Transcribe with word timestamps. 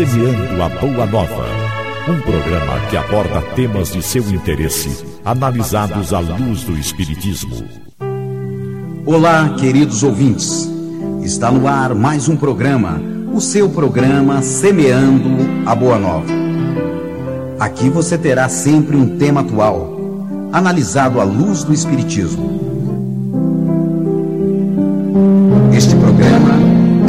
Semeando 0.00 0.62
a 0.62 0.68
Boa 0.70 1.04
Nova. 1.04 1.44
Um 2.08 2.18
programa 2.22 2.80
que 2.88 2.96
aborda 2.96 3.42
temas 3.54 3.92
de 3.92 4.02
seu 4.02 4.22
interesse, 4.30 5.04
analisados 5.22 6.14
à 6.14 6.20
luz 6.20 6.64
do 6.64 6.72
Espiritismo. 6.72 7.54
Olá, 9.04 9.56
queridos 9.58 10.02
ouvintes. 10.02 10.70
Está 11.22 11.50
no 11.50 11.68
ar 11.68 11.94
mais 11.94 12.30
um 12.30 12.36
programa, 12.36 12.98
o 13.30 13.42
seu 13.42 13.68
programa 13.68 14.40
Semeando 14.40 15.36
a 15.66 15.74
Boa 15.74 15.98
Nova. 15.98 16.32
Aqui 17.58 17.90
você 17.90 18.16
terá 18.16 18.48
sempre 18.48 18.96
um 18.96 19.18
tema 19.18 19.42
atual, 19.42 19.98
analisado 20.50 21.20
à 21.20 21.24
luz 21.24 21.62
do 21.62 21.74
Espiritismo. 21.74 22.58
Este 25.74 25.94
programa 25.94 26.59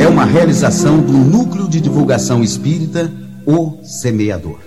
é 0.02 0.08
uma 0.08 0.26
realização 0.26 1.00
do 1.00 1.12
Núcleo 1.12 1.70
de 1.70 1.80
Divulgação 1.80 2.44
Espírita, 2.44 3.12
O 3.46 3.84
Semeador. 3.84 4.61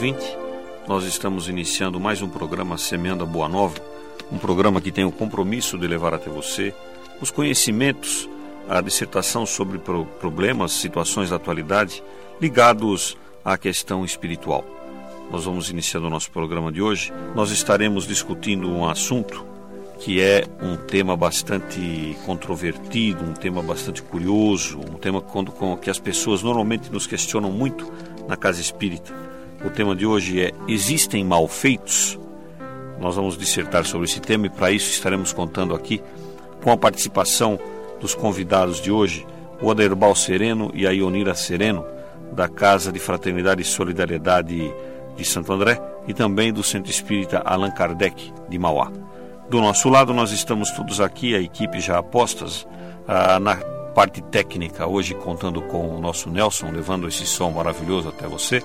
Ouvinte, 0.00 0.34
nós 0.88 1.04
estamos 1.04 1.46
iniciando 1.46 2.00
mais 2.00 2.22
um 2.22 2.28
programa 2.30 2.78
Semeando 2.78 3.22
a 3.22 3.26
Boa 3.26 3.46
Nova, 3.46 3.78
um 4.32 4.38
programa 4.38 4.80
que 4.80 4.90
tem 4.90 5.04
o 5.04 5.12
compromisso 5.12 5.76
de 5.76 5.86
levar 5.86 6.14
até 6.14 6.30
você 6.30 6.74
os 7.20 7.30
conhecimentos, 7.30 8.26
a 8.66 8.80
dissertação 8.80 9.44
sobre 9.44 9.78
problemas, 10.18 10.72
situações 10.72 11.28
da 11.28 11.36
atualidade 11.36 12.02
ligados 12.40 13.14
à 13.44 13.58
questão 13.58 14.02
espiritual. 14.02 14.64
Nós 15.30 15.44
vamos 15.44 15.68
iniciando 15.68 16.06
o 16.06 16.10
nosso 16.10 16.30
programa 16.30 16.72
de 16.72 16.80
hoje. 16.80 17.12
Nós 17.34 17.50
estaremos 17.50 18.06
discutindo 18.06 18.70
um 18.70 18.88
assunto 18.88 19.44
que 19.98 20.18
é 20.22 20.46
um 20.62 20.78
tema 20.78 21.14
bastante 21.14 22.16
controvertido, 22.24 23.22
um 23.22 23.34
tema 23.34 23.62
bastante 23.62 24.00
curioso, 24.00 24.78
um 24.78 24.94
tema 24.94 25.22
que 25.78 25.90
as 25.90 25.98
pessoas 25.98 26.42
normalmente 26.42 26.90
nos 26.90 27.06
questionam 27.06 27.52
muito 27.52 27.92
na 28.26 28.34
casa 28.34 28.62
espírita 28.62 29.28
o 29.64 29.70
tema 29.70 29.94
de 29.94 30.06
hoje 30.06 30.40
é 30.40 30.52
Existem 30.66 31.24
malfeitos? 31.24 32.18
Nós 32.98 33.16
vamos 33.16 33.36
dissertar 33.36 33.84
sobre 33.84 34.06
esse 34.06 34.20
tema 34.20 34.46
e 34.46 34.50
para 34.50 34.70
isso 34.70 34.90
estaremos 34.90 35.32
contando 35.32 35.74
aqui 35.74 36.02
com 36.62 36.70
a 36.70 36.76
participação 36.76 37.58
dos 38.00 38.14
convidados 38.14 38.80
de 38.80 38.90
hoje, 38.90 39.26
o 39.60 39.70
Aderbal 39.70 40.14
Sereno 40.14 40.70
e 40.74 40.86
a 40.86 40.90
Ionira 40.90 41.34
Sereno, 41.34 41.84
da 42.32 42.48
Casa 42.48 42.92
de 42.92 42.98
Fraternidade 42.98 43.62
e 43.62 43.64
Solidariedade 43.64 44.72
de 45.16 45.24
Santo 45.24 45.52
André 45.52 45.80
e 46.06 46.14
também 46.14 46.52
do 46.52 46.62
Centro 46.62 46.90
Espírita 46.90 47.42
Allan 47.44 47.70
Kardec 47.70 48.32
de 48.48 48.58
Mauá. 48.58 48.90
Do 49.50 49.60
nosso 49.60 49.88
lado, 49.88 50.14
nós 50.14 50.30
estamos 50.30 50.70
todos 50.70 51.00
aqui, 51.00 51.34
a 51.34 51.40
equipe 51.40 51.80
já 51.80 51.98
apostas 51.98 52.66
ah, 53.08 53.40
na 53.40 53.56
parte 53.94 54.22
técnica, 54.22 54.86
hoje 54.86 55.14
contando 55.14 55.60
com 55.62 55.88
o 55.88 56.00
nosso 56.00 56.30
Nelson, 56.30 56.70
levando 56.70 57.08
esse 57.08 57.26
som 57.26 57.50
maravilhoso 57.50 58.08
até 58.08 58.28
você. 58.28 58.62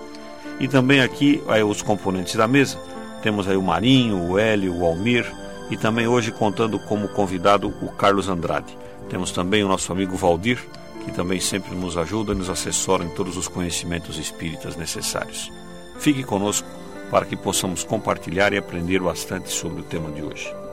E 0.59 0.67
também 0.67 1.01
aqui 1.01 1.43
aí, 1.47 1.63
os 1.63 1.81
componentes 1.81 2.35
da 2.35 2.47
mesa. 2.47 2.79
Temos 3.21 3.47
aí 3.47 3.57
o 3.57 3.61
Marinho, 3.61 4.29
o 4.29 4.37
Hélio, 4.37 4.75
o 4.75 4.85
Almir 4.85 5.25
e 5.69 5.75
também 5.75 6.07
hoje 6.07 6.31
contando 6.31 6.77
como 6.79 7.07
convidado 7.09 7.73
o 7.81 7.91
Carlos 7.91 8.29
Andrade. 8.29 8.77
Temos 9.09 9.31
também 9.31 9.63
o 9.63 9.67
nosso 9.67 9.91
amigo 9.91 10.15
Valdir, 10.15 10.63
que 11.03 11.11
também 11.11 11.39
sempre 11.39 11.75
nos 11.75 11.97
ajuda 11.97 12.33
e 12.33 12.35
nos 12.35 12.49
assessora 12.49 13.03
em 13.03 13.09
todos 13.09 13.37
os 13.37 13.47
conhecimentos 13.47 14.17
espíritas 14.17 14.75
necessários. 14.75 15.51
Fique 15.99 16.23
conosco 16.23 16.67
para 17.09 17.25
que 17.25 17.35
possamos 17.35 17.83
compartilhar 17.83 18.53
e 18.53 18.57
aprender 18.57 18.99
bastante 18.99 19.49
sobre 19.49 19.81
o 19.81 19.83
tema 19.83 20.11
de 20.11 20.21
hoje. 20.21 20.64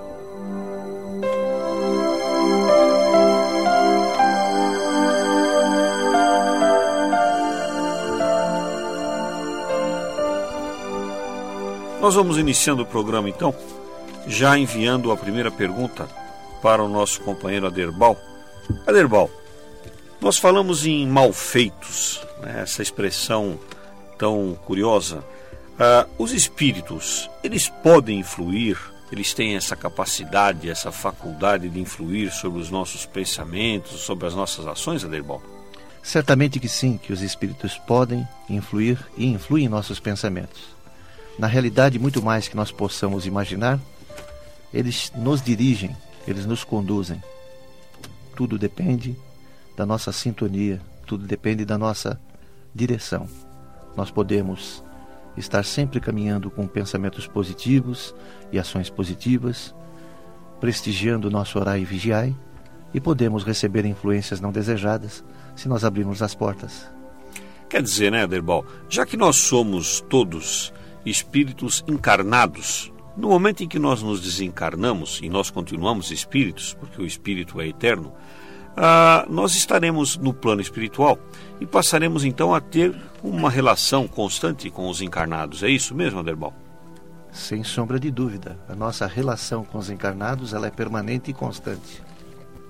Nós 12.03 12.17
vamos 12.17 12.37
iniciando 12.37 12.83
o 12.83 12.87
programa 12.87 13.29
então, 13.29 13.55
já 14.27 14.59
enviando 14.59 15.13
a 15.13 15.17
primeira 15.17 15.53
pergunta 15.53 16.09
para 16.61 16.83
o 16.83 16.89
nosso 16.89 17.21
companheiro 17.21 17.65
Aderbal. 17.65 18.19
Aderbal, 18.85 19.31
nós 20.21 20.37
falamos 20.37 20.85
em 20.85 21.07
malfeitos, 21.07 22.21
né, 22.41 22.63
essa 22.63 22.83
expressão 22.83 23.57
tão 24.19 24.59
curiosa. 24.65 25.23
Ah, 25.79 26.05
os 26.19 26.33
espíritos, 26.33 27.31
eles 27.41 27.69
podem 27.69 28.19
influir, 28.19 28.77
eles 29.13 29.33
têm 29.33 29.55
essa 29.55 29.77
capacidade, 29.77 30.69
essa 30.69 30.91
faculdade 30.91 31.69
de 31.69 31.79
influir 31.79 32.33
sobre 32.33 32.61
os 32.61 32.69
nossos 32.69 33.07
pensamentos, 33.07 34.01
sobre 34.01 34.27
as 34.27 34.35
nossas 34.35 34.67
ações, 34.67 35.05
Aderbal? 35.05 35.41
Certamente 36.03 36.59
que 36.59 36.69
sim, 36.69 36.99
que 37.01 37.13
os 37.13 37.23
espíritos 37.23 37.79
podem 37.79 38.27
influir 38.51 38.99
e 39.17 39.25
influem 39.25 39.67
em 39.67 39.69
nossos 39.69 40.01
pensamentos 40.01 40.82
na 41.39 41.47
realidade, 41.47 41.99
muito 41.99 42.23
mais 42.23 42.49
que 42.49 42.57
nós 42.57 42.71
possamos 42.71 43.27
imaginar, 43.27 43.81
eles 44.73 45.13
nos 45.17 45.43
dirigem, 45.43 45.97
eles 46.27 46.47
nos 46.47 46.65
conduzem. 46.65 47.23
Tudo 48.37 48.59
depende 48.59 49.17
da 49.77 49.85
nossa 49.85 50.13
sintonia, 50.13 50.81
tudo 51.07 51.27
depende 51.27 51.65
da 51.65 51.77
nossa 51.77 52.21
direção. 52.75 53.29
Nós 53.97 54.11
podemos 54.11 54.83
estar 55.37 55.65
sempre 55.65 56.01
caminhando 56.01 56.51
com 56.51 56.67
pensamentos 56.67 57.27
positivos 57.27 58.15
e 58.51 58.59
ações 58.59 58.91
positivas, 58.91 59.75
prestigiando 60.61 61.29
o 61.29 61.31
nosso 61.31 61.59
orar 61.59 61.79
e 61.79 61.85
vigiai, 61.85 62.35
e 62.95 63.01
podemos 63.01 63.43
receber 63.43 63.85
influências 63.87 64.41
não 64.41 64.53
desejadas 64.53 65.25
se 65.57 65.69
nós 65.69 65.85
abrirmos 65.85 66.23
as 66.23 66.35
portas. 66.35 66.91
Quer 67.69 67.83
dizer, 67.83 68.13
né, 68.13 68.23
Aderbal, 68.23 68.67
já 68.89 69.07
que 69.07 69.17
nós 69.17 69.37
somos 69.37 70.03
todos 70.03 70.73
espíritos 71.05 71.85
encarnados. 71.87 72.93
No 73.17 73.29
momento 73.29 73.63
em 73.63 73.69
que 73.69 73.79
nós 73.79 74.03
nos 74.03 74.21
desencarnamos 74.21 75.21
e 75.23 75.29
nós 75.29 75.51
continuamos 75.51 76.11
espíritos, 76.11 76.75
porque 76.75 77.01
o 77.01 77.07
espírito 77.07 77.61
é 77.61 77.69
eterno, 77.69 78.13
ah, 78.77 79.27
nós 79.29 79.55
estaremos 79.55 80.17
no 80.17 80.33
plano 80.33 80.63
espiritual 80.63 81.19
e 81.61 81.67
passaremos 81.67 82.25
então 82.25 82.55
a 82.55 82.61
ter 82.61 82.95
uma 83.23 83.51
relação 83.51 84.09
constante 84.09 84.71
com 84.71 84.89
os 84.89 85.03
encarnados. 85.03 85.63
É 85.63 85.69
isso 85.69 85.95
mesmo, 85.95 86.21
Aderbal? 86.21 86.55
Sem 87.31 87.63
sombra 87.65 88.01
de 88.01 88.11
dúvida. 88.11 88.59
A 88.69 88.75
nossa 88.75 89.07
relação 89.07 89.65
com 89.65 89.79
os 89.79 89.91
encarnados 89.91 90.55
ela 90.55 90.67
é 90.67 90.71
permanente 90.71 91.31
e 91.31 91.35
constante. 91.35 92.03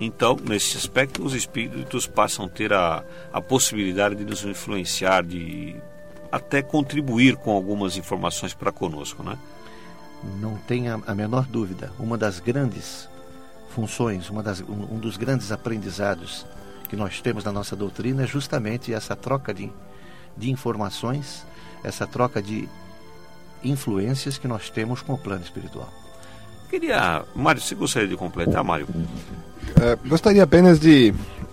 Então, 0.01 0.37
nesse 0.49 0.77
aspecto, 0.77 1.25
os 1.25 1.35
espíritos 1.35 2.09
passam 2.09 2.47
a 2.47 2.49
ter 2.49 2.73
a, 2.73 3.05
a 3.33 3.41
possibilidade 3.41 4.17
de 4.17 4.25
nos 4.25 4.45
influenciar, 4.45 5.23
de 5.23 5.77
até 6.33 6.63
contribuir 6.63 7.37
com 7.37 7.51
algumas 7.51 7.99
informações 7.99 8.55
para 8.55 8.73
conosco, 8.73 9.23
né? 9.23 9.37
Não 10.41 10.57
tenha 10.57 10.99
a 11.07 11.15
menor 11.15 11.45
dúvida. 11.47 11.93
Uma 11.99 12.17
das 12.17 12.41
grandes 12.41 13.07
funções, 13.69 14.31
uma 14.31 14.43
das, 14.43 14.61
um, 14.61 14.99
dos 14.99 15.19
grandes 15.19 15.53
aprendizados 15.53 16.47
que 16.89 16.97
nós 16.97 17.21
temos 17.21 17.45
na 17.45 17.53
nossa 17.53 17.77
doutrina 17.77 18.23
é 18.23 18.27
justamente 18.27 18.95
essa 18.95 19.15
troca 19.15 19.53
de, 19.53 19.71
de 20.37 20.51
informações, 20.51 21.45
essa 21.85 22.07
troca 22.07 22.41
de 22.41 22.67
influências 23.63 24.39
que 24.39 24.49
nós 24.49 24.71
temos 24.71 25.03
com 25.03 25.13
o 25.13 25.19
plano 25.19 25.43
espiritual. 25.43 25.93
Queria, 26.71 27.25
Mário, 27.35 27.61
você 27.61 27.75
gostaria 27.75 28.09
de 28.09 28.17
completar, 28.17 28.65
Mário? 28.65 28.89
É, 29.81 29.97
gostaria 30.09 30.43
apenas 30.43 30.81
de 30.81 31.13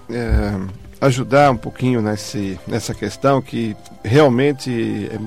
é, 0.10 0.58
ajudar 1.02 1.52
um 1.52 1.58
pouquinho 1.58 2.02
nesse, 2.02 2.60
nessa 2.68 2.94
questão 2.94 3.42
que 3.42 3.76
realmente, 4.04 5.10
é, 5.12 5.18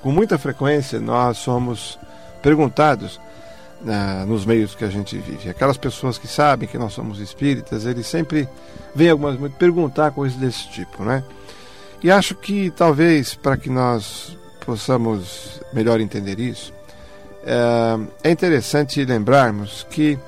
com 0.00 0.12
muita 0.12 0.38
frequência, 0.38 1.00
nós 1.00 1.38
somos 1.38 1.98
perguntados 2.42 3.20
né, 3.82 4.24
nos 4.26 4.44
meios 4.44 4.74
que 4.74 4.84
a 4.84 4.90
gente 4.90 5.18
vive. 5.18 5.48
Aquelas 5.48 5.76
pessoas 5.76 6.18
que 6.18 6.28
sabem 6.28 6.68
que 6.68 6.78
nós 6.78 6.92
somos 6.92 7.18
espíritas, 7.18 7.86
eles 7.86 8.06
sempre 8.06 8.48
vêm 8.94 9.10
algumas 9.10 9.36
vezes 9.36 9.56
perguntar 9.56 10.12
coisas 10.12 10.38
desse 10.38 10.68
tipo, 10.70 11.02
né? 11.02 11.24
E 12.02 12.10
acho 12.10 12.34
que 12.34 12.70
talvez 12.70 13.34
para 13.34 13.56
que 13.56 13.68
nós 13.68 14.36
possamos 14.64 15.60
melhor 15.72 16.00
entender 16.00 16.38
isso, 16.38 16.72
é, 17.44 18.28
é 18.28 18.30
interessante 18.30 19.04
lembrarmos 19.04 19.86
que 19.90 20.18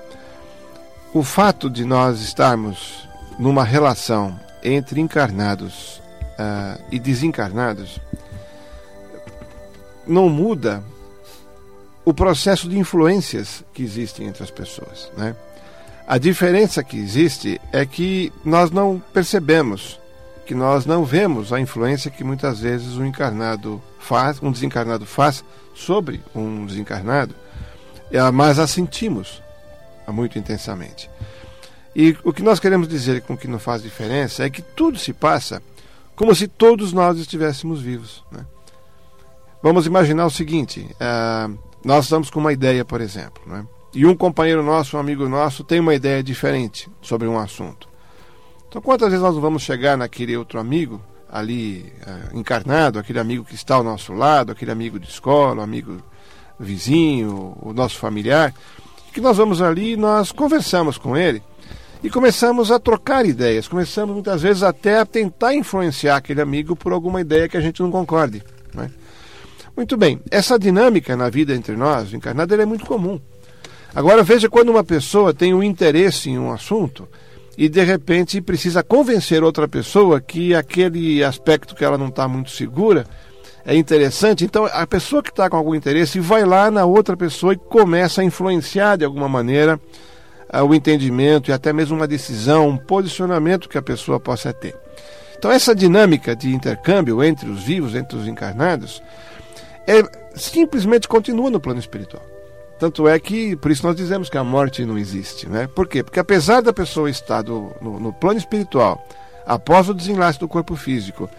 o 1.14 1.22
fato 1.22 1.70
de 1.70 1.84
nós 1.84 2.20
estarmos 2.20 3.08
numa 3.38 3.64
relação 3.64 4.38
entre 4.62 5.00
encarnados 5.00 6.00
uh, 6.38 6.80
e 6.90 6.98
desencarnados 6.98 8.00
não 10.06 10.28
muda 10.28 10.82
o 12.04 12.12
processo 12.12 12.68
de 12.68 12.78
influências 12.78 13.64
que 13.72 13.82
existem 13.82 14.26
entre 14.26 14.42
as 14.42 14.50
pessoas. 14.50 15.10
Né? 15.16 15.36
A 16.06 16.18
diferença 16.18 16.82
que 16.82 16.96
existe 16.98 17.60
é 17.72 17.86
que 17.86 18.32
nós 18.44 18.70
não 18.70 19.00
percebemos, 19.12 20.00
que 20.44 20.54
nós 20.54 20.84
não 20.84 21.04
vemos 21.04 21.52
a 21.52 21.60
influência 21.60 22.10
que 22.10 22.24
muitas 22.24 22.60
vezes 22.60 22.96
um 22.96 23.06
encarnado 23.06 23.80
faz, 24.00 24.42
um 24.42 24.50
desencarnado 24.50 25.06
faz 25.06 25.44
sobre 25.74 26.20
um 26.34 26.66
desencarnado, 26.66 27.34
é, 28.10 28.20
mas 28.30 28.58
a 28.58 28.66
sentimos 28.66 29.40
muito 30.08 30.38
intensamente. 30.38 31.08
E 31.94 32.16
o 32.24 32.32
que 32.32 32.42
nós 32.42 32.58
queremos 32.58 32.88
dizer 32.88 33.22
com 33.22 33.36
que 33.36 33.46
não 33.46 33.58
faz 33.58 33.82
diferença 33.82 34.44
é 34.44 34.50
que 34.50 34.62
tudo 34.62 34.98
se 34.98 35.12
passa 35.12 35.62
como 36.16 36.34
se 36.34 36.48
todos 36.48 36.92
nós 36.92 37.18
estivéssemos 37.18 37.80
vivos. 37.80 38.24
Né? 38.30 38.44
Vamos 39.62 39.86
imaginar 39.86 40.26
o 40.26 40.30
seguinte: 40.30 40.88
uh, 40.94 41.58
nós 41.84 42.04
estamos 42.04 42.30
com 42.30 42.40
uma 42.40 42.52
ideia, 42.52 42.84
por 42.84 43.00
exemplo, 43.00 43.42
né? 43.46 43.66
e 43.94 44.06
um 44.06 44.16
companheiro 44.16 44.62
nosso, 44.62 44.96
um 44.96 45.00
amigo 45.00 45.28
nosso, 45.28 45.64
tem 45.64 45.80
uma 45.80 45.94
ideia 45.94 46.22
diferente 46.22 46.88
sobre 47.02 47.28
um 47.28 47.38
assunto. 47.38 47.88
Então, 48.68 48.80
quantas 48.80 49.10
vezes 49.10 49.22
nós 49.22 49.36
vamos 49.36 49.62
chegar 49.62 49.98
naquele 49.98 50.34
outro 50.36 50.58
amigo 50.58 51.00
ali 51.30 51.92
uh, 52.06 52.38
encarnado, 52.38 52.98
aquele 52.98 53.18
amigo 53.18 53.44
que 53.44 53.54
está 53.54 53.74
ao 53.74 53.82
nosso 53.82 54.14
lado, 54.14 54.52
aquele 54.52 54.70
amigo 54.70 54.98
de 54.98 55.08
escola, 55.08 55.62
amigo 55.62 55.98
vizinho, 56.58 57.56
o 57.60 57.72
nosso 57.72 57.98
familiar, 57.98 58.54
que 59.12 59.20
nós 59.20 59.36
vamos 59.36 59.60
ali 59.60 59.92
e 59.92 59.96
nós 59.96 60.32
conversamos 60.32 60.96
com 60.96 61.16
ele 61.16 61.42
e 62.02 62.10
começamos 62.10 62.70
a 62.70 62.78
trocar 62.78 63.24
ideias, 63.24 63.68
começamos 63.68 64.14
muitas 64.14 64.42
vezes 64.42 64.62
até 64.62 64.98
a 64.98 65.06
tentar 65.06 65.54
influenciar 65.54 66.16
aquele 66.16 66.40
amigo 66.40 66.74
por 66.74 66.92
alguma 66.92 67.20
ideia 67.20 67.48
que 67.48 67.56
a 67.56 67.60
gente 67.60 67.80
não 67.80 67.90
concorde. 67.90 68.42
Né? 68.74 68.90
Muito 69.76 69.96
bem, 69.96 70.20
essa 70.30 70.58
dinâmica 70.58 71.16
na 71.16 71.30
vida 71.30 71.54
entre 71.54 71.76
nós, 71.76 72.12
encarnada, 72.12 72.60
é 72.60 72.66
muito 72.66 72.84
comum. 72.84 73.20
Agora 73.94 74.22
veja 74.22 74.48
quando 74.48 74.70
uma 74.70 74.82
pessoa 74.82 75.32
tem 75.32 75.54
um 75.54 75.62
interesse 75.62 76.30
em 76.30 76.38
um 76.38 76.50
assunto 76.50 77.06
e 77.56 77.68
de 77.68 77.82
repente 77.84 78.40
precisa 78.40 78.82
convencer 78.82 79.44
outra 79.44 79.68
pessoa 79.68 80.20
que 80.20 80.54
aquele 80.54 81.22
aspecto 81.22 81.74
que 81.74 81.84
ela 81.84 81.98
não 81.98 82.08
está 82.08 82.26
muito 82.26 82.50
segura 82.50 83.04
é 83.64 83.76
interessante. 83.76 84.44
Então 84.44 84.64
a 84.64 84.86
pessoa 84.86 85.22
que 85.22 85.30
está 85.30 85.48
com 85.48 85.56
algum 85.56 85.74
interesse 85.74 86.18
vai 86.18 86.44
lá 86.44 86.70
na 86.70 86.84
outra 86.84 87.16
pessoa 87.16 87.52
e 87.52 87.56
começa 87.56 88.22
a 88.22 88.24
influenciar 88.24 88.96
de 88.96 89.04
alguma 89.04 89.28
maneira 89.28 89.78
o 90.60 90.74
entendimento 90.74 91.50
e 91.50 91.52
até 91.52 91.72
mesmo 91.72 91.96
uma 91.96 92.06
decisão, 92.06 92.68
um 92.68 92.76
posicionamento 92.76 93.68
que 93.68 93.78
a 93.78 93.82
pessoa 93.82 94.18
possa 94.18 94.52
ter. 94.52 94.76
Então 95.38 95.50
essa 95.50 95.74
dinâmica 95.74 96.36
de 96.36 96.54
intercâmbio 96.54 97.22
entre 97.22 97.48
os 97.48 97.62
vivos, 97.62 97.94
entre 97.94 98.16
os 98.18 98.26
encarnados, 98.26 99.02
é, 99.86 100.02
simplesmente 100.34 101.08
continua 101.08 101.50
no 101.50 101.60
plano 101.60 101.80
espiritual. 101.80 102.22
Tanto 102.78 103.06
é 103.06 103.18
que, 103.18 103.54
por 103.56 103.70
isso 103.70 103.86
nós 103.86 103.94
dizemos 103.94 104.28
que 104.28 104.36
a 104.36 104.42
morte 104.42 104.84
não 104.84 104.98
existe. 104.98 105.48
Né? 105.48 105.68
Por 105.68 105.86
quê? 105.86 106.02
Porque 106.02 106.18
apesar 106.18 106.60
da 106.60 106.72
pessoa 106.72 107.08
estar 107.08 107.42
do, 107.42 107.72
no, 107.80 108.00
no, 108.00 108.12
plano 108.12 108.38
espiritual, 108.38 109.06
após 109.46 109.88
o 109.88 109.94
desenlace 109.94 110.38
do 110.38 110.48
corpo 110.48 110.74
físico, 110.74 111.30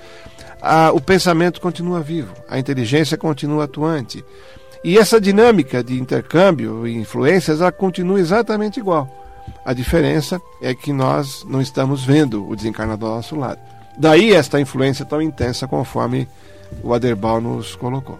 a, 0.61 0.91
o 0.93 1.01
pensamento 1.01 1.59
continua 1.59 1.99
vivo, 1.99 2.33
a 2.47 2.57
inteligência 2.57 3.17
continua 3.17 3.65
atuante. 3.65 4.23
E 4.83 4.97
essa 4.97 5.19
dinâmica 5.19 5.83
de 5.83 5.99
intercâmbio 5.99 6.85
e 6.85 6.95
influências, 6.95 7.61
ela 7.61 7.71
continua 7.71 8.19
exatamente 8.19 8.79
igual. 8.79 9.09
A 9.65 9.73
diferença 9.73 10.41
é 10.61 10.73
que 10.73 10.91
nós 10.91 11.45
não 11.47 11.61
estamos 11.61 12.03
vendo 12.03 12.47
o 12.47 12.55
desencarnador 12.55 13.09
ao 13.09 13.15
nosso 13.17 13.35
lado. 13.35 13.59
Daí 13.97 14.33
esta 14.33 14.59
influência 14.59 15.05
tão 15.05 15.21
intensa 15.21 15.67
conforme 15.67 16.27
o 16.83 16.93
Aderbal 16.93 17.39
nos 17.39 17.75
colocou. 17.75 18.19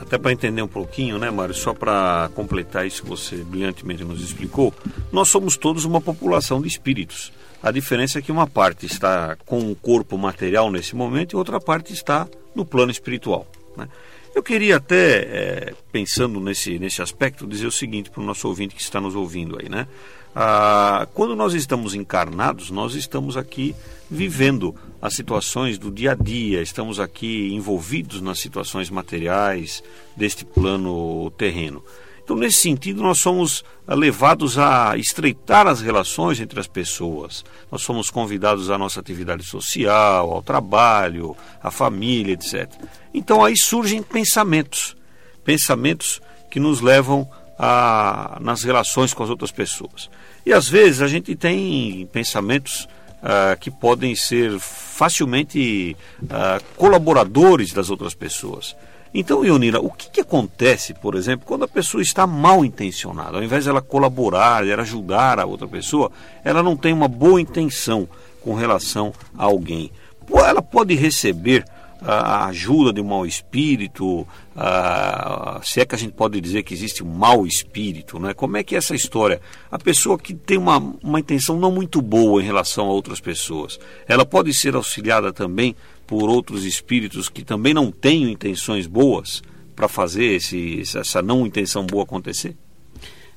Até 0.00 0.18
para 0.18 0.32
entender 0.32 0.60
um 0.60 0.68
pouquinho, 0.68 1.18
né, 1.18 1.30
Mário? 1.30 1.54
Só 1.54 1.72
para 1.72 2.28
completar 2.34 2.86
isso 2.86 3.02
que 3.02 3.08
você 3.08 3.36
brilhantemente 3.36 4.04
nos 4.04 4.20
explicou, 4.20 4.74
nós 5.12 5.28
somos 5.28 5.56
todos 5.56 5.84
uma 5.84 6.00
população 6.00 6.60
de 6.60 6.68
espíritos. 6.68 7.32
A 7.62 7.70
diferença 7.70 8.18
é 8.18 8.22
que 8.22 8.32
uma 8.32 8.46
parte 8.46 8.84
está 8.84 9.36
com 9.46 9.70
o 9.70 9.76
corpo 9.76 10.18
material 10.18 10.70
nesse 10.70 10.96
momento 10.96 11.32
e 11.32 11.36
outra 11.36 11.60
parte 11.60 11.92
está 11.92 12.26
no 12.54 12.64
plano 12.64 12.90
espiritual. 12.90 13.46
Né? 13.76 13.88
Eu 14.34 14.42
queria 14.42 14.76
até, 14.76 15.18
é, 15.20 15.74
pensando 15.90 16.40
nesse, 16.40 16.78
nesse 16.78 17.02
aspecto, 17.02 17.46
dizer 17.46 17.66
o 17.66 17.72
seguinte 17.72 18.10
para 18.10 18.22
o 18.22 18.24
nosso 18.24 18.48
ouvinte 18.48 18.74
que 18.74 18.80
está 18.80 19.00
nos 19.00 19.14
ouvindo 19.14 19.58
aí, 19.60 19.68
né? 19.68 19.86
Ah, 20.34 21.06
quando 21.12 21.36
nós 21.36 21.52
estamos 21.52 21.94
encarnados, 21.94 22.70
nós 22.70 22.94
estamos 22.94 23.36
aqui 23.36 23.76
vivendo 24.10 24.74
as 25.00 25.14
situações 25.14 25.76
do 25.76 25.90
dia 25.90 26.12
a 26.12 26.14
dia, 26.14 26.62
estamos 26.62 26.98
aqui 26.98 27.52
envolvidos 27.52 28.22
nas 28.22 28.38
situações 28.38 28.88
materiais 28.88 29.82
deste 30.16 30.44
plano 30.46 31.30
terreno. 31.32 31.84
Então, 32.24 32.36
nesse 32.36 32.58
sentido, 32.58 33.02
nós 33.02 33.18
somos 33.18 33.64
levados 33.86 34.56
a 34.56 34.96
estreitar 34.96 35.66
as 35.66 35.80
relações 35.80 36.40
entre 36.40 36.60
as 36.60 36.68
pessoas. 36.68 37.44
Nós 37.70 37.82
somos 37.82 38.10
convidados 38.10 38.70
à 38.70 38.78
nossa 38.78 39.00
atividade 39.00 39.42
social, 39.42 40.30
ao 40.30 40.42
trabalho, 40.42 41.36
à 41.62 41.70
família, 41.70 42.34
etc. 42.34 42.70
Então, 43.12 43.44
aí 43.44 43.56
surgem 43.56 44.02
pensamentos, 44.02 44.96
pensamentos 45.44 46.20
que 46.50 46.60
nos 46.60 46.80
levam 46.80 47.28
a, 47.58 48.38
nas 48.40 48.62
relações 48.62 49.12
com 49.12 49.22
as 49.22 49.30
outras 49.30 49.50
pessoas. 49.50 50.08
E 50.44 50.52
às 50.52 50.68
vezes 50.68 51.02
a 51.02 51.08
gente 51.08 51.34
tem 51.34 52.08
pensamentos 52.12 52.88
uh, 53.22 53.58
que 53.58 53.70
podem 53.70 54.14
ser 54.14 54.58
facilmente 54.58 55.96
uh, 56.22 56.62
colaboradores 56.76 57.72
das 57.72 57.90
outras 57.90 58.14
pessoas. 58.14 58.76
Então, 59.14 59.44
Ionira, 59.44 59.78
o 59.78 59.90
que, 59.90 60.08
que, 60.10 60.20
acontece, 60.22 60.94
por 60.94 61.14
exemplo, 61.14 61.46
quando 61.46 61.64
a 61.64 61.68
pessoa 61.68 62.02
está 62.02 62.26
mal 62.26 62.64
intencionada? 62.64 63.36
Ao 63.36 63.44
invés 63.44 63.64
de 63.64 63.70
ela 63.70 63.82
colaborar, 63.82 64.66
ela 64.66 64.82
ajudar 64.82 65.38
a 65.38 65.44
outra 65.44 65.68
pessoa, 65.68 66.10
ela 66.42 66.62
não 66.62 66.76
tem 66.76 66.94
uma 66.94 67.08
boa 67.08 67.40
intenção 67.40 68.08
com 68.40 68.54
relação 68.54 69.12
a 69.36 69.44
alguém. 69.44 69.92
Ela 70.32 70.62
pode 70.62 70.94
receber 70.94 71.64
a 72.04 72.46
ajuda 72.46 72.92
de 72.92 73.00
um 73.00 73.04
mau 73.04 73.24
espírito, 73.24 74.26
a, 74.56 75.60
se 75.62 75.80
é 75.80 75.84
que 75.84 75.94
a 75.94 75.98
gente 75.98 76.12
pode 76.12 76.40
dizer 76.40 76.62
que 76.64 76.74
existe 76.74 77.02
um 77.02 77.08
mau 77.08 77.46
espírito, 77.46 78.18
né? 78.18 78.34
como 78.34 78.56
é 78.56 78.64
que 78.64 78.74
é 78.74 78.78
essa 78.78 78.94
história? 78.94 79.40
A 79.70 79.78
pessoa 79.78 80.18
que 80.18 80.34
tem 80.34 80.58
uma, 80.58 80.78
uma 81.02 81.20
intenção 81.20 81.58
não 81.58 81.70
muito 81.70 82.02
boa 82.02 82.42
em 82.42 82.44
relação 82.44 82.86
a 82.86 82.92
outras 82.92 83.20
pessoas, 83.20 83.78
ela 84.08 84.26
pode 84.26 84.52
ser 84.52 84.74
auxiliada 84.74 85.32
também 85.32 85.76
por 86.06 86.28
outros 86.28 86.64
espíritos 86.64 87.28
que 87.28 87.44
também 87.44 87.72
não 87.72 87.90
tenham 87.90 88.28
intenções 88.28 88.86
boas 88.86 89.42
para 89.76 89.88
fazer 89.88 90.24
esse, 90.24 90.82
essa 90.82 91.22
não 91.22 91.46
intenção 91.46 91.86
boa 91.86 92.02
acontecer? 92.02 92.56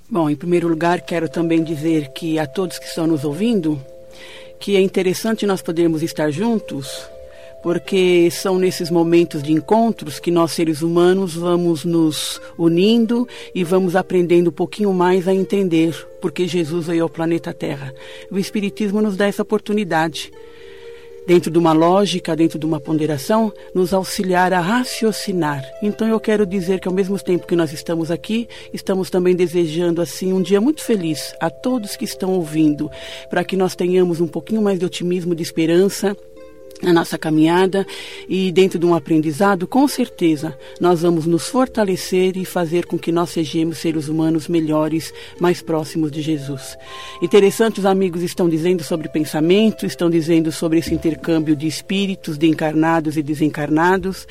Bom, 0.10 0.30
em 0.30 0.36
primeiro 0.36 0.68
lugar, 0.68 1.02
quero 1.02 1.30
também 1.30 1.64
dizer 1.64 2.10
que 2.10 2.38
a 2.38 2.46
todos 2.46 2.78
que 2.78 2.86
estão 2.86 3.08
nos 3.08 3.24
ouvindo, 3.24 3.82
que 4.60 4.76
é 4.76 4.82
interessante 4.82 5.46
nós 5.46 5.62
podermos 5.62 6.04
estar 6.04 6.30
juntos 6.32 7.08
porque 7.66 8.30
são 8.30 8.60
nesses 8.60 8.92
momentos 8.92 9.42
de 9.42 9.52
encontros 9.52 10.20
que 10.20 10.30
nós 10.30 10.52
seres 10.52 10.84
humanos 10.84 11.34
vamos 11.34 11.84
nos 11.84 12.40
unindo 12.60 13.28
e 13.56 13.64
vamos 13.64 13.96
aprendendo 13.96 14.52
um 14.52 14.54
pouquinho 14.54 14.94
mais 14.94 15.28
a 15.28 15.34
entender 15.34 15.96
porque 16.22 16.48
Jesus 16.48 16.86
veio 16.86 17.02
ao 17.02 17.10
planeta 17.10 17.52
Terra. 17.52 17.92
O 18.30 18.38
Espiritismo 18.38 19.02
nos 19.02 19.18
dá 19.18 19.26
essa 19.26 19.42
oportunidade 19.42 20.32
dentro 21.26 21.50
de 21.50 21.58
uma 21.58 21.74
lógica, 21.74 22.36
dentro 22.36 22.60
de 22.60 22.68
uma 22.68 22.80
ponderação, 22.80 23.52
nos 23.74 23.96
auxiliar 23.96 24.54
a 24.54 24.60
raciocinar. 24.60 25.64
Então 25.82 26.08
eu 26.08 26.20
quero 26.20 26.46
dizer 26.46 26.80
que 26.80 26.88
ao 26.88 26.94
mesmo 26.94 27.18
tempo 27.18 27.48
que 27.48 27.56
nós 27.56 27.74
estamos 27.74 28.12
aqui, 28.12 28.48
estamos 28.72 29.10
também 29.10 29.36
desejando 29.36 30.04
assim 30.04 30.32
um 30.34 30.42
dia 30.44 30.62
muito 30.62 30.84
feliz 30.84 31.34
a 31.40 31.50
todos 31.50 31.96
que 31.96 32.06
estão 32.06 32.34
ouvindo, 32.34 32.92
para 33.28 33.44
que 33.44 33.58
nós 33.58 33.76
tenhamos 33.76 34.22
um 34.22 34.28
pouquinho 34.28 34.62
mais 34.62 34.78
de 34.78 34.86
otimismo, 34.86 35.34
de 35.34 35.42
esperança 35.42 36.16
na 36.82 36.92
nossa 36.92 37.18
caminhada 37.18 37.86
e 38.28 38.52
dentro 38.52 38.78
de 38.78 38.86
um 38.86 38.94
aprendizado, 38.94 39.68
com 39.68 39.88
certeza, 39.88 40.58
nós 40.80 41.02
vamos 41.02 41.26
nos 41.26 41.48
fortalecer 41.48 42.38
e 42.38 42.46
fazer 42.46 42.86
com 42.86 42.98
que 42.98 43.12
nós 43.12 43.30
sejamos 43.30 43.78
seres 43.78 44.08
humanos 44.08 44.48
melhores, 44.48 45.14
mais 45.40 45.62
próximos 45.62 46.12
de 46.12 46.22
Jesus. 46.22 46.78
Interessante, 47.22 47.80
os 47.80 47.86
amigos 47.86 48.22
estão 48.22 48.50
dizendo 48.50 48.84
sobre 48.84 49.08
pensamento, 49.08 49.86
estão 49.86 50.10
dizendo 50.10 50.52
sobre 50.52 50.80
esse 50.80 50.94
intercâmbio 50.94 51.56
de 51.56 51.68
espíritos, 51.68 52.38
de 52.38 52.48
encarnados 52.48 53.18
e 53.18 53.24
desencarnados. 53.24 54.28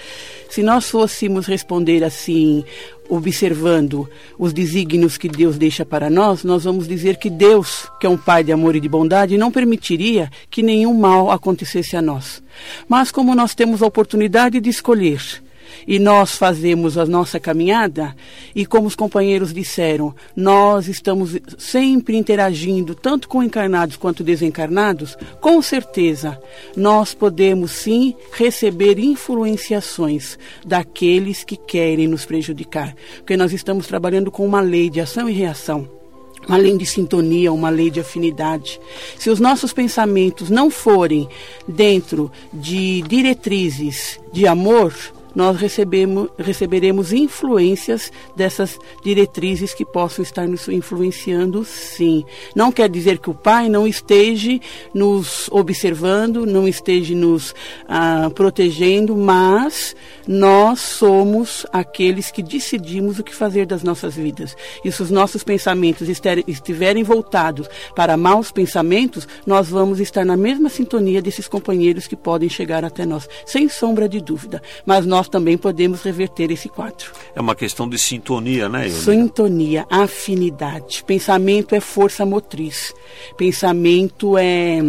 Se 0.51 0.63
nós 0.63 0.91
fôssemos 0.91 1.47
responder 1.47 2.05
assim, 2.05 2.65
observando 3.09 4.09
os 4.39 4.53
desígnios 4.53 5.17
que 5.19 5.29
Deus 5.29 5.59
deixa 5.59 5.85
para 5.85 6.09
nós, 6.09 6.43
nós 6.45 6.65
vamos 6.65 6.89
dizer 6.89 7.17
que 7.17 7.29
Deus, 7.29 7.89
que 8.01 8.07
é 8.07 8.09
um 8.11 8.17
Pai 8.17 8.43
de 8.43 8.53
amor 8.53 8.75
e 8.75 8.81
de 8.81 8.89
bondade, 8.89 9.37
não 9.37 9.53
permitiria 9.53 10.31
que 10.51 10.63
nenhum 10.63 10.95
mal 10.95 11.31
acontecesse 11.31 11.97
a 11.97 12.03
nós. 12.03 12.43
Mas 12.89 13.11
como 13.11 13.35
nós 13.35 13.55
temos 13.55 13.83
a 13.83 13.87
oportunidade 13.87 14.61
de 14.61 14.71
escolher 14.71 15.44
e 15.87 15.99
nós 15.99 16.37
fazemos 16.37 16.97
a 16.97 17.05
nossa 17.05 17.39
caminhada, 17.39 18.15
e 18.55 18.65
como 18.65 18.87
os 18.87 18.97
companheiros 18.97 19.53
disseram, 19.53 20.15
nós 20.35 20.89
estamos 20.89 21.37
sempre 21.59 22.17
interagindo, 22.17 22.95
tanto 22.95 23.29
com 23.29 23.43
encarnados 23.43 23.97
quanto 23.97 24.25
desencarnados, 24.25 25.17
com 25.41 25.61
certeza 25.61 26.41
nós 26.77 27.15
podemos 27.15 27.71
sim 27.71 28.15
receber 28.33 28.99
influenciações 28.99 30.39
daqueles 30.65 31.45
que 31.45 31.57
querem 31.57 32.09
nos 32.09 32.25
prejudicar, 32.25 32.95
porque 33.19 33.37
nós 33.37 33.53
estamos 33.53 33.87
trabalhando 33.87 34.31
com 34.31 34.47
uma 34.47 34.61
lei 34.61 34.89
de 34.89 35.01
ação 35.01 35.29
e 35.29 35.33
reação 35.33 35.89
uma 36.49 36.59
lei 36.59 36.77
de 36.77 36.87
sintonia, 36.87 37.53
uma 37.53 37.71
lei 37.71 37.91
de 37.91 38.01
afinidade. 38.01 38.81
Se 39.19 39.31
os 39.31 39.41
nossos 39.41 39.73
pensamentos 39.73 40.51
não 40.51 40.71
forem 40.71 41.29
dentro 41.67 42.31
de 42.53 43.03
diretrizes 43.03 44.21
de 44.33 44.47
amor, 44.47 44.95
nós 45.35 45.57
recebemos, 45.57 46.29
receberemos 46.39 47.13
influências 47.13 48.13
dessas 48.37 48.79
diretrizes 49.03 49.75
que 49.75 49.85
possam 49.85 50.23
estar 50.23 50.47
nos 50.47 50.69
influenciando, 50.69 51.65
sim. 51.65 52.25
Não 52.55 52.71
quer 52.71 52.89
dizer 52.89 53.19
que 53.19 53.31
o 53.31 53.35
Pai 53.35 53.69
não 53.69 53.87
esteja 53.87 54.59
nos 54.93 55.49
observando, 55.51 56.47
não 56.47 56.69
esteja 56.69 57.15
nos 57.15 57.55
ah, 57.89 58.31
protegendo, 58.35 59.17
mas 59.17 59.95
nós 60.27 60.81
somos 60.81 61.67
aqueles 61.73 62.31
que 62.31 62.43
decidimos 62.43 63.19
o 63.19 63.25
que 63.25 63.35
fazer 63.35 63.67
das 63.67 63.83
nossas 63.83 64.15
vidas. 64.15 64.57
E 64.85 64.91
se 64.91 65.03
os 65.03 65.11
nossos 65.11 65.43
pensamentos 65.43 66.09
estiverem 66.47 67.03
voltados 67.03 67.69
para 67.95 68.17
maus 68.17 68.51
pensamentos, 68.51 69.27
nós 69.47 69.69
vamos 69.69 70.01
estar 70.01 70.25
na 70.25 70.37
mesma 70.37 70.69
sintonia 70.69 71.21
desses 71.21 71.49
companheiros 71.49 72.07
que 72.07 72.17
podem 72.17 72.49
chegar 72.49 72.85
até 72.85 73.05
nós, 73.05 73.29
sem 73.45 73.69
sombra 73.69 74.09
de 74.09 74.21
dúvida. 74.21 74.63
Mas 74.87 75.07
nós 75.07 75.24
nós 75.25 75.29
também 75.29 75.57
podemos 75.57 76.03
reverter 76.03 76.51
esse 76.51 76.69
quadro. 76.69 77.11
É 77.35 77.41
uma 77.41 77.55
questão 77.55 77.89
de 77.89 77.99
sintonia, 77.99 78.69
né? 78.69 78.89
Ionia? 78.89 79.03
Sintonia, 79.03 79.87
afinidade. 79.91 81.03
Pensamento 81.05 81.75
é 81.75 81.81
força 81.81 82.27
motriz. 82.27 82.95
Pensamento 83.37 84.37
é 84.37 84.81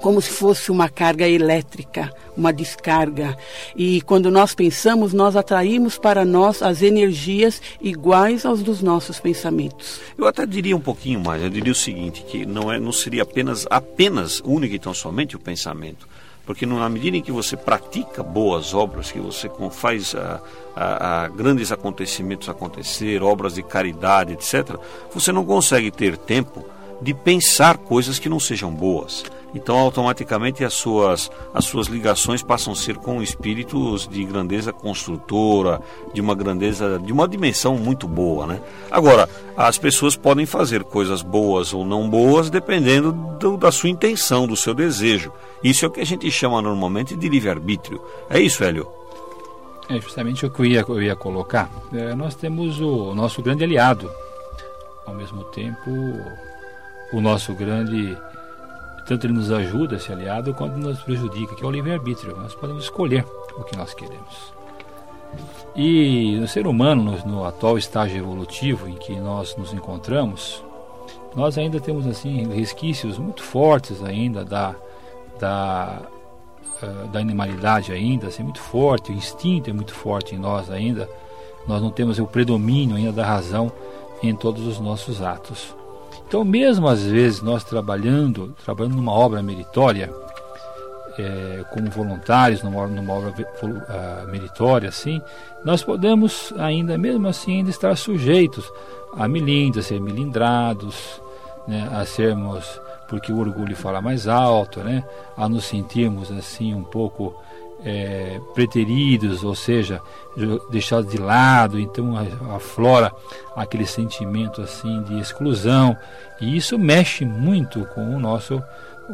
como 0.00 0.20
se 0.20 0.30
fosse 0.30 0.70
uma 0.70 0.88
carga 0.88 1.28
elétrica, 1.28 2.12
uma 2.36 2.52
descarga. 2.52 3.36
E 3.74 4.00
quando 4.02 4.30
nós 4.30 4.54
pensamos, 4.54 5.12
nós 5.12 5.36
atraímos 5.36 5.98
para 5.98 6.24
nós 6.24 6.62
as 6.62 6.80
energias 6.80 7.60
iguais 7.80 8.46
aos 8.46 8.62
dos 8.62 8.82
nossos 8.82 9.18
pensamentos. 9.20 10.00
Eu 10.16 10.26
até 10.26 10.46
diria 10.46 10.76
um 10.76 10.80
pouquinho 10.80 11.20
mais, 11.20 11.42
eu 11.42 11.50
diria 11.50 11.72
o 11.72 11.74
seguinte, 11.74 12.22
que 12.22 12.46
não, 12.46 12.72
é, 12.72 12.78
não 12.78 12.92
seria 12.92 13.22
apenas, 13.22 13.66
apenas, 13.70 14.40
única 14.44 14.74
e 14.74 14.78
tão 14.78 14.94
somente 14.94 15.34
o 15.34 15.40
pensamento 15.40 16.06
porque 16.46 16.64
na 16.64 16.88
medida 16.88 17.16
em 17.16 17.22
que 17.22 17.32
você 17.32 17.56
pratica 17.56 18.22
boas 18.22 18.72
obras, 18.72 19.10
que 19.10 19.18
você 19.18 19.50
faz 19.72 20.14
a, 20.14 20.40
a, 20.76 21.24
a 21.24 21.28
grandes 21.28 21.72
acontecimentos 21.72 22.48
acontecer, 22.48 23.20
obras 23.20 23.56
de 23.56 23.64
caridade, 23.64 24.32
etc., 24.32 24.76
você 25.12 25.32
não 25.32 25.44
consegue 25.44 25.90
ter 25.90 26.16
tempo 26.16 26.64
de 27.02 27.12
pensar 27.12 27.76
coisas 27.76 28.20
que 28.20 28.28
não 28.28 28.38
sejam 28.38 28.70
boas. 28.70 29.24
Então, 29.54 29.78
automaticamente, 29.78 30.64
as 30.64 30.74
suas, 30.74 31.30
as 31.54 31.64
suas 31.64 31.86
ligações 31.86 32.42
passam 32.42 32.72
a 32.72 32.76
ser 32.76 32.96
com 32.96 33.22
espíritos 33.22 34.06
de 34.06 34.22
grandeza 34.24 34.72
construtora, 34.72 35.80
de 36.12 36.20
uma 36.20 36.34
grandeza, 36.34 36.98
de 36.98 37.12
uma 37.12 37.26
dimensão 37.26 37.76
muito 37.76 38.06
boa, 38.06 38.46
né? 38.46 38.60
Agora, 38.90 39.28
as 39.56 39.78
pessoas 39.78 40.14
podem 40.14 40.44
fazer 40.44 40.84
coisas 40.84 41.22
boas 41.22 41.72
ou 41.72 41.84
não 41.86 42.08
boas 42.08 42.50
dependendo 42.50 43.12
do, 43.12 43.56
da 43.56 43.72
sua 43.72 43.88
intenção, 43.88 44.46
do 44.46 44.56
seu 44.56 44.74
desejo. 44.74 45.32
Isso 45.62 45.84
é 45.84 45.88
o 45.88 45.90
que 45.90 46.00
a 46.00 46.06
gente 46.06 46.30
chama 46.30 46.60
normalmente 46.60 47.16
de 47.16 47.28
livre-arbítrio. 47.28 48.00
É 48.28 48.38
isso, 48.38 48.62
Hélio? 48.62 48.86
É 49.88 50.00
justamente 50.00 50.44
o 50.44 50.50
que 50.50 50.60
eu 50.60 50.66
ia, 50.66 50.84
eu 50.86 51.02
ia 51.02 51.16
colocar. 51.16 51.70
É, 51.92 52.14
nós 52.14 52.34
temos 52.34 52.80
o 52.80 53.14
nosso 53.14 53.40
grande 53.40 53.64
aliado, 53.64 54.10
ao 55.06 55.14
mesmo 55.14 55.44
tempo, 55.44 55.90
o 57.12 57.20
nosso 57.20 57.54
grande 57.54 58.16
tanto 59.06 59.26
ele 59.26 59.34
nos 59.34 59.50
ajuda, 59.50 59.96
esse 59.96 60.12
aliado, 60.12 60.52
quanto 60.54 60.76
nos 60.76 61.00
prejudica, 61.00 61.54
que 61.54 61.64
é 61.64 61.66
o 61.66 61.70
livre-arbítrio. 61.70 62.36
Nós 62.36 62.54
podemos 62.54 62.84
escolher 62.84 63.24
o 63.56 63.64
que 63.64 63.76
nós 63.76 63.94
queremos. 63.94 64.52
E 65.74 66.36
no 66.40 66.48
ser 66.48 66.66
humano, 66.66 67.18
no, 67.24 67.44
atual 67.44 67.76
estágio 67.76 68.18
evolutivo 68.18 68.88
em 68.88 68.94
que 68.94 69.14
nós 69.16 69.56
nos 69.56 69.72
encontramos, 69.72 70.64
nós 71.34 71.58
ainda 71.58 71.78
temos 71.78 72.06
assim 72.06 72.48
resquícios 72.48 73.18
muito 73.18 73.42
fortes 73.42 74.02
ainda 74.02 74.44
da 74.44 74.74
da, 75.38 76.00
uh, 76.82 77.08
da 77.08 77.20
animalidade 77.20 77.92
ainda, 77.92 78.28
assim, 78.28 78.42
muito 78.42 78.60
forte, 78.60 79.12
o 79.12 79.14
instinto 79.14 79.70
é 79.70 79.72
muito 79.72 79.94
forte 79.94 80.34
em 80.34 80.38
nós 80.38 80.70
ainda. 80.70 81.08
Nós 81.66 81.82
não 81.82 81.90
temos 81.90 82.18
o 82.18 82.26
predomínio 82.26 82.96
ainda 82.96 83.12
da 83.12 83.26
razão 83.26 83.70
em 84.22 84.34
todos 84.34 84.66
os 84.66 84.78
nossos 84.78 85.20
atos. 85.20 85.74
Então, 86.26 86.44
mesmo 86.44 86.88
às 86.88 87.02
vezes 87.02 87.40
nós 87.40 87.62
trabalhando, 87.62 88.54
trabalhando 88.64 88.96
numa 88.96 89.12
obra 89.12 89.42
meritória, 89.42 90.12
é, 91.18 91.64
como 91.72 91.90
voluntários 91.90 92.62
numa, 92.62 92.86
numa 92.86 93.12
obra 93.12 93.30
uh, 93.30 94.28
meritória, 94.30 94.88
assim, 94.88 95.20
nós 95.64 95.82
podemos 95.82 96.52
ainda, 96.58 96.98
mesmo 96.98 97.26
assim, 97.28 97.58
ainda 97.58 97.70
estar 97.70 97.96
sujeitos 97.96 98.70
a 99.16 99.26
milindres, 99.26 99.86
a 99.86 99.88
ser 99.88 100.00
milindrados, 100.00 101.20
né, 101.66 101.88
a 101.92 102.04
sermos, 102.04 102.80
porque 103.08 103.32
o 103.32 103.38
orgulho 103.38 103.74
fala 103.74 104.02
mais 104.02 104.28
alto, 104.28 104.80
né, 104.80 105.04
a 105.36 105.48
nos 105.48 105.64
sentirmos 105.64 106.30
assim 106.30 106.74
um 106.74 106.84
pouco 106.84 107.34
é, 107.86 108.40
preteridos, 108.52 109.44
ou 109.44 109.54
seja, 109.54 110.02
deixados 110.68 111.08
de 111.08 111.18
lado, 111.18 111.78
então 111.78 112.14
aflora 112.52 113.12
aquele 113.54 113.86
sentimento 113.86 114.60
assim 114.60 115.04
de 115.04 115.20
exclusão 115.20 115.96
e 116.40 116.56
isso 116.56 116.76
mexe 116.76 117.24
muito 117.24 117.86
com 117.94 118.16
o 118.16 118.18
nosso 118.18 118.60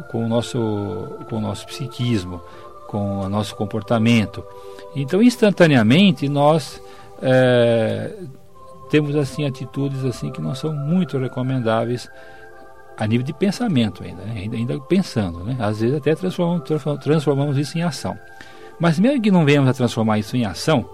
com 0.09 0.25
o 0.25 0.27
nosso 0.27 0.57
com 1.29 1.37
o 1.37 1.39
nosso 1.39 1.67
psiquismo, 1.67 2.41
com 2.87 3.19
o 3.19 3.29
nosso 3.29 3.55
comportamento. 3.55 4.43
Então 4.95 5.21
instantaneamente 5.21 6.27
nós 6.27 6.81
é, 7.21 8.11
temos 8.89 9.15
assim 9.15 9.45
atitudes 9.45 10.03
assim 10.03 10.31
que 10.31 10.41
não 10.41 10.55
são 10.55 10.73
muito 10.73 11.19
recomendáveis 11.19 12.09
a 12.97 13.05
nível 13.05 13.25
de 13.25 13.33
pensamento 13.33 14.03
ainda, 14.03 14.23
né? 14.23 14.33
ainda, 14.41 14.55
ainda, 14.55 14.79
pensando, 14.79 15.43
né? 15.43 15.55
às 15.59 15.79
vezes 15.79 15.95
até 15.95 16.15
transformamos, 16.15 16.63
transformamos 17.03 17.57
isso 17.57 17.77
em 17.77 17.83
ação. 17.83 18.17
Mas 18.79 18.99
mesmo 18.99 19.21
que 19.21 19.31
não 19.31 19.45
venhamos 19.45 19.69
a 19.69 19.73
transformar 19.73 20.19
isso 20.19 20.35
em 20.35 20.45
ação, 20.45 20.89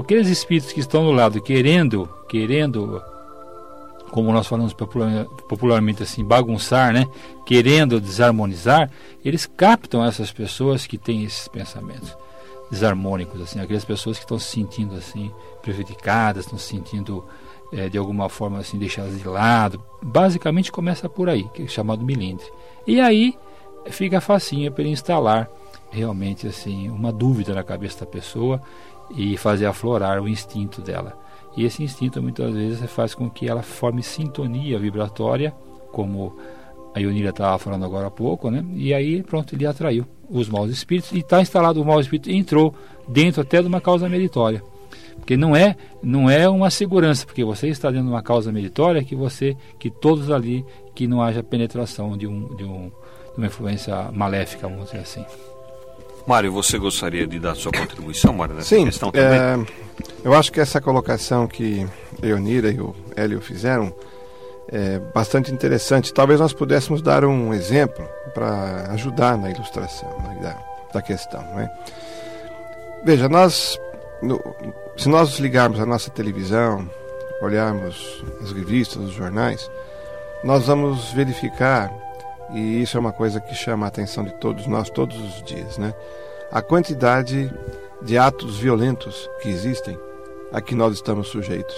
aqueles 0.00 0.28
espíritos 0.28 0.72
que 0.72 0.80
estão 0.80 1.04
do 1.04 1.12
lado 1.12 1.40
querendo, 1.40 2.08
querendo, 2.28 3.02
como 4.10 4.32
nós 4.32 4.46
falamos 4.46 4.74
popularmente 4.74 6.02
assim, 6.02 6.24
bagunçar, 6.24 6.92
né? 6.92 7.06
querendo 7.44 8.00
desarmonizar, 8.00 8.90
eles 9.24 9.46
captam 9.46 10.04
essas 10.04 10.30
pessoas 10.30 10.86
que 10.86 10.98
têm 10.98 11.24
esses 11.24 11.48
pensamentos 11.48 12.16
desarmônicos, 12.70 13.40
assim, 13.40 13.60
aquelas 13.60 13.84
pessoas 13.84 14.18
que 14.18 14.24
estão 14.24 14.38
se 14.38 14.48
sentindo 14.48 14.96
assim 14.96 15.30
prejudicadas, 15.62 16.44
estão 16.44 16.58
se 16.58 16.66
sentindo 16.66 17.24
é, 17.72 17.88
de 17.88 17.96
alguma 17.96 18.28
forma 18.28 18.58
assim 18.58 18.78
deixadas 18.78 19.18
de 19.18 19.26
lado. 19.26 19.82
Basicamente 20.02 20.72
começa 20.72 21.08
por 21.08 21.28
aí, 21.28 21.44
que 21.54 21.62
é 21.62 21.68
chamado 21.68 22.04
milindre. 22.04 22.46
E 22.86 23.00
aí 23.00 23.36
fica 23.90 24.20
facinho 24.20 24.70
para 24.72 24.82
ele 24.82 24.92
instalar 24.92 25.48
realmente 25.90 26.46
assim 26.46 26.88
uma 26.90 27.12
dúvida 27.12 27.54
na 27.54 27.62
cabeça 27.62 28.00
da 28.00 28.06
pessoa 28.06 28.60
e 29.14 29.36
fazer 29.36 29.66
aflorar 29.66 30.20
o 30.20 30.28
instinto 30.28 30.80
dela. 30.80 31.16
E 31.56 31.64
esse 31.64 31.82
instinto 31.82 32.22
muitas 32.22 32.54
vezes 32.54 32.90
faz 32.90 33.14
com 33.14 33.30
que 33.30 33.48
ela 33.48 33.62
forme 33.62 34.02
sintonia 34.02 34.78
vibratória, 34.78 35.54
como 35.90 36.36
a 36.94 37.00
Ionira 37.00 37.30
estava 37.30 37.58
falando 37.58 37.84
agora 37.84 38.08
há 38.08 38.10
pouco, 38.10 38.50
né? 38.50 38.64
E 38.74 38.92
aí 38.92 39.22
pronto, 39.22 39.54
ele 39.54 39.66
atraiu 39.66 40.06
os 40.28 40.48
maus 40.48 40.70
espíritos 40.70 41.12
e 41.12 41.18
está 41.18 41.40
instalado 41.40 41.80
o 41.80 41.84
mau 41.84 42.00
espírito 42.00 42.30
entrou 42.30 42.74
dentro 43.08 43.40
até 43.40 43.62
de 43.62 43.68
uma 43.68 43.80
causa 43.80 44.08
meritória. 44.08 44.62
Porque 45.16 45.36
não 45.36 45.56
é, 45.56 45.76
não 46.02 46.28
é 46.28 46.48
uma 46.48 46.70
segurança, 46.70 47.24
porque 47.24 47.42
você 47.42 47.68
está 47.68 47.90
dentro 47.90 48.06
de 48.06 48.12
uma 48.12 48.22
causa 48.22 48.52
meritória 48.52 49.02
que 49.02 49.16
você, 49.16 49.56
que 49.78 49.90
todos 49.90 50.30
ali, 50.30 50.64
que 50.94 51.06
não 51.06 51.22
haja 51.22 51.42
penetração 51.42 52.16
de, 52.16 52.26
um, 52.26 52.54
de, 52.54 52.64
um, 52.64 52.90
de 53.32 53.38
uma 53.38 53.46
influência 53.46 54.10
maléfica, 54.12 54.68
vamos 54.68 54.86
dizer 54.86 54.98
assim. 54.98 55.24
Mário, 56.26 56.50
você 56.52 56.78
gostaria 56.78 57.26
de 57.26 57.38
dar 57.38 57.54
sua 57.54 57.72
contribuição, 57.72 58.32
Mário, 58.32 58.54
nessa 58.54 58.68
Sim, 58.68 58.86
questão 58.86 59.10
também? 59.10 59.38
É, 59.38 59.66
eu 60.24 60.34
acho 60.34 60.50
que 60.52 60.60
essa 60.60 60.80
colocação 60.80 61.46
que 61.46 61.86
Leonira 62.20 62.70
e 62.70 62.80
o 62.80 62.94
Hélio 63.14 63.40
fizeram 63.40 63.94
é 64.68 64.98
bastante 65.14 65.52
interessante. 65.52 66.12
Talvez 66.12 66.40
nós 66.40 66.52
pudéssemos 66.52 67.00
dar 67.00 67.24
um 67.24 67.54
exemplo 67.54 68.04
para 68.34 68.90
ajudar 68.92 69.38
na 69.38 69.50
ilustração 69.50 70.08
né, 70.18 70.38
da, 70.42 70.58
da 70.94 71.02
questão. 71.02 71.40
Né? 71.54 71.70
Veja, 73.04 73.28
nós 73.28 73.78
no, 74.22 74.40
se 74.96 75.08
nós 75.08 75.38
ligarmos 75.38 75.78
a 75.80 75.86
nossa 75.86 76.10
televisão, 76.10 76.88
olharmos 77.40 78.24
as 78.42 78.52
revistas, 78.52 79.02
os 79.02 79.12
jornais, 79.12 79.70
nós 80.42 80.66
vamos 80.66 81.12
verificar, 81.12 81.92
e 82.52 82.82
isso 82.82 82.96
é 82.96 83.00
uma 83.00 83.12
coisa 83.12 83.40
que 83.40 83.54
chama 83.54 83.86
a 83.86 83.88
atenção 83.88 84.24
de 84.24 84.32
todos 84.34 84.66
nós 84.66 84.90
todos 84.90 85.16
os 85.16 85.42
dias, 85.42 85.78
né? 85.78 85.94
A 86.50 86.62
quantidade 86.62 87.52
de 88.02 88.16
atos 88.16 88.58
violentos 88.58 89.28
que 89.42 89.48
existem 89.48 89.98
a 90.52 90.60
que 90.60 90.74
nós 90.74 90.94
estamos 90.94 91.28
sujeitos. 91.28 91.76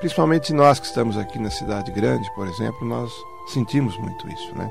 Principalmente 0.00 0.52
nós 0.52 0.78
que 0.78 0.86
estamos 0.86 1.16
aqui 1.16 1.38
na 1.38 1.50
cidade 1.50 1.90
grande, 1.92 2.28
por 2.34 2.46
exemplo, 2.46 2.86
nós 2.86 3.10
sentimos 3.52 3.96
muito 3.98 4.28
isso, 4.28 4.54
né? 4.56 4.70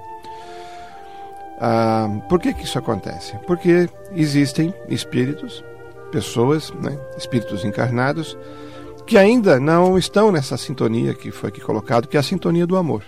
Ah, 1.59 2.07
por 2.29 2.39
que, 2.39 2.53
que 2.53 2.65
isso 2.65 2.77
acontece? 2.77 3.37
Porque 3.47 3.89
existem 4.11 4.73
espíritos, 4.87 5.63
pessoas, 6.11 6.71
né, 6.73 6.97
espíritos 7.17 7.65
encarnados, 7.65 8.37
que 9.05 9.17
ainda 9.17 9.59
não 9.59 9.97
estão 9.97 10.31
nessa 10.31 10.55
sintonia 10.55 11.13
que 11.13 11.31
foi 11.31 11.49
aqui 11.49 11.61
colocado, 11.61 12.07
que 12.07 12.15
é 12.15 12.19
a 12.19 12.23
sintonia 12.23 12.67
do 12.67 12.77
amor, 12.77 13.03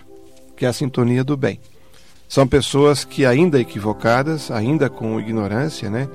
que 0.56 0.66
é 0.66 0.68
a 0.68 0.72
sintonia 0.72 1.22
do 1.22 1.36
bem. 1.36 1.60
São 2.30 2.46
pessoas 2.46 3.04
que 3.04 3.26
ainda 3.26 3.60
equivocadas, 3.60 4.52
ainda 4.52 4.88
com 4.88 5.18
ignorância, 5.18 5.90
né, 5.90 6.08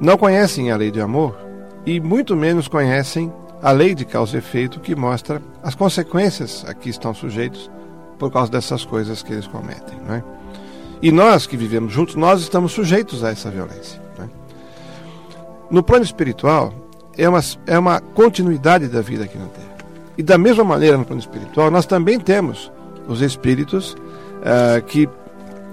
não 0.00 0.16
conhecem 0.16 0.70
a 0.70 0.76
lei 0.76 0.92
de 0.92 1.00
amor 1.00 1.36
e 1.84 1.98
muito 1.98 2.36
menos 2.36 2.68
conhecem 2.68 3.32
a 3.60 3.72
lei 3.72 3.92
de 3.92 4.04
causa 4.04 4.36
e 4.36 4.38
efeito 4.38 4.78
que 4.78 4.94
mostra 4.94 5.42
as 5.64 5.74
consequências 5.74 6.64
a 6.68 6.72
que 6.72 6.88
estão 6.88 7.12
sujeitos 7.12 7.68
por 8.16 8.30
causa 8.30 8.48
dessas 8.48 8.84
coisas 8.84 9.24
que 9.24 9.32
eles 9.32 9.48
cometem. 9.48 9.98
Né? 10.06 10.22
E 11.02 11.10
nós 11.10 11.48
que 11.48 11.56
vivemos 11.56 11.92
juntos, 11.92 12.14
nós 12.14 12.42
estamos 12.42 12.70
sujeitos 12.70 13.24
a 13.24 13.30
essa 13.30 13.50
violência. 13.50 14.00
Né? 14.16 14.28
No 15.68 15.82
plano 15.82 16.04
espiritual, 16.04 16.72
é 17.18 17.28
uma, 17.28 17.40
é 17.66 17.76
uma 17.76 18.00
continuidade 18.00 18.86
da 18.86 19.00
vida 19.00 19.24
aqui 19.24 19.36
na 19.36 19.46
Terra. 19.46 19.76
E 20.16 20.22
da 20.22 20.38
mesma 20.38 20.62
maneira, 20.62 20.96
no 20.96 21.04
plano 21.04 21.20
espiritual, 21.20 21.72
nós 21.72 21.86
também 21.86 22.20
temos 22.20 22.70
os 23.08 23.20
espíritos 23.20 23.94
uh, 23.94 24.80
que 24.86 25.08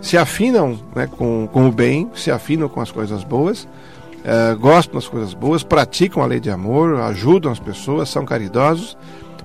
se 0.04 0.18
afinam 0.18 0.78
né, 0.94 1.08
com, 1.08 1.48
com 1.48 1.70
o 1.70 1.72
bem, 1.72 2.12
se 2.14 2.30
afinam 2.30 2.68
com 2.68 2.82
as 2.82 2.92
coisas 2.92 3.24
boas, 3.24 3.64
uh, 3.64 4.58
gostam 4.60 4.96
das 4.96 5.08
coisas 5.08 5.34
boas, 5.34 5.64
praticam 5.64 6.22
a 6.22 6.26
lei 6.26 6.42
de 6.42 6.52
amor, 6.52 7.00
ajudam 7.00 7.50
as 7.50 7.60
pessoas, 7.60 8.10
são 8.10 8.26
caridosos, 8.26 8.98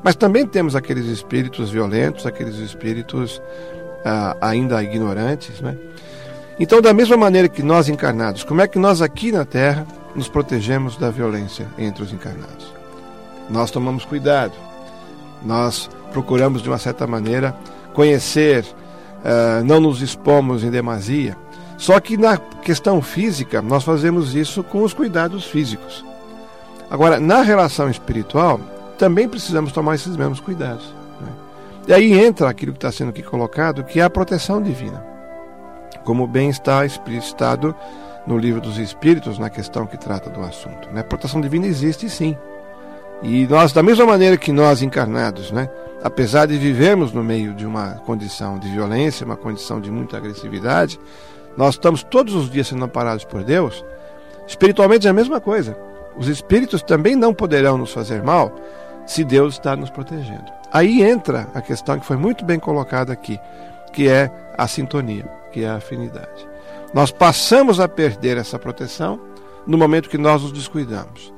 mas 0.02 0.16
também 0.16 0.44
temos 0.44 0.74
aqueles 0.74 1.06
espíritos 1.06 1.70
violentos, 1.70 2.26
aqueles 2.26 2.56
espíritos 2.56 3.40
ah, 4.04 4.36
ainda 4.40 4.82
ignorantes. 4.82 5.60
Né? 5.60 5.76
Então, 6.58 6.80
da 6.80 6.92
mesma 6.94 7.16
maneira 7.16 7.48
que 7.48 7.64
nós 7.64 7.88
encarnados, 7.88 8.44
como 8.44 8.60
é 8.60 8.68
que 8.68 8.78
nós 8.78 9.02
aqui 9.02 9.32
na 9.32 9.44
Terra 9.44 9.84
nos 10.14 10.28
protegemos 10.28 10.96
da 10.96 11.10
violência 11.10 11.66
entre 11.76 12.04
os 12.04 12.12
encarnados? 12.12 12.72
Nós 13.50 13.72
tomamos 13.72 14.04
cuidado, 14.04 14.52
nós 15.44 15.90
procuramos 16.12 16.62
de 16.62 16.68
uma 16.68 16.78
certa 16.78 17.04
maneira 17.04 17.56
conhecer, 17.92 18.64
ah, 19.24 19.62
não 19.64 19.80
nos 19.80 20.02
expomos 20.02 20.64
em 20.64 20.70
demasia. 20.70 21.36
Só 21.76 22.00
que 22.00 22.16
na 22.16 22.36
questão 22.36 23.00
física, 23.00 23.62
nós 23.62 23.84
fazemos 23.84 24.34
isso 24.34 24.64
com 24.64 24.82
os 24.82 24.92
cuidados 24.92 25.44
físicos. 25.44 26.04
Agora, 26.90 27.20
na 27.20 27.42
relação 27.42 27.88
espiritual, 27.88 28.60
também 28.98 29.28
precisamos 29.28 29.72
tomar 29.72 29.94
esses 29.94 30.16
mesmos 30.16 30.40
cuidados. 30.40 30.98
E 31.88 31.92
aí 31.94 32.12
entra 32.12 32.50
aquilo 32.50 32.72
que 32.72 32.78
está 32.78 32.92
sendo 32.92 33.08
aqui 33.08 33.22
colocado, 33.22 33.82
que 33.82 33.98
é 33.98 34.02
a 34.02 34.10
proteção 34.10 34.60
divina. 34.60 35.02
Como 36.04 36.26
bem 36.26 36.50
está 36.50 36.84
explicitado 36.84 37.74
no 38.26 38.36
livro 38.36 38.60
dos 38.60 38.76
Espíritos, 38.76 39.38
na 39.38 39.48
questão 39.48 39.86
que 39.86 39.96
trata 39.96 40.28
do 40.28 40.42
assunto. 40.42 40.90
Né? 40.92 41.00
A 41.00 41.04
proteção 41.04 41.40
divina 41.40 41.66
existe 41.66 42.10
sim. 42.10 42.36
E 43.22 43.46
nós, 43.48 43.72
da 43.72 43.82
mesma 43.82 44.06
maneira 44.06 44.36
que 44.36 44.52
nós 44.52 44.80
encarnados, 44.80 45.50
né, 45.50 45.68
apesar 46.02 46.46
de 46.46 46.56
vivermos 46.56 47.12
no 47.12 47.22
meio 47.24 47.54
de 47.54 47.66
uma 47.66 47.94
condição 48.06 48.58
de 48.58 48.68
violência, 48.68 49.26
uma 49.26 49.36
condição 49.36 49.80
de 49.80 49.90
muita 49.90 50.16
agressividade, 50.16 51.00
nós 51.56 51.74
estamos 51.74 52.04
todos 52.04 52.34
os 52.34 52.48
dias 52.48 52.68
sendo 52.68 52.84
amparados 52.84 53.24
por 53.24 53.42
Deus. 53.42 53.84
Espiritualmente 54.46 55.06
é 55.06 55.10
a 55.10 55.14
mesma 55.14 55.40
coisa. 55.40 55.76
Os 56.16 56.28
espíritos 56.28 56.82
também 56.82 57.16
não 57.16 57.34
poderão 57.34 57.76
nos 57.76 57.92
fazer 57.92 58.22
mal 58.22 58.54
se 59.06 59.24
Deus 59.24 59.54
está 59.54 59.74
nos 59.74 59.90
protegendo. 59.90 60.44
Aí 60.72 61.02
entra 61.02 61.48
a 61.54 61.60
questão 61.60 61.98
que 61.98 62.06
foi 62.06 62.16
muito 62.16 62.44
bem 62.44 62.58
colocada 62.58 63.12
aqui, 63.12 63.40
que 63.92 64.08
é 64.08 64.30
a 64.56 64.68
sintonia, 64.68 65.24
que 65.50 65.64
é 65.64 65.68
a 65.68 65.76
afinidade. 65.76 66.46
Nós 66.94 67.10
passamos 67.10 67.80
a 67.80 67.88
perder 67.88 68.36
essa 68.36 68.58
proteção 68.58 69.20
no 69.66 69.76
momento 69.76 70.08
que 70.08 70.18
nós 70.18 70.42
nos 70.42 70.52
descuidamos. 70.52 71.32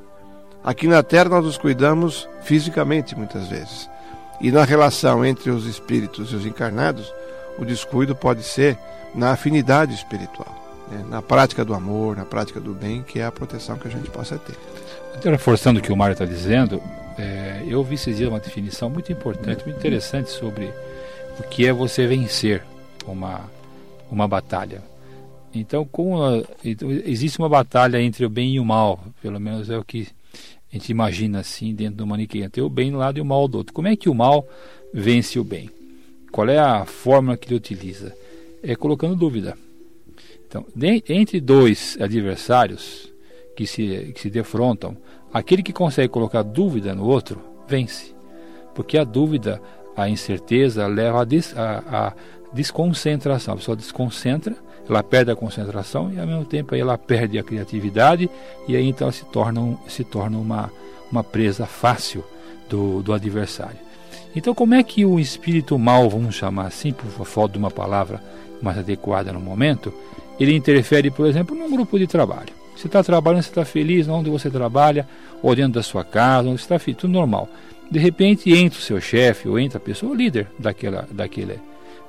Aqui 0.63 0.87
na 0.87 1.03
Terra 1.03 1.31
nós 1.31 1.45
nos 1.45 1.59
cuidamos 1.59 2.29
fisicamente 2.43 3.17
muitas 3.17 3.49
vezes. 3.49 3.89
E 4.41 4.51
na 4.51 4.65
relação 4.65 5.25
entre 5.25 5.51
os 5.51 5.67
espíritos 5.67 6.33
e 6.33 6.37
os 6.37 6.47
encarnados, 6.47 7.13
o 7.59 7.65
descuido 7.65 8.15
pode 8.15 8.43
ser 8.43 8.79
na 9.15 9.33
afinidade 9.33 9.95
espiritual, 9.95 10.55
né? 10.91 11.05
na 11.09 11.21
prática 11.21 11.65
do 11.65 11.75
amor, 11.75 12.17
na 12.17 12.25
prática 12.25 12.61
do 12.61 12.73
bem, 12.73 13.03
que 13.03 13.19
é 13.19 13.25
a 13.25 13.33
proteção 13.33 13.77
que 13.77 13.89
a 13.89 13.91
gente 13.91 14.11
possa 14.11 14.39
ter. 14.39 14.57
Então, 15.19 15.33
reforçando 15.33 15.81
o 15.81 15.83
que 15.83 15.93
o 15.93 15.97
Mário 15.97 16.13
está 16.13 16.25
dizendo, 16.25 16.81
é, 17.19 17.63
eu 17.67 17.83
vi 17.83 17.97
esses 17.97 18.17
dias 18.17 18.29
uma 18.29 18.41
definição 18.41 18.89
muito 18.89 19.13
importante, 19.13 19.65
muito 19.65 19.79
interessante 19.79 20.31
sobre 20.31 20.73
o 21.39 21.43
que 21.43 21.67
é 21.67 21.73
você 21.73 22.07
vencer 22.07 22.63
uma, 23.07 23.41
uma 24.11 24.29
batalha. 24.29 24.83
Então, 25.55 25.83
a, 25.83 26.49
então, 26.65 26.91
existe 26.91 27.39
uma 27.39 27.49
batalha 27.49 28.01
entre 28.01 28.25
o 28.25 28.31
bem 28.31 28.55
e 28.55 28.61
o 28.61 28.65
mal, 28.65 29.01
pelo 29.21 29.41
menos 29.41 29.69
é 29.69 29.77
o 29.77 29.85
que 29.85 30.09
a 30.73 30.77
gente 30.77 30.91
imagina 30.91 31.41
assim 31.41 31.75
dentro 31.75 31.97
do 31.97 32.07
maniqueio. 32.07 32.49
Tem 32.49 32.63
o 32.63 32.69
bem 32.69 32.95
um 32.95 32.99
lado 32.99 33.19
e 33.19 33.21
o 33.21 33.25
mal 33.25 33.49
do 33.49 33.59
outro. 33.59 33.75
Como 33.75 33.89
é 33.89 33.97
que 33.97 34.09
o 34.09 34.15
mal 34.15 34.47
vence 34.93 35.39
o 35.39 35.45
bem? 35.45 35.71
Qual 36.31 36.49
é 36.49 36.59
a 36.59 36.85
fórmula 36.85 37.37
que 37.37 37.49
ele 37.49 37.57
utiliza? 37.57 38.15
É 38.63 38.77
colocando 38.77 39.17
dúvida. 39.17 39.59
Então, 40.47 40.65
de, 40.75 41.03
entre 41.09 41.41
dois 41.41 41.97
adversários 42.01 43.13
que 43.57 43.67
se, 43.67 44.13
que 44.15 44.21
se 44.21 44.31
defrontam, 44.31 44.97
Aquele 45.33 45.63
que 45.63 45.73
consegue 45.73 46.09
colocar 46.09 46.43
dúvida 46.43 46.95
no 46.95 47.07
outro, 47.07 47.41
vence. 47.69 48.15
Porque 48.75 48.99
a 48.99 49.05
dúvida, 49.05 49.63
a 49.97 50.09
incerteza, 50.09 50.87
leva 50.89 51.23
a, 51.23 51.25
des, 51.25 51.57
a, 51.57 51.79
a 52.09 52.15
desconcentração. 52.53 53.55
A 53.55 53.57
pessoa 53.57 53.77
desconcentra, 53.77 54.57
ela 54.91 55.05
perde 55.05 55.31
a 55.31 55.37
concentração 55.37 56.13
e 56.13 56.19
ao 56.19 56.27
mesmo 56.27 56.45
tempo 56.45 56.75
ela 56.75 56.99
perde 56.99 57.39
a 57.39 57.45
criatividade 57.45 58.29
e 58.67 58.75
aí 58.75 58.89
então 58.89 59.07
ela 59.07 59.13
se 59.13 59.25
torna, 59.27 59.79
se 59.87 60.03
torna 60.03 60.37
uma, 60.37 60.71
uma 61.13 61.23
presa 61.23 61.65
fácil 61.65 62.25
do, 62.69 63.01
do 63.01 63.13
adversário. 63.13 63.79
Então, 64.35 64.55
como 64.55 64.75
é 64.75 64.83
que 64.83 65.05
o 65.05 65.19
espírito 65.19 65.79
mal, 65.79 66.09
vamos 66.09 66.35
chamar 66.35 66.67
assim, 66.67 66.93
por 66.93 67.09
falta 67.25 67.53
de 67.53 67.59
uma 67.59 67.71
palavra 67.71 68.23
mais 68.61 68.79
adequada 68.79 69.33
no 69.33 69.41
momento, 69.41 69.93
ele 70.39 70.55
interfere, 70.55 71.11
por 71.11 71.27
exemplo, 71.27 71.57
num 71.57 71.71
grupo 71.71 71.99
de 71.99 72.07
trabalho? 72.07 72.53
Você 72.77 72.87
está 72.87 73.03
trabalhando, 73.03 73.43
você 73.43 73.51
está 73.51 73.65
feliz 73.65 74.09
onde 74.09 74.31
você 74.31 74.51
trabalha, 74.51 75.07
ou 75.43 75.55
dentro 75.55 75.75
da 75.75 75.83
sua 75.83 76.05
casa, 76.05 76.49
onde 76.49 76.59
você 76.59 76.65
está 76.65 76.79
feliz, 76.79 76.99
tudo 76.99 77.13
normal. 77.13 77.49
De 77.91 77.99
repente 77.99 78.53
entra 78.53 78.79
o 78.79 78.83
seu 78.83 79.01
chefe, 79.01 79.49
ou 79.49 79.59
entra 79.59 79.79
a 79.79 79.81
pessoa, 79.81 80.13
o 80.13 80.15
líder 80.15 80.47
daquela, 80.59 81.09
daquele, 81.11 81.59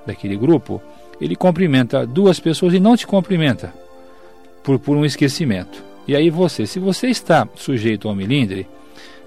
daquele 0.06 0.38
grupo, 0.38 0.82
ele 1.22 1.36
cumprimenta 1.36 2.06
duas 2.06 2.40
pessoas 2.40 2.74
e 2.74 2.80
não 2.80 2.98
te 2.98 3.06
cumprimenta 3.06 3.72
por, 4.64 4.80
por 4.80 4.98
um 4.98 5.06
esquecimento. 5.06 5.84
E 6.08 6.16
aí 6.16 6.30
você, 6.30 6.66
se 6.66 6.80
você 6.80 7.08
está 7.08 7.48
sujeito 7.56 8.10
ao 8.10 8.16
milindre, 8.16 8.68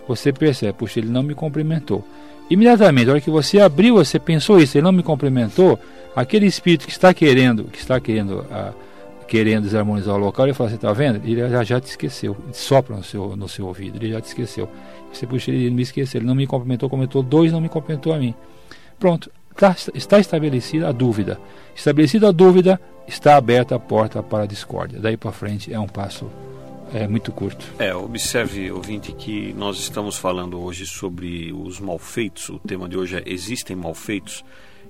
você 0.06 0.32
percebe, 0.32 0.72
puxa, 0.72 0.98
ele 0.98 1.08
não 1.08 1.22
me 1.22 1.34
cumprimentou. 1.34 2.04
Imediatamente, 2.50 3.06
na 3.06 3.12
hora 3.12 3.20
que 3.20 3.30
você 3.30 3.60
abriu, 3.60 3.94
você 3.94 4.18
pensou 4.18 4.60
isso, 4.60 4.76
ele 4.76 4.84
não 4.84 4.92
me 4.92 5.02
cumprimentou, 5.02 5.78
aquele 6.14 6.46
espírito 6.46 6.84
que 6.84 6.92
está 6.92 7.14
querendo, 7.14 7.64
que 7.64 7.78
está 7.78 7.98
querendo 7.98 8.44
a, 8.50 8.74
querendo 9.24 9.64
desarmonizar 9.64 10.14
o 10.14 10.18
local, 10.18 10.46
ele 10.46 10.54
fala, 10.54 10.70
você 10.70 10.76
está 10.76 10.92
vendo? 10.92 11.20
Ele 11.24 11.48
já, 11.48 11.64
já 11.64 11.80
te 11.80 11.86
esqueceu, 11.86 12.36
ele 12.44 12.54
sopra 12.54 12.96
no 12.96 13.04
seu, 13.04 13.36
no 13.36 13.48
seu 13.48 13.66
ouvido, 13.66 13.96
ele 13.96 14.12
já 14.12 14.20
te 14.20 14.26
esqueceu. 14.26 14.68
Você, 15.12 15.26
puxa, 15.26 15.50
ele 15.50 15.70
me 15.70 15.82
esqueceu, 15.82 16.18
ele 16.18 16.26
não 16.26 16.34
me 16.34 16.46
cumprimentou, 16.46 16.90
comentou 16.90 17.22
dois, 17.22 17.52
não 17.52 17.60
me 17.60 17.68
cumprimentou 17.68 18.12
a 18.12 18.18
mim. 18.18 18.34
Pronto, 18.98 19.30
tá, 19.56 19.76
está 19.94 20.18
estabelecida 20.18 20.88
a 20.88 20.92
dúvida. 20.92 21.38
Estabelecida 21.74 22.28
a 22.28 22.32
dúvida, 22.32 22.80
está 23.06 23.36
aberta 23.36 23.74
a 23.74 23.78
porta 23.78 24.22
para 24.22 24.44
a 24.44 24.46
discórdia. 24.46 25.00
Daí 25.00 25.16
para 25.16 25.32
frente 25.32 25.72
é 25.72 25.78
um 25.78 25.88
passo 25.88 26.30
é 26.92 27.08
muito 27.08 27.32
curto. 27.32 27.66
É, 27.78 27.92
observe, 27.94 28.70
ouvinte, 28.70 29.12
que 29.12 29.52
nós 29.54 29.78
estamos 29.78 30.16
falando 30.16 30.60
hoje 30.60 30.86
sobre 30.86 31.52
os 31.52 31.80
malfeitos. 31.80 32.48
O 32.50 32.58
tema 32.60 32.88
de 32.88 32.96
hoje 32.96 33.16
é 33.16 33.22
Existem 33.26 33.74
malfeitos? 33.74 34.44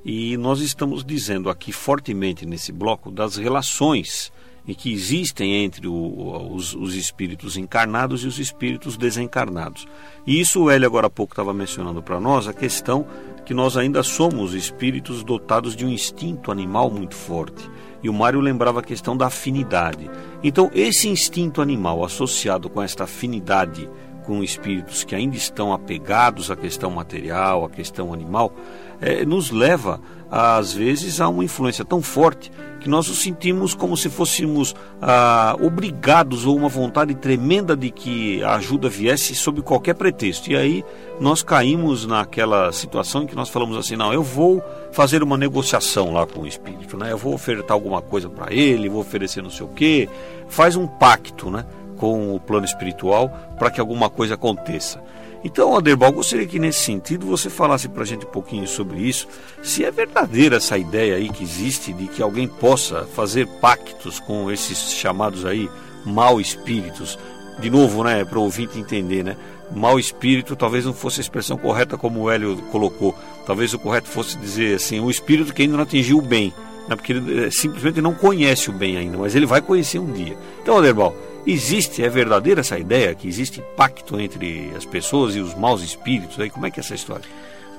E 0.04 0.36
nós 0.36 0.60
estamos 0.60 1.02
dizendo 1.02 1.48
aqui 1.48 1.72
fortemente 1.72 2.44
nesse 2.44 2.72
bloco 2.72 3.10
das 3.10 3.36
relações 3.36 4.30
que 4.72 4.92
existem 4.92 5.64
entre 5.64 5.88
o, 5.88 6.54
os, 6.54 6.74
os, 6.74 6.94
espíritos 6.94 7.56
encarnados 7.56 8.22
e 8.22 8.28
os 8.28 8.38
espíritos 8.38 8.96
desencarnados. 8.96 9.86
E 10.24 10.40
isso 10.40 10.62
o 10.62 10.70
Hélio 10.70 10.86
agora 10.86 11.08
há 11.08 11.10
pouco 11.10 11.32
estava 11.32 11.52
mencionando 11.52 12.00
para 12.00 12.20
nós, 12.20 12.46
a 12.46 12.52
questão 12.52 13.04
que 13.44 13.52
nós 13.52 13.76
ainda 13.76 14.02
somos 14.02 14.54
espíritos 14.54 15.22
dotados 15.22 15.76
de 15.76 15.84
um 15.84 15.90
instinto 15.90 16.50
animal 16.50 16.88
muito 16.90 17.14
forte. 17.14 17.68
E 18.02 18.08
o 18.08 18.12
Mário 18.12 18.40
lembrava 18.40 18.80
a 18.80 18.82
questão 18.82 19.16
da 19.16 19.26
afinidade. 19.26 20.10
Então, 20.42 20.70
esse 20.74 21.08
instinto 21.08 21.60
animal 21.60 22.04
associado 22.04 22.70
com 22.70 22.80
esta 22.80 23.04
afinidade 23.04 23.88
com 24.24 24.42
espíritos 24.42 25.04
que 25.04 25.14
ainda 25.14 25.36
estão 25.36 25.72
apegados 25.72 26.50
à 26.50 26.56
questão 26.56 26.90
material, 26.90 27.64
à 27.64 27.70
questão 27.70 28.12
animal, 28.12 28.54
é, 29.00 29.24
nos 29.24 29.50
leva, 29.50 30.00
às 30.30 30.72
vezes, 30.72 31.20
a 31.20 31.28
uma 31.28 31.44
influência 31.44 31.84
tão 31.84 32.00
forte 32.00 32.50
que 32.84 32.90
nós 32.90 33.08
nos 33.08 33.22
sentimos 33.22 33.74
como 33.74 33.96
se 33.96 34.10
fôssemos 34.10 34.76
ah, 35.00 35.56
obrigados 35.58 36.44
ou 36.44 36.54
uma 36.54 36.68
vontade 36.68 37.14
tremenda 37.14 37.74
de 37.74 37.90
que 37.90 38.44
a 38.44 38.56
ajuda 38.56 38.90
viesse 38.90 39.34
sob 39.34 39.62
qualquer 39.62 39.94
pretexto. 39.94 40.52
E 40.52 40.56
aí 40.56 40.84
nós 41.18 41.42
caímos 41.42 42.04
naquela 42.04 42.70
situação 42.72 43.22
em 43.22 43.26
que 43.26 43.34
nós 43.34 43.48
falamos 43.48 43.78
assim: 43.78 43.96
não, 43.96 44.12
eu 44.12 44.22
vou 44.22 44.62
fazer 44.92 45.22
uma 45.22 45.38
negociação 45.38 46.12
lá 46.12 46.26
com 46.26 46.42
o 46.42 46.46
espírito, 46.46 46.98
né? 46.98 47.10
eu 47.10 47.16
vou 47.16 47.32
ofertar 47.32 47.72
alguma 47.72 48.02
coisa 48.02 48.28
para 48.28 48.52
ele, 48.52 48.90
vou 48.90 49.00
oferecer 49.00 49.42
não 49.42 49.48
sei 49.48 49.64
o 49.64 49.70
quê. 49.70 50.06
Faz 50.46 50.76
um 50.76 50.86
pacto 50.86 51.50
né, 51.50 51.64
com 51.96 52.36
o 52.36 52.38
plano 52.38 52.66
espiritual 52.66 53.30
para 53.58 53.70
que 53.70 53.80
alguma 53.80 54.10
coisa 54.10 54.34
aconteça. 54.34 55.02
Então, 55.44 55.76
Aderbal, 55.76 56.10
gostaria 56.10 56.46
que 56.46 56.58
nesse 56.58 56.80
sentido 56.80 57.26
você 57.26 57.50
falasse 57.50 57.86
para 57.86 58.02
a 58.02 58.06
gente 58.06 58.24
um 58.24 58.30
pouquinho 58.30 58.66
sobre 58.66 58.98
isso, 59.00 59.28
se 59.62 59.84
é 59.84 59.90
verdadeira 59.90 60.56
essa 60.56 60.78
ideia 60.78 61.16
aí 61.16 61.28
que 61.28 61.44
existe 61.44 61.92
de 61.92 62.08
que 62.08 62.22
alguém 62.22 62.48
possa 62.48 63.04
fazer 63.14 63.46
pactos 63.60 64.18
com 64.18 64.50
esses 64.50 64.94
chamados 64.94 65.44
aí 65.44 65.68
mal 66.06 66.40
espíritos. 66.40 67.18
De 67.60 67.68
novo, 67.68 68.02
né, 68.02 68.24
para 68.24 68.38
o 68.38 68.42
ouvinte 68.42 68.78
entender, 68.78 69.22
né? 69.22 69.36
Mal 69.70 69.98
espírito 69.98 70.56
talvez 70.56 70.86
não 70.86 70.94
fosse 70.94 71.20
a 71.20 71.22
expressão 71.22 71.58
correta 71.58 71.98
como 71.98 72.22
o 72.22 72.30
Hélio 72.30 72.56
colocou. 72.72 73.14
Talvez 73.46 73.74
o 73.74 73.78
correto 73.78 74.08
fosse 74.08 74.38
dizer 74.38 74.76
assim, 74.76 74.98
o 74.98 75.10
espírito 75.10 75.52
que 75.52 75.62
ainda 75.62 75.76
não 75.76 75.84
atingiu 75.84 76.18
o 76.18 76.22
bem, 76.22 76.54
né? 76.88 76.96
porque 76.96 77.12
ele 77.12 77.46
eh, 77.46 77.50
simplesmente 77.50 78.00
não 78.00 78.14
conhece 78.14 78.70
o 78.70 78.72
bem 78.72 78.96
ainda, 78.96 79.18
mas 79.18 79.34
ele 79.34 79.46
vai 79.46 79.60
conhecer 79.60 79.98
um 79.98 80.10
dia. 80.10 80.36
Então, 80.62 80.78
Aderbal, 80.78 81.14
Existe, 81.46 82.02
é 82.02 82.08
verdadeira 82.08 82.60
essa 82.60 82.78
ideia 82.78 83.14
que 83.14 83.28
existe 83.28 83.62
pacto 83.76 84.18
entre 84.18 84.72
as 84.74 84.84
pessoas 84.86 85.34
e 85.34 85.40
os 85.40 85.54
maus 85.54 85.82
espíritos? 85.82 86.40
Aí 86.40 86.48
como 86.48 86.66
é 86.66 86.70
que 86.70 86.80
é 86.80 86.82
essa 86.82 86.94
história? 86.94 87.28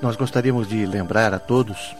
Nós 0.00 0.14
gostaríamos 0.14 0.68
de 0.68 0.86
lembrar 0.86 1.34
a 1.34 1.38
todos 1.38 1.96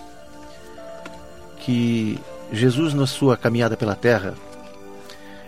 que 1.58 2.20
Jesus 2.52 2.94
na 2.94 3.06
sua 3.06 3.36
caminhada 3.36 3.76
pela 3.76 3.96
terra, 3.96 4.34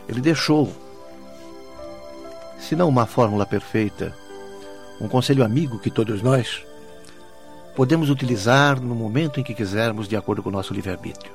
ele 0.08 0.20
deixou 0.20 0.72
se 2.58 2.74
não 2.74 2.88
uma 2.88 3.06
fórmula 3.06 3.46
perfeita, 3.46 4.12
um 5.00 5.06
conselho 5.06 5.44
amigo 5.44 5.78
que 5.78 5.90
todos 5.90 6.20
nós 6.20 6.64
podemos 7.76 8.10
utilizar 8.10 8.80
no 8.80 8.94
momento 8.94 9.38
em 9.38 9.44
que 9.44 9.54
quisermos, 9.54 10.08
de 10.08 10.16
acordo 10.16 10.42
com 10.42 10.48
o 10.48 10.52
nosso 10.52 10.74
livre-arbítrio. 10.74 11.30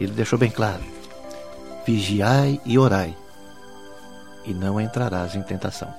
Ele 0.00 0.10
deixou 0.10 0.36
bem 0.36 0.50
claro: 0.50 0.82
vigiai 1.86 2.60
e 2.66 2.76
orai, 2.76 3.16
e 4.44 4.52
não 4.52 4.80
entrarás 4.80 5.34
em 5.34 5.42
tentação. 5.42 5.92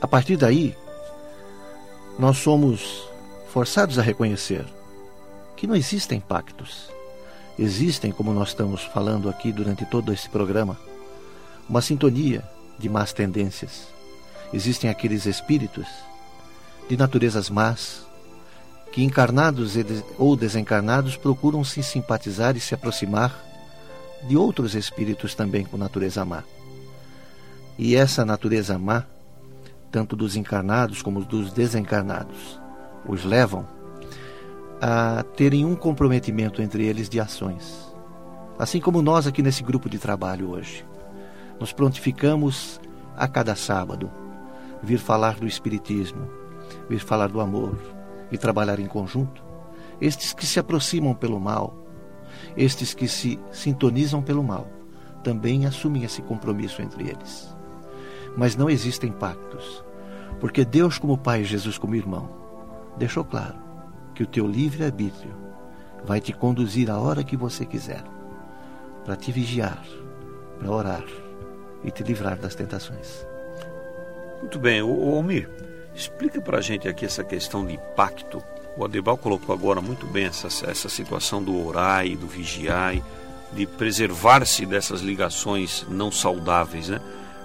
A 0.00 0.08
partir 0.08 0.36
daí, 0.36 0.76
nós 2.18 2.38
somos 2.38 3.02
forçados 3.48 3.98
a 3.98 4.02
reconhecer 4.02 4.64
que 5.56 5.66
não 5.66 5.76
existem 5.76 6.20
pactos. 6.20 6.90
Existem, 7.58 8.10
como 8.10 8.32
nós 8.32 8.48
estamos 8.48 8.82
falando 8.82 9.28
aqui 9.28 9.52
durante 9.52 9.84
todo 9.86 10.12
esse 10.12 10.28
programa, 10.28 10.76
uma 11.68 11.80
sintonia 11.80 12.42
de 12.78 12.88
más 12.88 13.12
tendências. 13.12 13.86
Existem 14.52 14.90
aqueles 14.90 15.26
espíritos 15.26 15.86
de 16.88 16.96
naturezas 16.96 17.48
más 17.48 18.02
que, 18.90 19.02
encarnados 19.02 19.74
ou 20.18 20.36
desencarnados, 20.36 21.16
procuram 21.16 21.62
se 21.62 21.82
simpatizar 21.82 22.56
e 22.56 22.60
se 22.60 22.74
aproximar 22.74 23.51
de 24.26 24.36
outros 24.36 24.74
espíritos 24.74 25.34
também 25.34 25.64
com 25.64 25.76
natureza 25.76 26.24
má. 26.24 26.42
E 27.78 27.96
essa 27.96 28.24
natureza 28.24 28.78
má, 28.78 29.04
tanto 29.90 30.14
dos 30.14 30.36
encarnados 30.36 31.02
como 31.02 31.24
dos 31.24 31.52
desencarnados, 31.52 32.60
os 33.06 33.24
levam 33.24 33.66
a 34.80 35.22
terem 35.36 35.64
um 35.64 35.76
comprometimento 35.76 36.60
entre 36.60 36.84
eles 36.84 37.08
de 37.08 37.20
ações. 37.20 37.92
Assim 38.58 38.80
como 38.80 39.02
nós 39.02 39.26
aqui 39.26 39.42
nesse 39.42 39.62
grupo 39.62 39.88
de 39.88 39.98
trabalho 39.98 40.50
hoje. 40.50 40.84
Nos 41.58 41.72
prontificamos 41.72 42.80
a 43.16 43.28
cada 43.28 43.54
sábado 43.54 44.10
vir 44.82 44.98
falar 44.98 45.36
do 45.36 45.46
Espiritismo, 45.46 46.28
vir 46.88 46.98
falar 46.98 47.28
do 47.28 47.40
amor 47.40 47.78
e 48.30 48.38
trabalhar 48.38 48.80
em 48.80 48.86
conjunto. 48.86 49.42
Estes 50.00 50.32
que 50.32 50.44
se 50.44 50.58
aproximam 50.58 51.14
pelo 51.14 51.38
mal, 51.38 51.81
estes 52.56 52.94
que 52.94 53.08
se 53.08 53.38
sintonizam 53.50 54.22
pelo 54.22 54.42
mal 54.42 54.66
também 55.22 55.66
assumem 55.66 56.04
esse 56.04 56.20
compromisso 56.22 56.82
entre 56.82 57.08
eles. 57.08 57.54
Mas 58.36 58.56
não 58.56 58.68
existem 58.68 59.12
pactos, 59.12 59.84
porque 60.40 60.64
Deus, 60.64 60.98
como 60.98 61.18
Pai 61.18 61.42
e 61.42 61.44
Jesus, 61.44 61.78
como 61.78 61.94
irmão, 61.94 62.28
deixou 62.96 63.24
claro 63.24 63.54
que 64.14 64.22
o 64.22 64.26
teu 64.26 64.46
livre-arbítrio 64.46 65.34
vai 66.04 66.20
te 66.20 66.32
conduzir 66.32 66.90
a 66.90 66.98
hora 66.98 67.22
que 67.22 67.36
você 67.36 67.64
quiser, 67.64 68.02
para 69.04 69.16
te 69.16 69.30
vigiar, 69.30 69.82
para 70.58 70.70
orar 70.70 71.04
e 71.84 71.90
te 71.90 72.02
livrar 72.02 72.36
das 72.36 72.54
tentações. 72.54 73.26
Muito 74.40 74.58
bem, 74.58 74.82
o 74.82 75.14
Almir, 75.14 75.48
explica 75.94 76.40
para 76.40 76.58
a 76.58 76.60
gente 76.60 76.88
aqui 76.88 77.04
essa 77.04 77.22
questão 77.22 77.64
de 77.64 77.78
pacto 77.94 78.42
o 78.76 78.84
Adebal 78.84 79.16
colocou 79.16 79.54
agora 79.54 79.80
muito 79.80 80.06
bem 80.06 80.26
essa, 80.26 80.48
essa 80.68 80.88
situação 80.88 81.42
do 81.42 81.66
orai, 81.66 82.16
do 82.16 82.26
vigiai, 82.26 83.02
de 83.52 83.66
preservar-se 83.66 84.64
dessas 84.64 85.02
ligações 85.02 85.84
não 85.88 86.10
saudáveis, 86.10 86.88
né? 86.88 87.00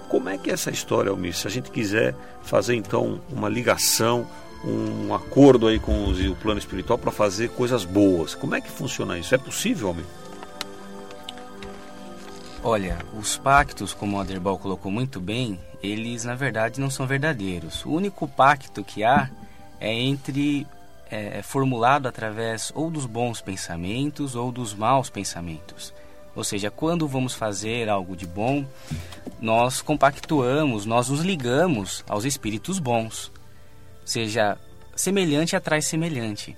Como 0.08 0.28
é 0.28 0.38
que 0.38 0.50
é 0.50 0.54
essa 0.54 0.70
história, 0.70 1.10
Almir? 1.10 1.34
Se 1.34 1.46
a 1.46 1.50
gente 1.50 1.70
quiser 1.70 2.14
fazer 2.42 2.74
então 2.74 3.20
uma 3.30 3.48
ligação, 3.48 4.26
um 4.64 5.14
acordo 5.14 5.66
aí 5.66 5.78
com 5.78 6.08
os, 6.08 6.18
o 6.18 6.34
plano 6.34 6.58
espiritual 6.58 6.98
para 6.98 7.10
fazer 7.10 7.50
coisas 7.50 7.84
boas, 7.84 8.34
como 8.34 8.54
é 8.54 8.60
que 8.60 8.70
funciona 8.70 9.18
isso? 9.18 9.34
É 9.34 9.38
possível, 9.38 9.88
Almir? 9.88 10.06
Olha, 12.64 12.98
os 13.18 13.36
pactos, 13.36 13.92
como 13.92 14.16
o 14.16 14.20
Aderbal 14.20 14.58
colocou 14.58 14.90
muito 14.90 15.20
bem, 15.20 15.60
eles 15.82 16.24
na 16.24 16.34
verdade 16.34 16.80
não 16.80 16.90
são 16.90 17.06
verdadeiros. 17.06 17.84
O 17.84 17.90
único 17.90 18.26
pacto 18.26 18.82
que 18.82 19.04
há 19.04 19.30
é 19.78 19.92
entre 19.92 20.66
é, 21.10 21.38
é, 21.38 21.42
formulado 21.42 22.06
através 22.06 22.70
ou 22.74 22.90
dos 22.90 23.06
bons 23.06 23.40
pensamentos 23.40 24.34
ou 24.34 24.52
dos 24.52 24.74
maus 24.74 25.08
pensamentos. 25.08 25.92
Ou 26.36 26.44
seja, 26.44 26.70
quando 26.70 27.08
vamos 27.08 27.34
fazer 27.34 27.88
algo 27.88 28.14
de 28.14 28.26
bom, 28.26 28.64
nós 29.40 29.80
compactuamos, 29.80 30.84
nós 30.84 31.08
nos 31.08 31.20
ligamos 31.20 32.04
aos 32.08 32.24
espíritos 32.24 32.78
bons. 32.78 33.32
Ou 34.02 34.06
seja, 34.06 34.56
semelhante 34.94 35.56
atrai 35.56 35.82
semelhante. 35.82 36.56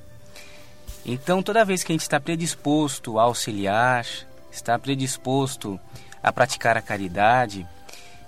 Então, 1.07 1.43
toda 1.43 1.65
vez 1.65 1.83
que 1.83 1.93
a 1.93 1.95
gente 1.95 2.03
está 2.03 2.21
predisposto 2.21 3.19
a 3.19 3.23
auxiliar, 3.23 4.05
está 4.53 4.79
predisposto 4.79 5.81
a 6.23 6.31
praticar 6.31 6.77
a 6.77 6.83
caridade, 6.83 7.67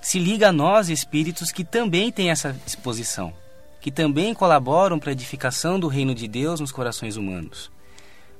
se 0.00 0.18
liga 0.18 0.48
a 0.48 0.52
nós, 0.52 0.88
espíritos 0.88 1.52
que 1.52 1.64
também 1.64 2.10
têm 2.10 2.30
essa 2.30 2.52
disposição 2.64 3.41
que 3.82 3.90
também 3.90 4.32
colaboram 4.32 4.96
para 4.96 5.10
a 5.10 5.12
edificação 5.12 5.78
do 5.78 5.88
reino 5.88 6.14
de 6.14 6.28
Deus 6.28 6.60
nos 6.60 6.70
corações 6.70 7.16
humanos. 7.16 7.68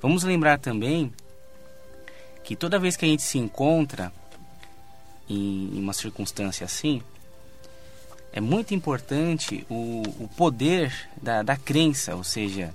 Vamos 0.01 0.23
lembrar 0.23 0.61
também 0.61 1.13
que 2.45 2.55
toda 2.55 2.79
vez 2.79 2.97
que 2.97 3.05
a 3.05 3.09
gente 3.09 3.23
se 3.23 3.39
encontra 3.39 4.13
em 5.29 5.73
uma 5.75 5.93
circunstância 5.93 6.65
assim, 6.65 7.03
é 8.33 8.41
muito 8.41 8.73
importante 8.73 9.67
o, 9.69 10.03
o 10.21 10.29
poder 10.37 10.95
da, 11.21 11.43
da 11.43 11.57
crença, 11.57 12.15
ou 12.15 12.23
seja, 12.23 12.73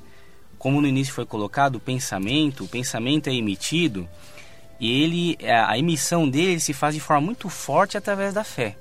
como 0.59 0.81
no 0.81 0.87
início 0.87 1.13
foi 1.13 1.25
colocado, 1.25 1.77
o 1.77 1.79
pensamento, 1.79 2.65
o 2.65 2.67
pensamento 2.67 3.29
é 3.29 3.33
emitido 3.33 4.07
e 4.77 5.03
ele, 5.03 5.37
a 5.47 5.77
emissão 5.77 6.29
dele 6.29 6.59
se 6.59 6.73
faz 6.73 6.93
de 6.93 6.99
forma 6.99 7.21
muito 7.21 7.47
forte 7.47 7.97
através 7.97 8.33
da 8.33 8.43
fé, 8.43 8.75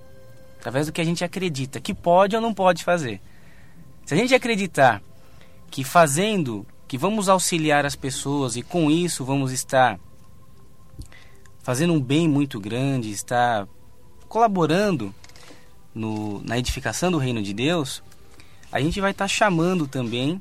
através 0.59 0.87
do 0.87 0.93
que 0.93 1.01
a 1.01 1.05
gente 1.05 1.23
acredita 1.23 1.81
que 1.81 1.95
pode 1.95 2.35
ou 2.35 2.43
não 2.43 2.53
pode 2.53 2.83
fazer. 2.83 3.21
Se 4.07 4.15
a 4.15 4.17
gente 4.17 4.33
acreditar 4.37 5.03
que 5.69 5.83
fazendo, 5.83 6.65
que 6.87 6.97
vamos 6.97 7.29
auxiliar 7.29 7.85
as 7.85 7.97
pessoas 7.97 8.55
e 8.55 8.63
com 8.63 8.89
isso 8.89 9.25
vamos 9.25 9.51
estar 9.51 9.99
fazendo 11.61 11.93
um 11.93 12.01
bem 12.01 12.29
muito 12.29 12.61
grande, 12.61 13.11
estar 13.11 13.67
colaborando 14.29 15.13
no, 15.93 16.41
na 16.45 16.57
edificação 16.57 17.11
do 17.11 17.19
reino 17.19 17.43
de 17.43 17.53
Deus, 17.53 18.01
a 18.71 18.81
gente 18.81 19.01
vai 19.01 19.11
estar 19.11 19.27
chamando 19.27 19.89
também, 19.89 20.41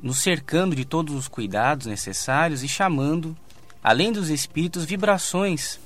nos 0.00 0.20
cercando 0.20 0.74
de 0.74 0.86
todos 0.86 1.14
os 1.14 1.28
cuidados 1.28 1.86
necessários 1.86 2.62
e 2.62 2.68
chamando, 2.68 3.36
além 3.82 4.10
dos 4.10 4.30
espíritos, 4.30 4.86
vibrações 4.86 5.78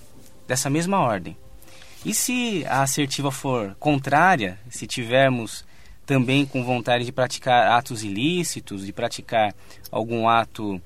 dessa 0.47 0.71
mesma 0.71 1.01
ordem. 1.01 1.37
E 2.05 2.15
se 2.15 2.65
a 2.67 2.83
assertiva 2.83 3.33
for 3.33 3.75
contrária, 3.81 4.57
se 4.71 4.87
tivermos 4.87 5.65
também 6.07 6.45
com 6.45 6.63
vontade 6.63 7.05
de 7.05 7.13
praticar 7.13 7.73
atos 7.73 8.03
ilícitos, 8.03 8.85
de 8.85 8.93
praticar 8.93 9.55
algum 9.91 10.29
ato 10.29 10.81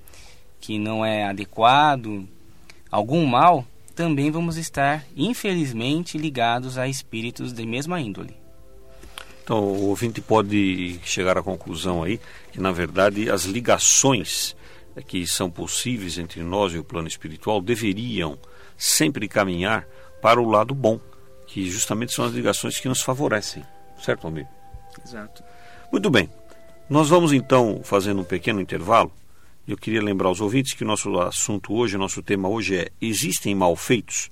que 0.61 0.79
não 0.79 1.05
é 1.05 1.25
adequado, 1.25 2.29
algum 2.91 3.25
mal, 3.27 3.67
também 3.95 4.31
vamos 4.31 4.57
estar, 4.57 5.05
infelizmente, 5.17 6.17
ligados 6.17 6.79
a 6.79 6.87
espíritos 6.87 7.53
de 7.53 7.67
mesma 7.67 8.01
índole. 8.01 8.37
Então, 9.43 9.59
o 9.61 9.89
ouvinte 9.89 10.21
pode 10.21 11.01
chegar 11.05 11.39
à 11.39 11.43
conclusão 11.43 12.03
aí 12.03 12.21
que, 12.53 12.61
na 12.61 12.71
verdade, 12.71 13.31
as 13.31 13.45
ligações 13.45 14.55
que 15.07 15.27
são 15.27 15.51
possíveis 15.51 16.19
entre 16.19 16.43
nós 16.43 16.73
e 16.73 16.79
o 16.79 16.85
plano 16.85 17.09
espiritual 17.09 17.61
deveriam 17.61 18.39
sempre 18.77 19.29
caminhar 19.29 19.87
para 20.21 20.41
o 20.41 20.49
lado 20.49 20.75
bom, 20.75 21.01
que 21.47 21.71
justamente 21.71 22.13
são 22.13 22.25
as 22.25 22.33
ligações 22.33 22.79
que 22.79 22.89
nos 22.89 23.01
favorecem. 23.01 23.65
Certo, 24.01 24.27
amigo? 24.27 24.58
Exato. 25.09 25.43
Muito 25.91 26.11
bem. 26.11 26.29
Nós 26.89 27.09
vamos 27.09 27.33
então 27.33 27.81
fazendo 27.83 28.21
um 28.21 28.25
pequeno 28.25 28.61
intervalo. 28.61 29.11
Eu 29.67 29.77
queria 29.77 30.03
lembrar 30.03 30.29
aos 30.29 30.41
ouvintes 30.41 30.75
que 30.75 30.85
o 30.85 30.87
nosso 30.87 31.19
assunto 31.19 31.75
hoje, 31.75 31.97
o 31.97 31.99
nosso 31.99 32.23
tema 32.23 32.47
hoje 32.49 32.77
é 32.77 32.89
Existem 33.01 33.55
malfeitos? 33.55 34.31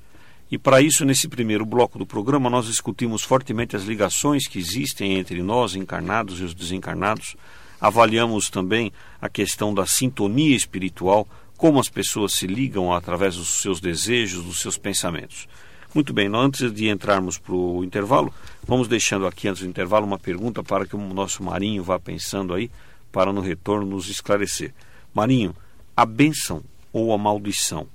E 0.51 0.59
para 0.59 0.81
isso, 0.81 1.05
nesse 1.05 1.29
primeiro 1.29 1.65
bloco 1.65 1.99
do 1.99 2.07
programa, 2.07 2.51
nós 2.51 2.67
discutimos 2.67 3.23
fortemente 3.23 3.75
as 3.75 3.85
ligações 3.85 4.47
que 4.47 4.59
existem 4.59 5.19
entre 5.19 5.43
nós, 5.43 5.75
encarnados 5.75 6.41
e 6.41 6.45
os 6.45 6.55
desencarnados. 6.55 7.37
Avaliamos 7.81 8.51
também 8.51 8.93
a 9.21 9.29
questão 9.29 9.75
da 9.75 9.87
sintonia 9.87 10.55
espiritual, 10.55 11.27
como 11.57 11.81
as 11.81 11.89
pessoas 11.89 12.35
se 12.35 12.47
ligam 12.47 12.93
através 12.93 13.37
dos 13.37 13.61
seus 13.61 13.81
desejos, 13.81 14.45
dos 14.45 14.61
seus 14.61 14.77
pensamentos. 14.77 15.49
Muito 15.95 16.13
bem, 16.13 16.31
antes 16.35 16.73
de 16.73 16.89
entrarmos 16.89 17.39
para 17.39 17.55
o 17.55 17.85
intervalo, 17.85 18.33
vamos 18.67 18.89
deixando 18.89 19.27
aqui 19.27 19.49
antes 19.49 19.63
do 19.63 19.69
intervalo 19.69 20.07
uma 20.07 20.19
pergunta 20.19 20.63
para 20.63 20.87
que 20.87 20.95
o 20.95 20.99
nosso 20.99 21.43
Marinho 21.43 21.83
vá 21.83 21.99
pensando 21.99 22.53
aí, 22.53 22.71
para 23.11 23.33
no 23.33 23.41
retorno 23.41 23.87
nos 23.87 24.09
esclarecer. 24.09 24.75
Marinho, 25.15 25.55
a 25.97 26.05
bênção 26.05 26.63
ou 26.93 27.13
a 27.13 27.19
maldição 27.19 27.87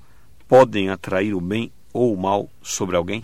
podem 0.47 0.89
atrair 0.89 1.34
o 1.34 1.41
bem 1.41 1.71
ou 1.93 2.13
o 2.13 2.17
mal 2.19 2.49
sobre 2.62 2.95
alguém? 2.95 3.23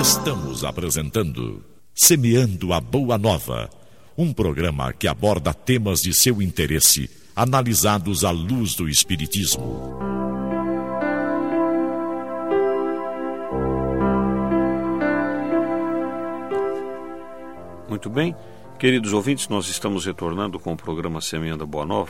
Estamos 0.00 0.64
apresentando 0.64 1.64
Semeando 1.94 2.72
a 2.72 2.80
Boa 2.80 3.18
Nova, 3.18 3.70
um 4.16 4.32
programa 4.32 4.92
que 4.92 5.06
aborda 5.06 5.52
temas 5.54 6.00
de 6.00 6.12
seu 6.14 6.42
interesse, 6.42 7.08
analisados 7.36 8.24
à 8.24 8.30
luz 8.30 8.74
do 8.74 8.88
Espiritismo. 8.88 9.92
Muito 17.92 18.08
bem, 18.08 18.34
queridos 18.78 19.12
ouvintes, 19.12 19.48
nós 19.48 19.68
estamos 19.68 20.06
retornando 20.06 20.58
com 20.58 20.72
o 20.72 20.76
programa 20.78 21.20
Semeando 21.20 21.64
a 21.64 21.66
Boa 21.66 21.84
Nova 21.84 22.08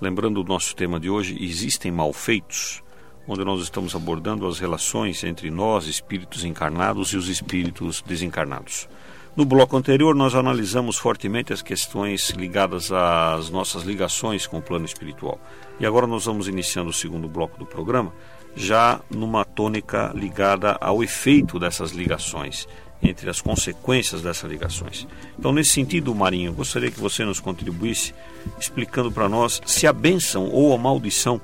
Lembrando 0.00 0.40
o 0.40 0.44
nosso 0.44 0.74
tema 0.74 0.98
de 0.98 1.08
hoje, 1.08 1.38
existem 1.40 1.92
malfeitos, 1.92 2.82
onde 3.28 3.44
nós 3.44 3.62
estamos 3.62 3.94
abordando 3.94 4.48
as 4.48 4.58
relações 4.58 5.22
entre 5.22 5.48
nós, 5.48 5.86
espíritos 5.86 6.42
encarnados, 6.42 7.10
e 7.10 7.16
os 7.16 7.28
espíritos 7.28 8.02
desencarnados. 8.02 8.88
No 9.36 9.44
bloco 9.44 9.76
anterior, 9.76 10.12
nós 10.12 10.34
analisamos 10.34 10.98
fortemente 10.98 11.52
as 11.52 11.62
questões 11.62 12.30
ligadas 12.30 12.90
às 12.90 13.48
nossas 13.48 13.84
ligações 13.84 14.44
com 14.44 14.58
o 14.58 14.62
plano 14.62 14.86
espiritual. 14.86 15.38
E 15.78 15.86
agora 15.86 16.08
nós 16.08 16.24
vamos 16.24 16.48
iniciando 16.48 16.90
o 16.90 16.92
segundo 16.92 17.28
bloco 17.28 17.56
do 17.60 17.64
programa, 17.64 18.12
já 18.56 19.00
numa 19.08 19.44
tônica 19.44 20.10
ligada 20.16 20.76
ao 20.80 21.00
efeito 21.00 21.60
dessas 21.60 21.92
ligações 21.92 22.66
entre 23.02 23.28
as 23.28 23.40
consequências 23.40 24.22
dessas 24.22 24.50
ligações. 24.50 25.06
Então, 25.38 25.52
nesse 25.52 25.70
sentido, 25.70 26.14
Marinho, 26.14 26.52
gostaria 26.52 26.90
que 26.90 27.00
você 27.00 27.24
nos 27.24 27.40
contribuísse 27.40 28.14
explicando 28.60 29.10
para 29.10 29.28
nós 29.28 29.60
se 29.66 29.86
a 29.86 29.92
bênção 29.92 30.48
ou 30.48 30.74
a 30.74 30.78
maldição 30.78 31.40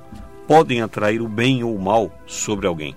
podem 0.47 0.81
atrair 0.81 1.21
o 1.21 1.29
bem 1.29 1.65
ou 1.65 1.75
o 1.75 1.81
mal 1.81 2.13
sobre 2.27 2.67
alguém. 2.67 2.97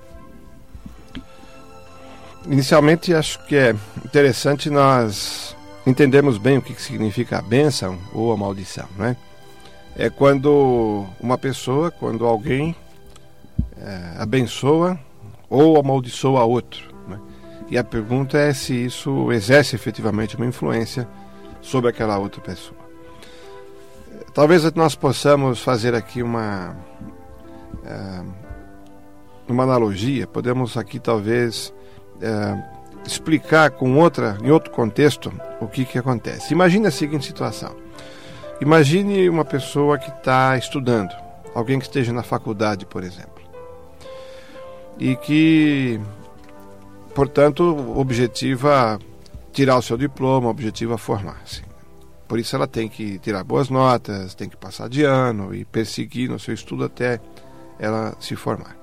Inicialmente, 2.45 3.13
acho 3.13 3.43
que 3.45 3.55
é 3.55 3.75
interessante 4.05 4.69
nós 4.69 5.55
entendermos 5.85 6.37
bem 6.37 6.57
o 6.57 6.61
que 6.61 6.79
significa 6.81 7.39
a 7.39 7.41
bênção 7.41 7.99
ou 8.13 8.31
a 8.31 8.37
maldição, 8.37 8.87
né? 8.97 9.15
É 9.95 10.09
quando 10.09 11.05
uma 11.19 11.37
pessoa, 11.37 11.91
quando 11.91 12.25
alguém 12.25 12.75
é, 13.77 14.13
abençoa 14.17 14.97
ou 15.49 15.77
amaldiçoa 15.77 16.43
outro. 16.43 16.90
E 17.71 17.77
a 17.77 17.85
pergunta 17.85 18.37
é 18.37 18.53
se 18.53 18.73
isso 18.73 19.31
exerce 19.31 19.77
efetivamente 19.77 20.35
uma 20.35 20.45
influência 20.45 21.07
sobre 21.61 21.89
aquela 21.89 22.19
outra 22.19 22.41
pessoa. 22.41 22.77
Talvez 24.33 24.69
nós 24.73 24.93
possamos 24.93 25.61
fazer 25.61 25.95
aqui 25.95 26.21
uma, 26.21 26.75
é, 27.85 28.23
uma 29.47 29.63
analogia, 29.63 30.27
podemos 30.27 30.75
aqui 30.75 30.99
talvez 30.99 31.73
é, 32.21 32.61
explicar 33.07 33.71
com 33.71 33.97
outra, 33.97 34.37
em 34.43 34.51
outro 34.51 34.69
contexto 34.71 35.31
o 35.61 35.67
que, 35.67 35.85
que 35.85 35.97
acontece. 35.97 36.53
Imagine 36.53 36.87
a 36.87 36.91
seguinte 36.91 37.25
situação. 37.25 37.73
Imagine 38.59 39.29
uma 39.29 39.45
pessoa 39.45 39.97
que 39.97 40.09
está 40.09 40.57
estudando, 40.57 41.15
alguém 41.55 41.79
que 41.79 41.85
esteja 41.85 42.11
na 42.11 42.21
faculdade, 42.21 42.85
por 42.85 43.01
exemplo, 43.01 43.41
e 44.99 45.15
que 45.15 46.01
portanto, 47.13 47.63
objetiva 47.95 48.99
tirar 49.51 49.77
o 49.77 49.81
seu 49.81 49.97
diploma, 49.97 50.49
objetiva 50.49 50.97
formar-se. 50.97 51.63
Por 52.27 52.39
isso 52.39 52.55
ela 52.55 52.67
tem 52.67 52.87
que 52.87 53.19
tirar 53.19 53.43
boas 53.43 53.69
notas, 53.69 54.33
tem 54.33 54.47
que 54.47 54.55
passar 54.55 54.87
de 54.87 55.03
ano 55.03 55.53
e 55.53 55.65
perseguir 55.65 56.29
no 56.29 56.39
seu 56.39 56.53
estudo 56.53 56.85
até 56.85 57.19
ela 57.77 58.15
se 58.19 58.35
formar. 58.35 58.77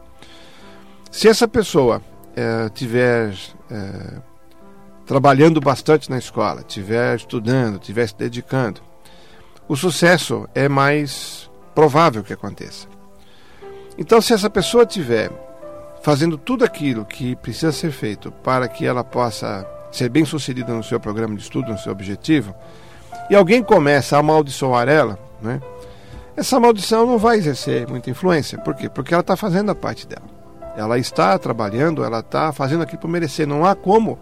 Se 1.10 1.28
essa 1.28 1.48
pessoa 1.48 2.02
é, 2.36 2.68
tiver 2.68 3.34
é, 3.70 4.20
trabalhando 5.06 5.60
bastante 5.60 6.10
na 6.10 6.18
escola, 6.18 6.62
tiver 6.62 7.16
estudando, 7.16 7.78
tiver 7.78 8.06
se 8.06 8.16
dedicando, 8.16 8.82
o 9.66 9.74
sucesso 9.74 10.46
é 10.54 10.68
mais 10.68 11.50
provável 11.74 12.22
que 12.22 12.32
aconteça. 12.32 12.86
Então, 13.96 14.20
se 14.20 14.34
essa 14.34 14.50
pessoa 14.50 14.84
tiver 14.84 15.30
fazendo 16.02 16.38
tudo 16.38 16.64
aquilo 16.64 17.04
que 17.04 17.36
precisa 17.36 17.72
ser 17.72 17.90
feito 17.90 18.30
para 18.30 18.68
que 18.68 18.86
ela 18.86 19.04
possa 19.04 19.66
ser 19.90 20.08
bem 20.08 20.24
sucedida 20.24 20.72
no 20.72 20.82
seu 20.82 21.00
programa 21.00 21.34
de 21.34 21.42
estudo, 21.42 21.72
no 21.72 21.78
seu 21.78 21.92
objetivo, 21.92 22.54
e 23.30 23.34
alguém 23.34 23.62
começa 23.62 24.16
a 24.16 24.20
amaldiçoar 24.20 24.88
ela, 24.88 25.18
né? 25.40 25.60
essa 26.38 26.60
maldição 26.60 27.04
não 27.04 27.18
vai 27.18 27.36
exercer 27.36 27.88
muita 27.88 28.10
influência. 28.10 28.56
Por 28.58 28.74
quê? 28.74 28.88
Porque 28.88 29.12
ela 29.12 29.22
está 29.22 29.36
fazendo 29.36 29.70
a 29.70 29.74
parte 29.74 30.06
dela. 30.06 30.22
Ela 30.76 30.96
está 30.96 31.36
trabalhando, 31.36 32.04
ela 32.04 32.20
está 32.20 32.52
fazendo 32.52 32.84
aquilo 32.84 33.00
para 33.00 33.10
merecer. 33.10 33.46
Não 33.46 33.64
há 33.64 33.74
como 33.74 34.16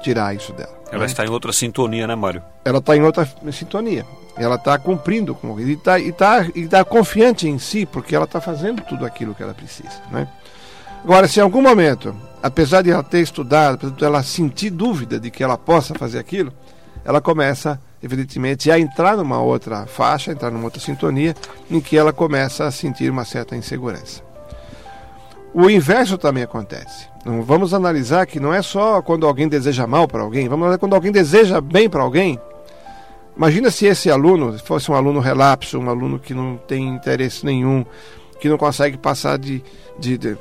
tirar 0.00 0.34
isso 0.34 0.52
dela. 0.52 0.76
Ela 0.90 1.00
né? 1.00 1.06
está 1.06 1.24
em 1.24 1.28
outra 1.28 1.52
sintonia, 1.52 2.06
né, 2.06 2.16
Mário? 2.16 2.42
Ela 2.64 2.78
está 2.78 2.96
em 2.96 3.02
outra 3.02 3.28
sintonia. 3.52 4.04
Ela 4.36 4.56
está 4.56 4.76
cumprindo 4.76 5.34
com 5.34 5.60
e 5.60 5.72
está 5.72 6.00
e 6.00 6.10
tá, 6.10 6.44
e 6.54 6.66
tá 6.66 6.84
confiante 6.84 7.46
em 7.46 7.58
si, 7.58 7.86
porque 7.86 8.16
ela 8.16 8.24
está 8.24 8.40
fazendo 8.40 8.82
tudo 8.82 9.06
aquilo 9.06 9.34
que 9.34 9.42
ela 9.42 9.54
precisa. 9.54 10.02
Né? 10.10 10.26
Agora, 11.04 11.26
se 11.26 11.40
em 11.40 11.42
algum 11.42 11.60
momento, 11.60 12.14
apesar 12.40 12.82
de 12.82 12.90
ela 12.90 13.02
ter 13.02 13.20
estudado, 13.20 13.74
apesar 13.74 13.96
de 13.96 14.04
ela 14.04 14.22
sentir 14.22 14.70
dúvida 14.70 15.18
de 15.18 15.32
que 15.32 15.42
ela 15.42 15.58
possa 15.58 15.94
fazer 15.96 16.20
aquilo, 16.20 16.52
ela 17.04 17.20
começa, 17.20 17.80
evidentemente, 18.00 18.70
a 18.70 18.78
entrar 18.78 19.16
numa 19.16 19.42
outra 19.42 19.84
faixa, 19.86 20.30
entrar 20.30 20.52
numa 20.52 20.64
outra 20.64 20.80
sintonia, 20.80 21.34
em 21.68 21.80
que 21.80 21.96
ela 21.96 22.12
começa 22.12 22.64
a 22.64 22.70
sentir 22.70 23.10
uma 23.10 23.24
certa 23.24 23.56
insegurança. 23.56 24.22
O 25.52 25.68
inverso 25.68 26.16
também 26.16 26.44
acontece. 26.44 27.08
Vamos 27.44 27.74
analisar 27.74 28.24
que 28.24 28.38
não 28.38 28.54
é 28.54 28.62
só 28.62 29.02
quando 29.02 29.26
alguém 29.26 29.48
deseja 29.48 29.88
mal 29.88 30.06
para 30.06 30.22
alguém, 30.22 30.48
vamos 30.48 30.62
analisar 30.62 30.78
quando 30.78 30.94
alguém 30.94 31.10
deseja 31.10 31.60
bem 31.60 31.90
para 31.90 32.02
alguém. 32.02 32.40
Imagina 33.36 33.72
se 33.72 33.86
esse 33.86 34.08
aluno 34.08 34.56
fosse 34.60 34.88
um 34.88 34.94
aluno 34.94 35.18
relapso, 35.18 35.80
um 35.80 35.90
aluno 35.90 36.20
que 36.20 36.32
não 36.32 36.56
tem 36.56 36.86
interesse 36.86 37.44
nenhum, 37.44 37.84
que 38.40 38.48
não 38.48 38.56
consegue 38.56 38.96
passar 38.96 39.36
de, 39.36 39.62
de, 39.98 40.16
de 40.16 40.36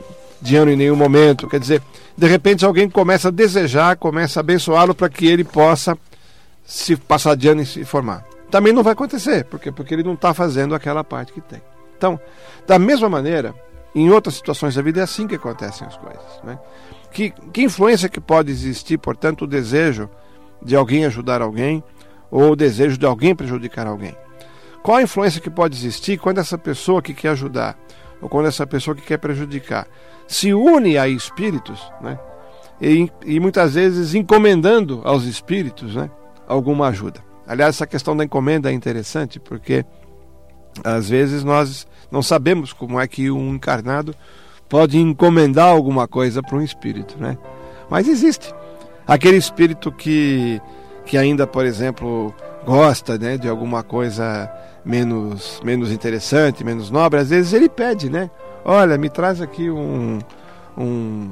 ano 0.55 0.71
em 0.71 0.75
nenhum 0.75 0.95
momento. 0.95 1.47
Quer 1.47 1.59
dizer, 1.59 1.81
de 2.17 2.27
repente 2.27 2.65
alguém 2.65 2.89
começa 2.89 3.27
a 3.27 3.31
desejar, 3.31 3.95
começa 3.95 4.39
a 4.39 4.41
abençoá-lo 4.41 4.95
para 4.95 5.09
que 5.09 5.27
ele 5.27 5.43
possa 5.43 5.97
se 6.65 6.95
passar 6.95 7.35
de 7.35 7.47
ano 7.47 7.61
e 7.61 7.65
se 7.65 7.85
formar. 7.85 8.25
Também 8.49 8.73
não 8.73 8.83
vai 8.83 8.93
acontecer, 8.93 9.45
porque 9.45 9.71
porque 9.71 9.93
ele 9.93 10.03
não 10.03 10.13
está 10.13 10.33
fazendo 10.33 10.75
aquela 10.75 11.03
parte 11.03 11.31
que 11.31 11.41
tem. 11.41 11.61
Então, 11.97 12.19
da 12.67 12.79
mesma 12.79 13.07
maneira, 13.07 13.53
em 13.93 14.09
outras 14.09 14.35
situações 14.35 14.75
da 14.75 14.81
vida 14.81 14.99
é 14.99 15.03
assim 15.03 15.27
que 15.27 15.35
acontecem 15.35 15.87
as 15.87 15.95
coisas. 15.97 16.41
Né? 16.43 16.57
Que, 17.11 17.31
que 17.53 17.63
influência 17.63 18.09
que 18.09 18.19
pode 18.19 18.51
existir, 18.51 18.97
portanto, 18.97 19.43
o 19.43 19.47
desejo 19.47 20.09
de 20.61 20.75
alguém 20.75 21.05
ajudar 21.05 21.41
alguém 21.41 21.83
ou 22.29 22.51
o 22.51 22.55
desejo 22.55 22.97
de 22.97 23.05
alguém 23.05 23.35
prejudicar 23.35 23.87
alguém? 23.87 24.15
Qual 24.81 24.97
a 24.97 25.03
influência 25.03 25.39
que 25.39 25.49
pode 25.49 25.77
existir 25.77 26.17
quando 26.17 26.39
essa 26.39 26.57
pessoa 26.57 27.01
que 27.01 27.13
quer 27.13 27.29
ajudar 27.29 27.77
ou 28.21 28.27
quando 28.27 28.47
essa 28.47 28.65
pessoa 28.65 28.95
que 28.95 29.03
quer 29.03 29.17
prejudicar 29.17 29.87
se 30.31 30.53
une 30.53 30.97
a 30.97 31.09
espíritos, 31.09 31.91
né? 31.99 32.17
E, 32.81 33.11
e, 33.25 33.39
muitas 33.39 33.75
vezes 33.75 34.15
encomendando 34.15 35.01
aos 35.03 35.25
espíritos 35.25 35.93
né, 35.93 36.09
alguma 36.47 36.87
ajuda. 36.87 37.19
Aliás, 37.45 37.75
essa 37.75 37.85
questão 37.85 38.17
da 38.17 38.23
encomenda 38.23 38.71
é 38.71 38.73
interessante 38.73 39.39
porque 39.39 39.85
às 40.83 41.09
vezes 41.09 41.43
nós 41.43 41.85
não 42.09 42.23
sabemos 42.23 42.73
como 42.73 42.99
é 42.99 43.07
que 43.07 43.29
um 43.29 43.53
encarnado 43.53 44.15
pode 44.67 44.97
encomendar 44.97 45.67
alguma 45.67 46.07
coisa 46.07 46.41
para 46.41 46.57
um 46.57 46.61
espírito, 46.61 47.17
né? 47.19 47.37
Mas 47.89 48.07
existe. 48.07 48.51
Aquele 49.05 49.37
espírito 49.37 49.91
que, 49.91 50.61
que 51.05 51.17
ainda, 51.17 51.45
por 51.45 51.65
exemplo, 51.65 52.33
gosta 52.65 53.17
né, 53.17 53.37
de 53.37 53.49
alguma 53.49 53.83
coisa 53.83 54.49
menos, 54.83 55.61
menos 55.63 55.91
interessante, 55.91 56.63
menos 56.63 56.89
nobre, 56.89 57.19
às 57.19 57.29
vezes 57.29 57.51
ele 57.53 57.67
pede, 57.67 58.09
né? 58.09 58.31
Olha, 58.63 58.97
me 58.97 59.09
traz 59.09 59.41
aqui 59.41 59.69
um. 59.69 60.19
um 60.77 61.31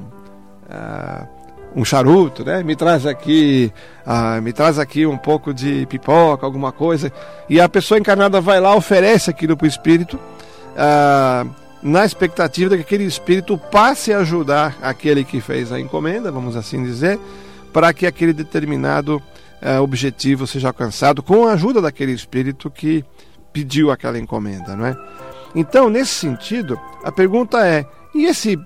uh, 0.70 1.39
um 1.76 1.86
charuto, 1.86 2.44
né? 2.44 2.63
Me 2.63 2.76
traz 2.76 3.06
aqui, 3.06 3.72
uh, 4.06 4.42
me 4.42 4.52
traz 4.52 4.80
aqui 4.80 5.06
um 5.06 5.18
pouco 5.18 5.54
de 5.54 5.86
pipoca, 5.86 6.46
alguma 6.46 6.72
coisa. 6.72 7.12
E 7.48 7.60
a 7.62 7.70
pessoa 7.70 8.00
encarnada 8.00 8.42
vai 8.42 8.60
lá, 8.60 8.76
oferece 8.76 9.30
aquilo 9.30 9.56
para 9.56 9.65
o 9.65 9.68
espírito, 9.68 10.18
uh, 10.18 11.50
na 11.82 12.06
expectativa 12.06 12.72
de 12.72 12.78
que 12.78 12.82
aquele 12.82 13.04
espírito 13.06 13.58
passe 13.58 14.12
a 14.12 14.20
ajudar 14.20 14.78
aquele 14.82 15.24
que 15.24 15.39
fez 15.39 15.72
a 15.72 15.80
encomenda, 15.80 16.32
vamos 16.32 16.56
assim 16.56 16.84
dizer, 16.84 17.20
para 17.72 17.94
que 17.94 18.06
aquele 18.06 18.34
determinado 18.34 19.22
uh, 19.62 19.82
objetivo 19.82 20.48
seja 20.48 20.70
alcançado 20.70 21.22
com 21.22 21.48
a 21.48 21.54
ajuda 21.54 21.82
daquele 21.82 22.12
espírito 22.12 22.70
que 22.70 23.06
pediu 23.54 23.92
aquela 23.92 24.20
encomenda, 24.20 24.76
não 24.76 24.86
é? 24.86 24.98
Então, 25.56 25.90
nesse 25.90 26.14
sentido, 26.14 26.80
a 27.04 27.12
pergunta 27.12 27.66
é: 27.66 27.86
e 28.14 28.26
esse 28.26 28.60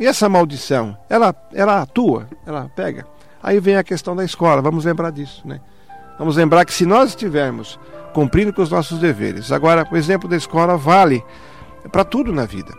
e 0.00 0.06
essa 0.06 0.30
maldição, 0.30 0.96
ela, 1.10 1.34
ela 1.52 1.82
atua, 1.82 2.26
ela 2.46 2.70
pega. 2.74 3.06
Aí 3.42 3.60
vem 3.60 3.76
a 3.76 3.84
questão 3.84 4.16
da 4.16 4.24
escola, 4.24 4.62
vamos 4.62 4.86
lembrar 4.86 5.10
disso, 5.10 5.46
né? 5.46 5.60
Vamos 6.18 6.36
lembrar 6.36 6.64
que 6.64 6.72
se 6.72 6.86
nós 6.86 7.10
estivermos 7.10 7.78
cumprindo 8.14 8.50
com 8.50 8.62
os 8.62 8.70
nossos 8.70 8.98
deveres, 8.98 9.52
agora 9.52 9.86
o 9.90 9.96
exemplo 9.98 10.26
da 10.26 10.36
escola 10.36 10.74
vale 10.76 11.22
para 11.92 12.02
tudo 12.02 12.32
na 12.32 12.46
vida. 12.46 12.72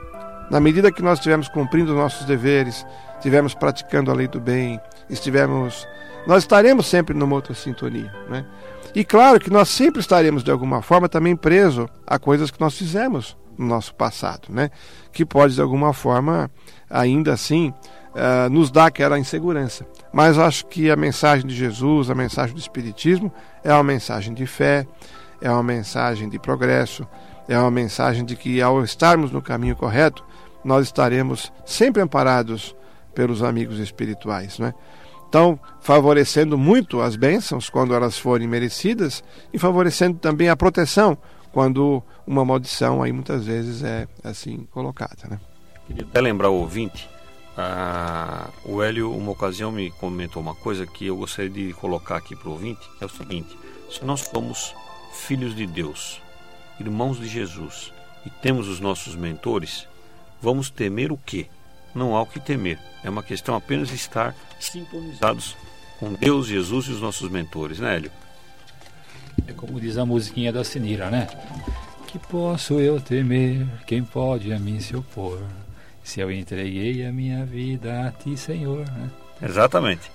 Na 0.49 0.59
medida 0.59 0.91
que 0.91 1.03
nós 1.03 1.19
estivermos 1.19 1.47
cumprindo 1.47 1.91
os 1.91 1.97
nossos 1.97 2.25
deveres, 2.25 2.85
estivermos 3.17 3.53
praticando 3.53 4.09
a 4.09 4.15
lei 4.15 4.27
do 4.27 4.39
bem, 4.39 4.79
estivermos. 5.07 5.87
Nós 6.25 6.43
estaremos 6.43 6.87
sempre 6.87 7.15
numa 7.15 7.35
outra 7.35 7.53
sintonia, 7.53 8.11
né? 8.29 8.45
E 8.93 9.05
claro 9.05 9.39
que 9.39 9.49
nós 9.49 9.69
sempre 9.69 10.01
estaremos, 10.01 10.43
de 10.43 10.51
alguma 10.51 10.81
forma, 10.81 11.07
também 11.07 11.35
presos 11.35 11.87
a 12.05 12.19
coisas 12.19 12.51
que 12.51 12.59
nós 12.59 12.77
fizemos 12.77 13.37
no 13.57 13.65
nosso 13.65 13.93
passado, 13.95 14.47
né? 14.49 14.69
Que 15.11 15.25
pode, 15.25 15.55
de 15.55 15.61
alguma 15.61 15.93
forma, 15.93 16.49
ainda 16.89 17.33
assim 17.33 17.73
uh, 18.15 18.49
nos 18.49 18.71
dá 18.71 18.85
aquela 18.85 19.19
insegurança. 19.19 19.85
Mas 20.11 20.37
acho 20.37 20.65
que 20.67 20.89
a 20.89 20.95
mensagem 20.95 21.45
de 21.45 21.55
Jesus, 21.55 22.09
a 22.09 22.15
mensagem 22.15 22.53
do 22.53 22.59
Espiritismo, 22.59 23.31
é 23.63 23.73
uma 23.73 23.83
mensagem 23.83 24.33
de 24.33 24.45
fé, 24.45 24.85
é 25.41 25.49
uma 25.49 25.63
mensagem 25.63 26.29
de 26.29 26.39
progresso, 26.39 27.07
é 27.47 27.57
uma 27.57 27.71
mensagem 27.71 28.23
de 28.23 28.35
que 28.35 28.61
ao 28.61 28.83
estarmos 28.83 29.31
no 29.31 29.41
caminho 29.41 29.75
correto, 29.75 30.23
nós 30.63 30.85
estaremos 30.85 31.51
sempre 31.65 32.01
amparados 32.01 32.75
pelos 33.13 33.43
amigos 33.43 33.79
espirituais, 33.79 34.59
não 34.59 34.67
é? 34.67 34.73
Então, 35.27 35.57
favorecendo 35.79 36.57
muito 36.57 37.01
as 37.01 37.15
bênçãos 37.15 37.69
quando 37.69 37.95
elas 37.95 38.17
forem 38.17 38.49
merecidas 38.49 39.23
e 39.53 39.57
favorecendo 39.57 40.17
também 40.19 40.49
a 40.49 40.57
proteção 40.57 41.17
quando 41.51 42.01
uma 42.25 42.45
maldição 42.45 43.01
aí 43.03 43.11
muitas 43.11 43.45
vezes 43.45 43.83
é 43.83 44.07
assim 44.23 44.67
colocada, 44.71 45.27
né? 45.29 45.39
Queria 45.87 46.03
até 46.03 46.21
lembrar 46.21 46.49
o 46.49 46.55
ouvinte, 46.55 47.09
ah, 47.57 48.49
o 48.63 48.81
Hélio, 48.81 49.11
uma 49.11 49.31
ocasião, 49.31 49.71
me 49.71 49.91
comentou 49.91 50.41
uma 50.41 50.55
coisa 50.55 50.87
que 50.87 51.07
eu 51.07 51.17
gostaria 51.17 51.49
de 51.49 51.73
colocar 51.73 52.17
aqui 52.17 52.35
para 52.35 52.49
o 52.49 52.53
ouvinte, 52.53 52.81
é 53.01 53.05
o 53.05 53.09
seguinte, 53.09 53.57
se 53.89 54.03
nós 54.05 54.21
somos 54.21 54.73
filhos 55.13 55.53
de 55.55 55.67
Deus, 55.67 56.21
irmãos 56.79 57.19
de 57.19 57.27
Jesus, 57.27 57.91
e 58.25 58.29
temos 58.29 58.67
os 58.67 58.79
nossos 58.79 59.15
mentores, 59.15 59.87
vamos 60.41 60.69
temer 60.69 61.11
o 61.11 61.17
quê? 61.17 61.47
Não 61.93 62.15
há 62.15 62.21
o 62.21 62.25
que 62.25 62.39
temer, 62.39 62.79
é 63.03 63.09
uma 63.09 63.23
questão 63.23 63.55
apenas 63.55 63.89
de 63.89 63.95
estar 63.95 64.33
sintonizados 64.59 65.57
com 65.99 66.13
Deus, 66.13 66.47
Jesus 66.47 66.85
e 66.85 66.91
os 66.91 67.01
nossos 67.01 67.29
mentores, 67.29 67.79
né 67.79 67.97
Hélio? 67.97 68.11
É 69.47 69.53
como 69.53 69.79
diz 69.79 69.97
a 69.97 70.05
musiquinha 70.05 70.51
da 70.51 70.63
Sinira, 70.63 71.09
né? 71.09 71.27
Que 72.07 72.19
posso 72.19 72.79
eu 72.79 72.99
temer, 72.99 73.67
quem 73.85 74.03
pode 74.03 74.51
a 74.51 74.59
mim 74.59 74.79
se 74.79 74.95
opor? 74.95 75.39
se 76.03 76.19
eu 76.19 76.31
entreguei 76.31 77.05
a 77.05 77.11
minha 77.11 77.45
vida 77.45 78.07
a 78.07 78.11
ti, 78.11 78.35
Senhor. 78.35 78.85
Né? 78.85 79.09
Exatamente. 79.41 80.11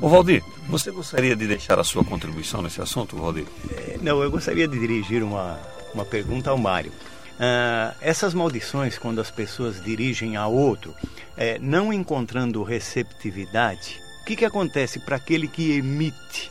O 0.00 0.08
Valdir, 0.08 0.42
você 0.68 0.90
gostaria 0.90 1.36
de 1.36 1.46
deixar 1.46 1.78
a 1.78 1.84
sua 1.84 2.04
contribuição 2.04 2.62
nesse 2.62 2.80
assunto, 2.80 3.16
Valdir? 3.16 3.46
É, 3.70 3.98
não, 4.00 4.22
eu 4.22 4.30
gostaria 4.30 4.66
de 4.66 4.78
dirigir 4.78 5.22
uma, 5.22 5.58
uma 5.94 6.04
pergunta 6.04 6.50
ao 6.50 6.58
Mário. 6.58 6.92
Uh, 6.92 7.94
essas 8.00 8.34
maldições, 8.34 8.98
quando 8.98 9.20
as 9.20 9.30
pessoas 9.30 9.82
dirigem 9.82 10.36
a 10.36 10.46
outro, 10.46 10.94
é, 11.36 11.58
não 11.58 11.92
encontrando 11.92 12.62
receptividade, 12.62 14.00
o 14.22 14.24
que, 14.26 14.36
que 14.36 14.44
acontece 14.44 15.00
para 15.00 15.16
aquele 15.16 15.48
que 15.48 15.72
emite? 15.72 16.50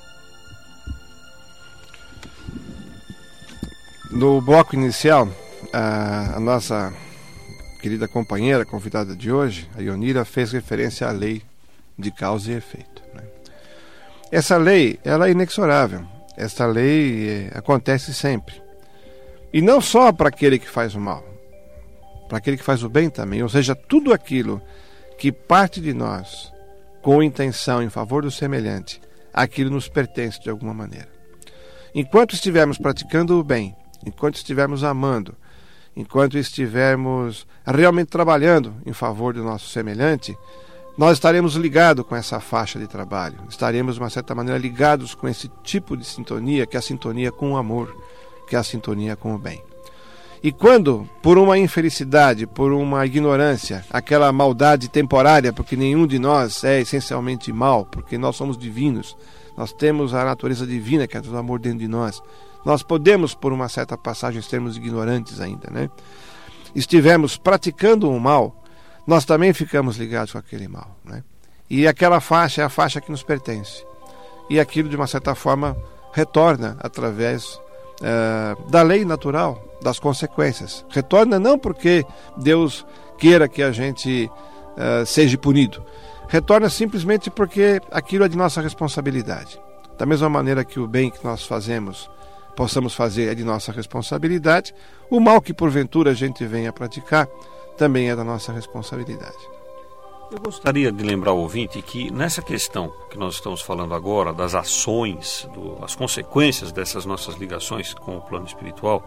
No 4.10 4.42
bloco 4.42 4.76
inicial, 4.76 5.30
a, 5.72 6.38
a 6.38 6.40
nossa 6.40 6.92
querida 7.80 8.08
companheira 8.08 8.66
convidada 8.66 9.16
de 9.16 9.32
hoje, 9.32 9.70
a 9.78 9.82
Ionira, 9.82 10.26
fez 10.26 10.52
referência 10.52 11.08
à 11.08 11.12
lei 11.12 11.44
de 11.98 12.10
causa 12.12 12.52
e 12.52 12.56
efeito. 12.56 13.04
Né? 13.14 13.22
Essa 14.32 14.58
lei, 14.58 15.00
ela 15.04 15.28
é 15.28 15.32
inexorável. 15.32 16.04
Essa 16.36 16.66
lei 16.66 17.30
é, 17.30 17.58
acontece 17.58 18.12
sempre. 18.12 18.60
E 19.54 19.62
não 19.62 19.80
só 19.80 20.12
para 20.12 20.30
aquele 20.30 20.58
que 20.58 20.70
faz 20.70 20.96
o 20.96 21.00
mal, 21.00 21.24
para 22.28 22.40
aquele 22.40 22.58
que 22.58 22.64
faz 22.64 22.84
o 22.84 22.90
bem 22.90 23.12
também. 23.12 23.44
Ou 23.44 23.50
seja, 23.50 23.76
tudo 23.76 24.12
aquilo 24.12 24.60
que 25.20 25.32
parte 25.32 25.80
de 25.80 25.94
nós 25.94 26.52
com 27.02 27.22
intenção 27.22 27.82
em 27.82 27.90
favor 27.90 28.24
do 28.24 28.32
semelhante, 28.32 29.00
aquilo 29.32 29.70
nos 29.70 29.88
pertence 29.88 30.42
de 30.42 30.50
alguma 30.50 30.74
maneira. 30.74 31.08
Enquanto 31.94 32.34
estivermos 32.34 32.78
praticando 32.78 33.40
o 33.40 33.44
bem, 33.44 33.76
enquanto 34.06 34.36
estivermos 34.36 34.84
amando, 34.84 35.36
enquanto 35.96 36.38
estivermos 36.38 37.46
realmente 37.66 38.08
trabalhando 38.08 38.76
em 38.86 38.94
favor 38.94 39.34
do 39.34 39.44
nosso 39.44 39.70
semelhante, 39.70 40.38
nós 40.98 41.14
estaremos 41.14 41.56
ligados 41.56 42.06
com 42.06 42.16
essa 42.16 42.40
faixa 42.40 42.78
de 42.78 42.88
trabalho, 42.88 43.40
estaremos, 43.50 43.96
de 43.96 44.02
uma 44.02 44.10
certa 44.10 44.36
maneira, 44.36 44.60
ligados 44.60 45.16
com 45.16 45.28
esse 45.28 45.50
tipo 45.64 45.96
de 45.96 46.04
sintonia, 46.04 46.66
que 46.66 46.76
é 46.76 46.80
a 46.80 46.82
sintonia 46.82 47.32
com 47.32 47.54
o 47.54 47.58
amor, 47.58 47.96
que 48.48 48.56
é 48.56 48.60
a 48.60 48.64
sintonia 48.64 49.16
com 49.16 49.34
o 49.34 49.38
bem. 49.38 49.64
E 50.42 50.52
quando, 50.52 51.08
por 51.22 51.38
uma 51.38 51.58
infelicidade, 51.58 52.48
por 52.48 52.72
uma 52.72 53.06
ignorância, 53.06 53.86
aquela 53.90 54.32
maldade 54.32 54.88
temporária, 54.88 55.52
porque 55.52 55.76
nenhum 55.76 56.08
de 56.08 56.18
nós 56.18 56.64
é 56.64 56.80
essencialmente 56.80 57.52
mal, 57.52 57.86
porque 57.86 58.18
nós 58.18 58.38
somos 58.38 58.58
divinos, 58.58 59.18
nós 59.58 59.74
temos 59.74 60.14
a 60.14 60.24
natureza 60.24 60.66
divina 60.66 61.08
que 61.08 61.18
é 61.18 61.22
do 61.22 61.38
amor 61.38 61.60
dentro 61.60 61.80
de 61.80 61.88
nós, 61.90 62.24
nós 62.70 62.84
podemos, 62.84 63.34
por 63.34 63.52
uma 63.52 63.68
certa 63.68 63.98
passagem, 63.98 64.44
sermos 64.44 64.78
ignorantes 64.78 65.40
ainda, 65.40 65.72
né? 65.72 65.90
Estivermos 66.76 67.36
praticando 67.36 68.08
o 68.08 68.20
mal, 68.20 68.64
nós 69.08 69.26
também 69.26 69.52
ficamos 69.54 69.98
ligados 69.98 70.34
com 70.34 70.38
aquele 70.38 70.68
mal, 70.68 70.96
né? 71.04 71.24
E 71.68 71.88
aquela 71.88 72.20
faixa 72.20 72.62
é 72.62 72.66
a 72.66 72.70
faixa 72.70 73.02
que 73.02 73.10
nos 73.10 73.24
pertence. 73.24 73.84
E 74.52 74.60
aquilo, 74.60 74.88
de 74.88 74.96
uma 74.96 75.08
certa 75.08 75.34
forma, 75.34 75.76
retorna 76.14 76.78
através 76.80 77.56
uh, 77.56 78.70
da 78.70 78.84
lei 78.84 79.04
natural, 79.04 79.80
das 79.82 79.98
consequências. 79.98 80.86
Retorna 80.92 81.40
não 81.40 81.58
porque 81.58 82.06
Deus 82.38 82.86
queira 83.18 83.48
que 83.48 83.64
a 83.64 83.72
gente 83.72 84.30
uh, 84.30 85.04
seja 85.08 85.40
punido. 85.40 85.84
Retorna 86.28 86.70
simplesmente 86.70 87.32
porque 87.32 87.82
aquilo 87.90 88.26
é 88.26 88.30
de 88.30 88.38
nossa 88.38 88.62
responsabilidade. 88.62 89.60
Da 89.98 90.06
mesma 90.06 90.30
maneira 90.30 90.64
que 90.64 90.80
o 90.80 90.88
bem 90.88 91.10
que 91.10 91.24
nós 91.24 91.44
fazemos 91.44 92.08
possamos 92.56 92.94
fazer 92.94 93.30
é 93.30 93.36
de 93.36 93.44
nossa 93.44 93.72
responsabilidade. 93.72 94.74
O 95.10 95.20
mal 95.20 95.42
que 95.42 95.54
porventura 95.54 96.12
a 96.12 96.14
gente 96.14 96.46
venha 96.46 96.74
praticar 96.74 97.28
também 97.78 98.10
é 98.10 98.16
da 98.16 98.24
nossa 98.24 98.52
responsabilidade. 98.52 99.38
Eu 100.32 100.40
gostaria 100.40 100.92
de 100.92 101.04
lembrar 101.04 101.32
ao 101.32 101.40
ouvinte 101.40 101.82
que 101.82 102.12
nessa 102.12 102.42
questão 102.42 102.94
que 103.10 103.18
nós 103.18 103.36
estamos 103.36 103.62
falando 103.62 103.96
agora, 103.96 104.32
das 104.32 104.54
ações, 104.54 105.50
do, 105.56 105.84
as 105.84 105.96
consequências 105.96 106.72
dessas 106.72 107.04
nossas 107.04 107.36
ligações 107.36 107.96
com 107.96 108.18
o 108.18 108.22
plano 108.22 108.46
espiritual, 108.46 109.04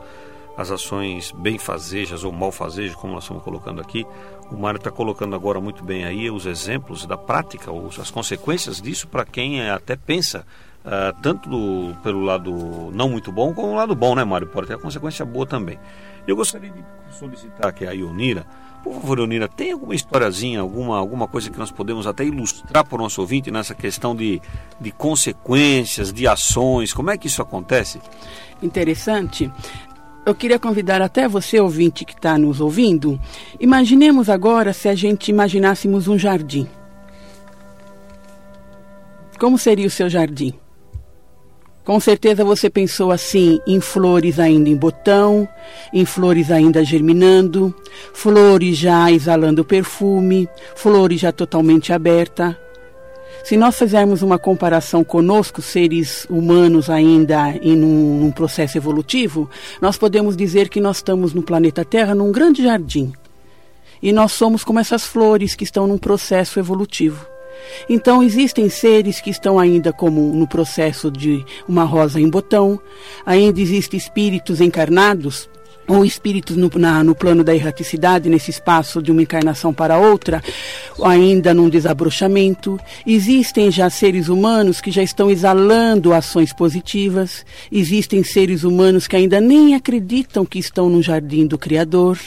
as 0.57 0.71
ações 0.71 1.31
benfazejas 1.31 2.25
ou 2.25 2.33
malfazejas, 2.33 2.97
como 2.97 3.15
nós 3.15 3.23
estamos 3.23 3.45
colocando 3.45 3.81
aqui, 3.81 4.05
o 4.51 4.57
Mário 4.57 4.79
está 4.79 4.91
colocando 4.91 5.37
agora 5.37 5.61
muito 5.61 5.85
bem 5.85 6.05
aí 6.05 6.29
os 6.29 6.45
exemplos 6.45 7.07
da 7.07 7.17
prática, 7.17 7.71
as 8.01 8.11
consequências 8.11 8.83
disso 8.83 9.07
para 9.07 9.25
quem 9.25 9.71
até 9.71 9.95
pensa 9.95 10.45
Uh, 10.85 11.17
tanto 11.23 11.49
do, 11.49 11.95
pelo 12.03 12.23
lado 12.25 12.91
não 12.93 13.09
muito 13.09 13.31
bom 13.31 13.55
como 13.55 13.69
o 13.69 13.75
lado 13.75 13.95
bom, 13.95 14.15
né, 14.15 14.25
Mário? 14.25 14.49
Pode 14.49 14.67
ter 14.67 14.79
consequência 14.79 15.25
boa 15.25 15.47
também. 15.47 15.79
Eu 16.27 16.35
gostaria 16.35 16.71
de 16.71 16.83
solicitar 17.17 17.69
aqui 17.69 17.87
a 17.87 17.93
Ionira, 17.93 18.45
por 18.83 18.95
favor, 18.95 19.19
Ionira, 19.21 19.47
tem 19.47 19.73
alguma 19.73 19.95
historiazinha, 19.95 20.61
alguma, 20.61 20.99
alguma 20.99 21.29
coisa 21.29 21.51
que 21.51 21.59
nós 21.59 21.71
podemos 21.71 22.07
até 22.07 22.25
ilustrar 22.25 22.85
para 22.85 22.97
o 22.97 23.03
nosso 23.03 23.21
ouvinte 23.21 23.51
nessa 23.51 23.77
questão 23.77 24.15
de, 24.15 24.43
de 24.81 24.91
consequências, 24.91 26.13
de 26.13 26.27
ações, 26.27 26.93
como 26.93 27.11
é 27.11 27.17
que 27.17 27.29
isso 27.29 27.41
acontece? 27.41 28.01
Interessante. 28.61 29.51
Eu 30.27 30.35
queria 30.35 30.59
convidar 30.59 31.01
até 31.01 31.29
você, 31.29 31.61
ouvinte 31.61 32.05
que 32.05 32.15
está 32.15 32.37
nos 32.37 32.61
ouvindo, 32.61 33.21
imaginemos 33.61 34.29
agora 34.29 34.73
se 34.73 34.89
a 34.89 34.95
gente 34.97 35.31
imaginássemos 35.31 36.09
um 36.09 36.19
jardim 36.19 36.69
como 39.43 39.59
seria 39.59 39.89
o 39.89 39.91
seu 39.91 40.09
jardim? 40.09 40.55
Com 41.85 41.99
certeza 41.99 42.45
você 42.45 42.71
pensou 42.71 43.11
assim 43.11 43.61
em 43.67 43.81
flores 43.81 44.39
ainda 44.39 44.69
em 44.69 44.77
botão, 44.77 45.49
em 45.93 46.05
flores 46.05 46.49
ainda 46.51 46.85
germinando, 46.85 47.75
flores 48.15 48.77
já 48.77 49.11
exalando 49.11 49.65
perfume, 49.65 50.49
flores 50.77 51.21
já 51.21 51.33
totalmente 51.33 51.93
aberta. 51.93 52.57
Se 53.43 53.57
nós 53.57 53.77
fizermos 53.77 54.23
uma 54.23 54.39
comparação 54.39 55.03
conosco, 55.03 55.61
seres 55.61 56.25
humanos 56.31 56.89
ainda 56.89 57.51
em 57.61 57.83
um, 57.83 58.21
num 58.21 58.31
processo 58.31 58.79
evolutivo, 58.79 59.51
nós 59.81 59.97
podemos 59.97 60.37
dizer 60.37 60.69
que 60.69 60.81
nós 60.81 60.99
estamos 60.99 61.35
no 61.35 61.43
planeta 61.43 61.85
Terra 61.85 62.15
num 62.15 62.31
grande 62.31 62.63
jardim. 62.63 63.13
E 64.01 64.13
nós 64.13 64.31
somos 64.31 64.63
como 64.63 64.79
essas 64.79 65.05
flores 65.05 65.57
que 65.57 65.65
estão 65.65 65.89
num 65.89 65.99
processo 65.99 66.61
evolutivo. 66.61 67.32
Então 67.89 68.23
existem 68.23 68.69
seres 68.69 69.21
que 69.21 69.31
estão 69.31 69.59
ainda 69.59 69.93
como 69.93 70.21
no 70.35 70.47
processo 70.47 71.11
de 71.11 71.45
uma 71.69 71.85
rosa 71.85 72.21
em 72.21 72.29
botão, 72.29 72.81
ainda 73.25 73.61
existem 73.61 73.99
espíritos 73.99 74.61
encarnados 74.61 75.49
ou 75.93 76.07
espíritos 76.07 76.57
no, 76.57 76.71
na, 76.77 77.05
no 77.05 77.15
plano 77.15 77.45
da 77.45 77.55
erraticidade, 77.55 78.29
nesse 78.29 78.51
espaço 78.51 79.03
de 79.03 79.13
uma 79.13 79.21
encarnação 79.21 79.75
para 79.75 79.99
outra, 79.99 80.43
ainda 81.05 81.53
num 81.53 81.69
desabrochamento. 81.69 82.81
Existem 83.07 83.71
já 83.71 83.91
seres 83.91 84.29
humanos 84.29 84.81
que 84.81 84.91
já 84.91 85.03
estão 85.03 85.31
exalando 85.31 86.15
ações 86.15 86.51
positivas. 86.53 87.45
Existem 87.71 88.25
seres 88.25 88.65
humanos 88.65 89.07
que 89.07 89.17
ainda 89.17 89.39
nem 89.39 89.75
acreditam 89.75 90.47
que 90.47 90.59
estão 90.59 90.89
no 90.89 91.03
jardim 91.03 91.47
do 91.47 91.59
Criador. 91.59 92.19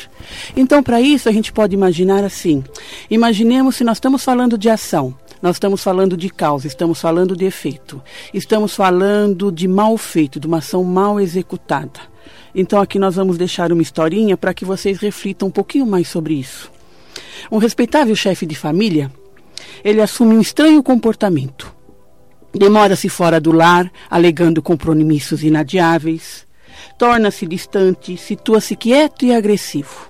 Então, 0.55 0.83
para 0.83 1.01
isso, 1.01 1.27
a 1.27 1.31
gente 1.31 1.51
pode 1.51 1.73
imaginar 1.73 2.23
assim: 2.23 2.63
imaginemos 3.09 3.75
se 3.75 3.83
nós 3.83 3.97
estamos 3.97 4.23
falando 4.23 4.57
de 4.57 4.69
ação. 4.69 5.15
Nós 5.41 5.57
estamos 5.57 5.83
falando 5.83 6.15
de 6.15 6.29
causa, 6.29 6.65
estamos 6.65 6.99
falando 6.99 7.35
de 7.35 7.45
efeito, 7.45 8.01
estamos 8.33 8.73
falando 8.73 9.51
de 9.51 9.67
mal 9.67 9.95
feito, 9.97 10.39
de 10.39 10.47
uma 10.47 10.57
ação 10.57 10.83
mal 10.83 11.19
executada. 11.19 12.14
Então 12.55 12.79
aqui 12.79 12.97
nós 12.97 13.15
vamos 13.15 13.37
deixar 13.37 13.73
uma 13.73 13.81
historinha 13.81 14.37
para 14.37 14.53
que 14.53 14.63
vocês 14.63 14.97
reflitam 14.99 15.49
um 15.49 15.51
pouquinho 15.51 15.85
mais 15.85 16.07
sobre 16.07 16.35
isso. 16.35 16.71
Um 17.51 17.57
respeitável 17.57 18.15
chefe 18.15 18.45
de 18.45 18.55
família, 18.55 19.11
ele 19.83 20.01
assume 20.01 20.37
um 20.37 20.41
estranho 20.41 20.81
comportamento. 20.81 21.75
Demora-se 22.53 23.09
fora 23.09 23.41
do 23.41 23.51
lar, 23.51 23.91
alegando 24.09 24.61
compromissos 24.61 25.43
inadiáveis. 25.43 26.47
Torna-se 26.97 27.45
distante, 27.45 28.15
situa-se 28.15 28.77
quieto 28.77 29.25
e 29.25 29.33
agressivo. 29.33 30.09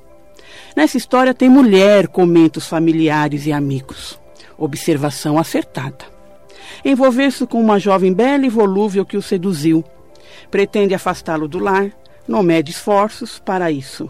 Nessa 0.75 0.97
história 0.97 1.33
tem 1.33 1.49
mulher, 1.49 2.07
comentos 2.07 2.67
familiares 2.67 3.47
e 3.47 3.51
amigos. 3.51 4.19
Observação 4.55 5.39
acertada. 5.39 6.05
Envolver-se 6.83 7.47
com 7.47 7.59
uma 7.59 7.79
jovem 7.79 8.13
bela 8.13 8.45
e 8.45 8.49
volúvel 8.49 9.03
que 9.03 9.17
o 9.17 9.21
seduziu. 9.21 9.83
Pretende 10.51 10.93
afastá-lo 10.93 11.47
do 11.47 11.57
lar, 11.57 11.91
não 12.27 12.43
mede 12.43 12.71
esforços 12.71 13.39
para 13.39 13.71
isso. 13.71 14.09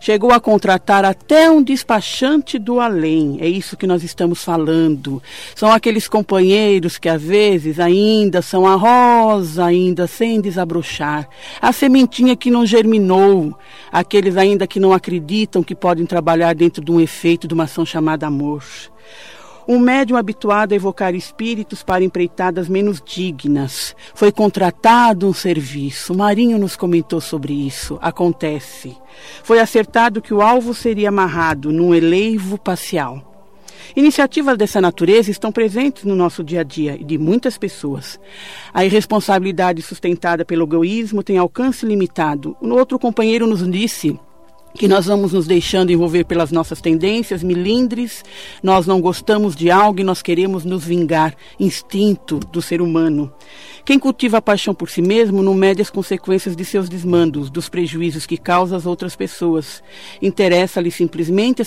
Chegou 0.00 0.32
a 0.32 0.40
contratar 0.40 1.04
até 1.04 1.50
um 1.50 1.62
despachante 1.62 2.58
do 2.58 2.78
além. 2.78 3.38
É 3.40 3.48
isso 3.48 3.76
que 3.76 3.86
nós 3.86 4.02
estamos 4.02 4.44
falando. 4.44 5.22
São 5.54 5.72
aqueles 5.72 6.06
companheiros 6.06 6.98
que 6.98 7.08
às 7.08 7.22
vezes 7.22 7.80
ainda 7.80 8.42
são 8.42 8.66
a 8.66 8.74
rosa, 8.74 9.64
ainda 9.64 10.06
sem 10.06 10.40
desabrochar, 10.42 11.26
a 11.60 11.72
sementinha 11.72 12.36
que 12.36 12.50
não 12.50 12.66
germinou, 12.66 13.56
aqueles 13.90 14.36
ainda 14.36 14.66
que 14.66 14.78
não 14.78 14.92
acreditam 14.92 15.62
que 15.62 15.74
podem 15.74 16.04
trabalhar 16.04 16.54
dentro 16.54 16.84
de 16.84 16.92
um 16.92 17.00
efeito 17.00 17.48
de 17.48 17.54
uma 17.54 17.64
ação 17.64 17.86
chamada 17.86 18.26
amor. 18.26 18.62
Um 19.66 19.78
médium 19.78 20.16
habituado 20.16 20.72
a 20.72 20.76
evocar 20.76 21.14
espíritos 21.14 21.82
para 21.82 22.04
empreitadas 22.04 22.68
menos 22.68 23.02
dignas. 23.04 23.96
Foi 24.14 24.30
contratado 24.30 25.26
um 25.26 25.32
serviço. 25.32 26.14
Marinho 26.14 26.58
nos 26.58 26.76
comentou 26.76 27.20
sobre 27.20 27.52
isso. 27.54 27.98
Acontece. 28.02 28.96
Foi 29.42 29.58
acertado 29.58 30.20
que 30.20 30.34
o 30.34 30.42
alvo 30.42 30.74
seria 30.74 31.08
amarrado 31.08 31.72
num 31.72 31.94
eleivo 31.94 32.58
parcial. 32.58 33.30
Iniciativas 33.96 34.58
dessa 34.58 34.80
natureza 34.80 35.30
estão 35.30 35.52
presentes 35.52 36.04
no 36.04 36.16
nosso 36.16 36.42
dia 36.42 36.60
a 36.60 36.64
dia 36.64 36.96
e 37.00 37.04
de 37.04 37.16
muitas 37.16 37.56
pessoas. 37.56 38.18
A 38.72 38.84
irresponsabilidade 38.84 39.82
sustentada 39.82 40.44
pelo 40.44 40.64
egoísmo 40.64 41.22
tem 41.22 41.38
alcance 41.38 41.86
limitado. 41.86 42.56
Um 42.60 42.72
outro 42.72 42.98
companheiro 42.98 43.46
nos 43.46 43.66
disse 43.70 44.18
que 44.76 44.88
nós 44.88 45.06
vamos 45.06 45.32
nos 45.32 45.46
deixando 45.46 45.92
envolver 45.92 46.24
pelas 46.24 46.50
nossas 46.50 46.80
tendências 46.80 47.42
milindres, 47.42 48.24
nós 48.62 48.86
não 48.86 49.00
gostamos 49.00 49.54
de 49.54 49.70
algo 49.70 50.00
e 50.00 50.04
nós 50.04 50.20
queremos 50.20 50.64
nos 50.64 50.84
vingar, 50.84 51.36
instinto 51.58 52.40
do 52.40 52.60
ser 52.60 52.82
humano. 52.82 53.32
Quem 53.84 53.98
cultiva 53.98 54.38
a 54.38 54.42
paixão 54.42 54.74
por 54.74 54.88
si 54.88 55.02
mesmo 55.02 55.42
não 55.42 55.52
mede 55.52 55.82
as 55.82 55.90
consequências 55.90 56.56
de 56.56 56.64
seus 56.64 56.88
desmandos, 56.88 57.50
dos 57.50 57.68
prejuízos 57.68 58.24
que 58.24 58.38
causa 58.38 58.76
às 58.76 58.86
outras 58.86 59.14
pessoas. 59.14 59.82
Interessa-lhe 60.22 60.90
simplesmente 60.90 61.60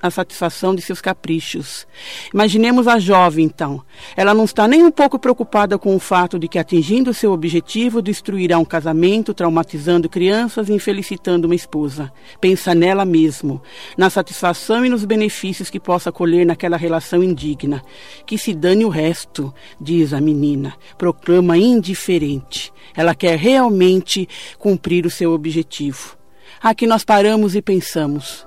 a 0.00 0.10
satisfação 0.10 0.76
de 0.76 0.80
seus 0.80 1.00
caprichos. 1.00 1.84
Imaginemos 2.32 2.86
a 2.86 3.00
jovem, 3.00 3.46
então. 3.46 3.82
Ela 4.16 4.32
não 4.32 4.44
está 4.44 4.68
nem 4.68 4.84
um 4.84 4.92
pouco 4.92 5.18
preocupada 5.18 5.76
com 5.76 5.96
o 5.96 5.98
fato 5.98 6.38
de 6.38 6.46
que, 6.46 6.58
atingindo 6.58 7.12
seu 7.12 7.32
objetivo, 7.32 8.00
destruirá 8.00 8.58
um 8.58 8.64
casamento, 8.64 9.34
traumatizando 9.34 10.08
crianças 10.08 10.68
e 10.68 10.72
infelicitando 10.72 11.48
uma 11.48 11.54
esposa. 11.56 12.12
Pensa 12.40 12.76
nela 12.76 13.04
mesmo, 13.04 13.60
na 13.98 14.08
satisfação 14.08 14.86
e 14.86 14.88
nos 14.88 15.04
benefícios 15.04 15.68
que 15.68 15.80
possa 15.80 16.12
colher 16.12 16.46
naquela 16.46 16.76
relação 16.76 17.24
indigna. 17.24 17.82
Que 18.24 18.38
se 18.38 18.54
dane 18.54 18.84
o 18.84 18.88
resto, 18.88 19.52
diz 19.80 20.12
a 20.12 20.20
menina. 20.20 20.72
Proclama 20.96 21.55
indiferente. 21.56 22.72
Ela 22.94 23.14
quer 23.14 23.38
realmente 23.38 24.28
cumprir 24.58 25.06
o 25.06 25.10
seu 25.10 25.32
objetivo. 25.32 26.16
Aqui 26.62 26.86
nós 26.86 27.04
paramos 27.04 27.54
e 27.54 27.62
pensamos: 27.62 28.46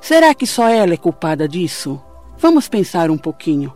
será 0.00 0.34
que 0.34 0.46
só 0.46 0.68
ela 0.68 0.94
é 0.94 0.96
culpada 0.96 1.48
disso? 1.48 2.00
Vamos 2.38 2.68
pensar 2.68 3.10
um 3.10 3.18
pouquinho. 3.18 3.74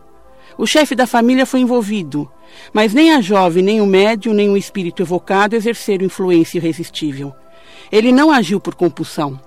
O 0.57 0.65
chefe 0.65 0.95
da 0.95 1.05
família 1.05 1.45
foi 1.45 1.59
envolvido, 1.59 2.31
mas 2.73 2.93
nem 2.93 3.11
a 3.11 3.21
jovem, 3.21 3.61
nem 3.61 3.81
o 3.81 3.85
médium, 3.85 4.33
nem 4.33 4.49
o 4.49 4.57
espírito 4.57 5.01
evocado 5.01 5.55
exerceram 5.55 6.05
influência 6.05 6.57
irresistível. 6.57 7.33
Ele 7.91 8.11
não 8.11 8.31
agiu 8.31 8.59
por 8.59 8.73
compulsão. 8.73 9.39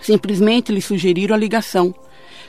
Simplesmente 0.00 0.72
lhe 0.72 0.82
sugeriram 0.82 1.34
a 1.34 1.38
ligação, 1.38 1.94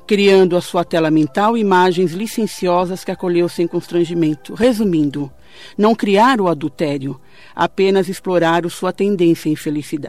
criando 0.05 0.55
à 0.55 0.61
sua 0.61 0.83
tela 0.83 1.09
mental 1.09 1.57
imagens 1.57 2.11
licenciosas 2.11 3.03
que 3.03 3.11
acolheu 3.11 3.47
sem 3.47 3.67
constrangimento. 3.67 4.53
Resumindo, 4.53 5.31
não 5.77 5.95
criar 5.95 6.41
o 6.41 6.47
adultério, 6.47 7.19
apenas 7.55 8.09
explorar 8.09 8.69
sua 8.69 8.91
tendência 8.91 9.51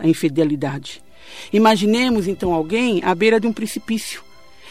à 0.00 0.08
infidelidade. 0.08 1.02
Imaginemos 1.52 2.28
então 2.28 2.52
alguém 2.52 3.02
à 3.04 3.14
beira 3.14 3.40
de 3.40 3.46
um 3.46 3.52
precipício. 3.52 4.22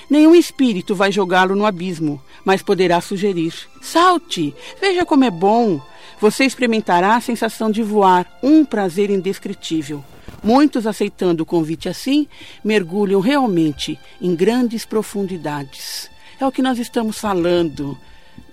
Nenhum 0.10 0.36
espírito 0.36 0.94
vai 0.94 1.12
jogá-lo 1.12 1.56
no 1.56 1.66
abismo, 1.66 2.22
mas 2.44 2.62
poderá 2.62 3.00
sugerir: 3.02 3.54
salte, 3.82 4.54
veja 4.80 5.06
como 5.06 5.24
é 5.24 5.32
bom. 5.32 5.82
Você 6.20 6.46
experimentará 6.46 7.16
a 7.16 7.22
sensação 7.22 7.72
de 7.72 7.82
voar, 7.82 8.40
um 8.42 8.64
prazer 8.64 9.10
indescritível. 9.10 10.04
Muitos, 10.44 10.86
aceitando 10.86 11.44
o 11.44 11.46
convite 11.46 11.88
assim, 11.88 12.28
mergulham 12.64 13.22
realmente 13.22 13.98
em 14.22 14.36
grandes 14.36 14.86
profundidades. 14.86 16.10
É 16.39 16.46
o 16.46 16.52
que 16.52 16.62
nós 16.62 16.78
estamos 16.80 17.18
falando. 17.18 17.98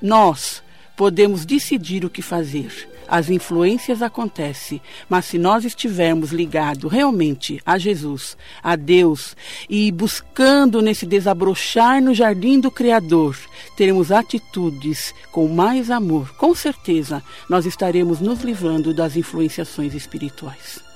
Nós 0.01 0.62
podemos 0.97 1.45
decidir 1.45 2.05
o 2.05 2.11
que 2.11 2.22
fazer. 2.22 2.88
As 3.09 3.28
influências 3.28 4.03
acontecem, 4.03 4.80
mas 5.09 5.24
se 5.24 5.36
nós 5.36 5.64
estivermos 5.64 6.30
ligados 6.30 6.93
realmente 6.93 7.61
a 7.66 7.76
Jesus, 7.76 8.36
a 8.62 8.76
Deus, 8.76 9.36
e 9.68 9.91
buscando 9.91 10.80
nesse 10.80 11.05
desabrochar 11.05 12.01
no 12.01 12.14
jardim 12.14 12.61
do 12.61 12.70
Criador, 12.70 13.36
teremos 13.76 14.12
atitudes 14.12 15.12
com 15.32 15.49
mais 15.49 15.91
amor, 15.91 16.32
com 16.36 16.55
certeza 16.55 17.20
nós 17.49 17.66
estaremos 17.66 18.20
nos 18.20 18.43
livrando 18.43 18.95
das 18.95 19.16
influenciações 19.16 19.93
espirituais. 19.93 20.89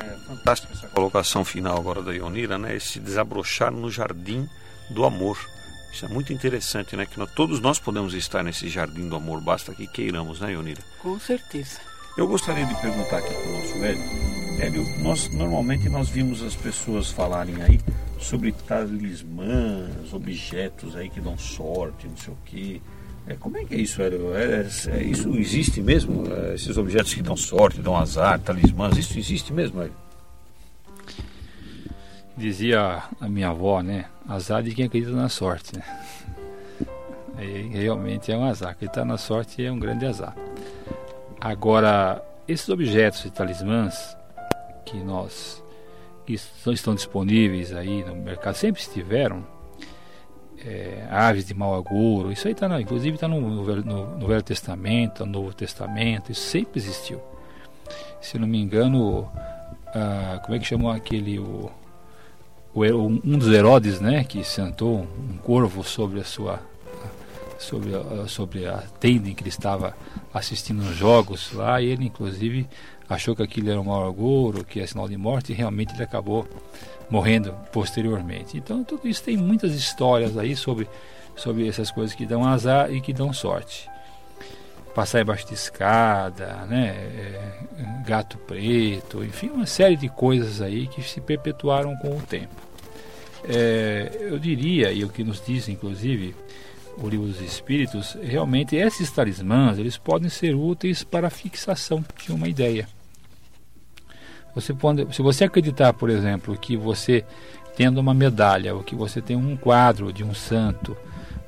É 0.00 0.16
fantástica 0.26 0.72
essa 0.72 0.88
colocação 0.88 1.44
final 1.44 1.76
agora 1.78 2.02
da 2.02 2.12
Ionira, 2.12 2.58
né? 2.58 2.76
Esse 2.76 2.98
desabrochar 2.98 3.70
no 3.70 3.90
jardim 3.90 4.48
do 4.90 5.04
amor. 5.04 5.38
Isso 5.92 6.04
é 6.04 6.08
muito 6.08 6.32
interessante, 6.32 6.96
né? 6.96 7.04
Que 7.04 7.18
nós, 7.18 7.30
todos 7.32 7.60
nós 7.60 7.78
podemos 7.78 8.14
estar 8.14 8.42
nesse 8.42 8.68
jardim 8.68 9.08
do 9.08 9.16
amor, 9.16 9.40
basta 9.40 9.74
que 9.74 9.86
queiramos, 9.86 10.40
né, 10.40 10.52
Ionira? 10.52 10.82
Com 11.02 11.18
certeza. 11.18 11.78
Eu 12.16 12.26
gostaria 12.26 12.64
de 12.66 12.74
perguntar 12.80 13.18
aqui 13.18 13.32
para 13.32 13.48
o 13.48 13.58
nosso 13.58 13.74
Hélio. 13.84 14.02
Hélio, 14.60 15.02
nós, 15.02 15.28
normalmente 15.32 15.88
nós 15.88 16.08
vimos 16.08 16.42
as 16.42 16.54
pessoas 16.54 17.10
falarem 17.10 17.62
aí 17.62 17.80
sobre 18.18 18.52
talismãs, 18.52 20.12
objetos 20.12 20.94
aí 20.96 21.08
que 21.08 21.20
dão 21.20 21.38
sorte, 21.38 22.06
não 22.06 22.16
sei 22.16 22.32
o 22.32 22.38
quê. 22.44 22.80
É, 23.30 23.36
como 23.36 23.56
é 23.56 23.64
que 23.64 23.76
é 23.76 23.78
isso, 23.78 24.02
Hélio? 24.02 24.34
É, 24.34 24.66
é, 24.88 25.02
isso 25.04 25.36
existe 25.36 25.80
mesmo? 25.80 26.24
É, 26.34 26.54
esses 26.54 26.76
objetos 26.76 27.14
que 27.14 27.22
dão 27.22 27.36
sorte, 27.36 27.80
dão 27.80 27.96
azar, 27.96 28.40
talismãs, 28.40 28.96
isso 28.96 29.16
existe 29.16 29.52
mesmo, 29.52 29.80
Hélio? 29.80 29.94
Dizia 32.36 33.04
a 33.20 33.28
minha 33.28 33.50
avó, 33.50 33.82
né? 33.82 34.06
Azar 34.28 34.64
de 34.64 34.74
quem 34.74 34.86
acredita 34.86 35.12
na 35.12 35.28
sorte, 35.28 35.76
né? 35.76 35.84
Aí 37.36 37.68
realmente 37.68 38.32
é 38.32 38.36
um 38.36 38.44
azar. 38.44 38.70
Acreditar 38.70 39.04
na 39.04 39.16
sorte 39.16 39.64
é 39.64 39.70
um 39.70 39.78
grande 39.78 40.06
azar. 40.06 40.34
Agora, 41.40 42.20
esses 42.48 42.68
objetos 42.68 43.24
e 43.26 43.30
talismãs 43.30 44.16
que 44.84 44.96
nós 44.96 45.62
que 46.26 46.34
estão 46.72 46.94
disponíveis 46.94 47.72
aí 47.72 48.04
no 48.04 48.16
mercado 48.16 48.54
sempre 48.54 48.80
estiveram 48.80 49.44
é, 50.64 51.06
aves 51.10 51.46
de 51.46 51.54
mau 51.54 51.74
agouro 51.74 52.30
isso 52.32 52.46
aí 52.46 52.52
está 52.52 52.80
inclusive 52.80 53.14
está 53.14 53.26
no, 53.26 53.40
no, 53.40 54.16
no, 54.16 54.26
Velho 54.26 54.42
Testamento 54.42 55.24
no 55.24 55.32
Novo 55.32 55.54
Testamento 55.54 56.32
isso 56.32 56.42
sempre 56.42 56.80
existiu. 56.80 57.20
Se 58.20 58.38
não 58.38 58.46
me 58.46 58.60
engano 58.60 59.30
ah, 59.86 60.40
como 60.44 60.54
é 60.54 60.58
que 60.58 60.66
chamou 60.66 60.90
aquele 60.90 61.38
o, 61.38 61.70
o, 62.74 62.82
um 62.82 63.38
dos 63.38 63.48
Herodes 63.48 64.00
né 64.00 64.24
que 64.24 64.44
sentou 64.44 65.00
um 65.00 65.38
corvo 65.38 65.82
sobre 65.82 66.20
a 66.20 66.24
sua 66.24 66.60
sobre 67.58 67.90
sobre 68.28 68.66
a 68.66 68.82
tenda 68.98 69.28
em 69.28 69.34
que 69.34 69.42
ele 69.42 69.50
estava 69.50 69.96
assistindo 70.32 70.80
os 70.80 70.96
jogos 70.96 71.52
lá 71.52 71.80
e 71.80 71.86
ele 71.86 72.04
inclusive 72.04 72.68
achou 73.10 73.34
que 73.34 73.42
aquilo 73.42 73.70
era 73.70 73.80
um 73.80 73.84
mau 73.84 74.06
agouro, 74.06 74.64
que 74.64 74.80
é 74.80 74.86
sinal 74.86 75.08
de 75.08 75.16
morte, 75.16 75.52
e 75.52 75.54
realmente 75.54 75.92
ele 75.92 76.04
acabou 76.04 76.48
morrendo 77.10 77.52
posteriormente. 77.72 78.56
Então, 78.56 78.84
tudo 78.84 79.08
isso 79.08 79.22
tem 79.22 79.36
muitas 79.36 79.74
histórias 79.74 80.38
aí 80.38 80.54
sobre, 80.54 80.88
sobre 81.34 81.68
essas 81.68 81.90
coisas 81.90 82.14
que 82.14 82.24
dão 82.24 82.46
azar 82.46 82.92
e 82.92 83.00
que 83.00 83.12
dão 83.12 83.32
sorte. 83.32 83.90
Passar 84.94 85.20
embaixo 85.20 85.46
de 85.48 85.54
escada, 85.54 86.64
né? 86.68 86.88
É, 86.88 87.52
gato 88.06 88.38
preto, 88.38 89.24
enfim, 89.24 89.48
uma 89.48 89.66
série 89.66 89.96
de 89.96 90.08
coisas 90.08 90.62
aí 90.62 90.86
que 90.86 91.02
se 91.02 91.20
perpetuaram 91.20 91.96
com 91.96 92.16
o 92.16 92.22
tempo. 92.22 92.54
É, 93.44 94.18
eu 94.20 94.38
diria, 94.38 94.92
e 94.92 95.04
o 95.04 95.08
que 95.08 95.24
nos 95.24 95.44
diz, 95.44 95.68
inclusive, 95.68 96.34
o 96.96 97.08
livro 97.08 97.26
dos 97.26 97.40
Espíritos, 97.40 98.16
realmente 98.22 98.76
esses 98.76 99.10
talismãs 99.10 99.78
eles 99.78 99.96
podem 99.96 100.28
ser 100.28 100.54
úteis 100.54 101.02
para 101.02 101.26
a 101.26 101.30
fixação 101.30 102.04
de 102.24 102.32
uma 102.32 102.48
ideia. 102.48 102.86
Você 104.54 104.74
pode, 104.74 105.06
se 105.14 105.22
você 105.22 105.44
acreditar, 105.44 105.92
por 105.92 106.10
exemplo, 106.10 106.56
que 106.56 106.76
você 106.76 107.24
tendo 107.76 107.98
uma 107.98 108.12
medalha, 108.12 108.74
ou 108.74 108.82
que 108.82 108.94
você 108.94 109.20
tem 109.20 109.36
um 109.36 109.56
quadro 109.56 110.12
de 110.12 110.24
um 110.24 110.34
santo, 110.34 110.96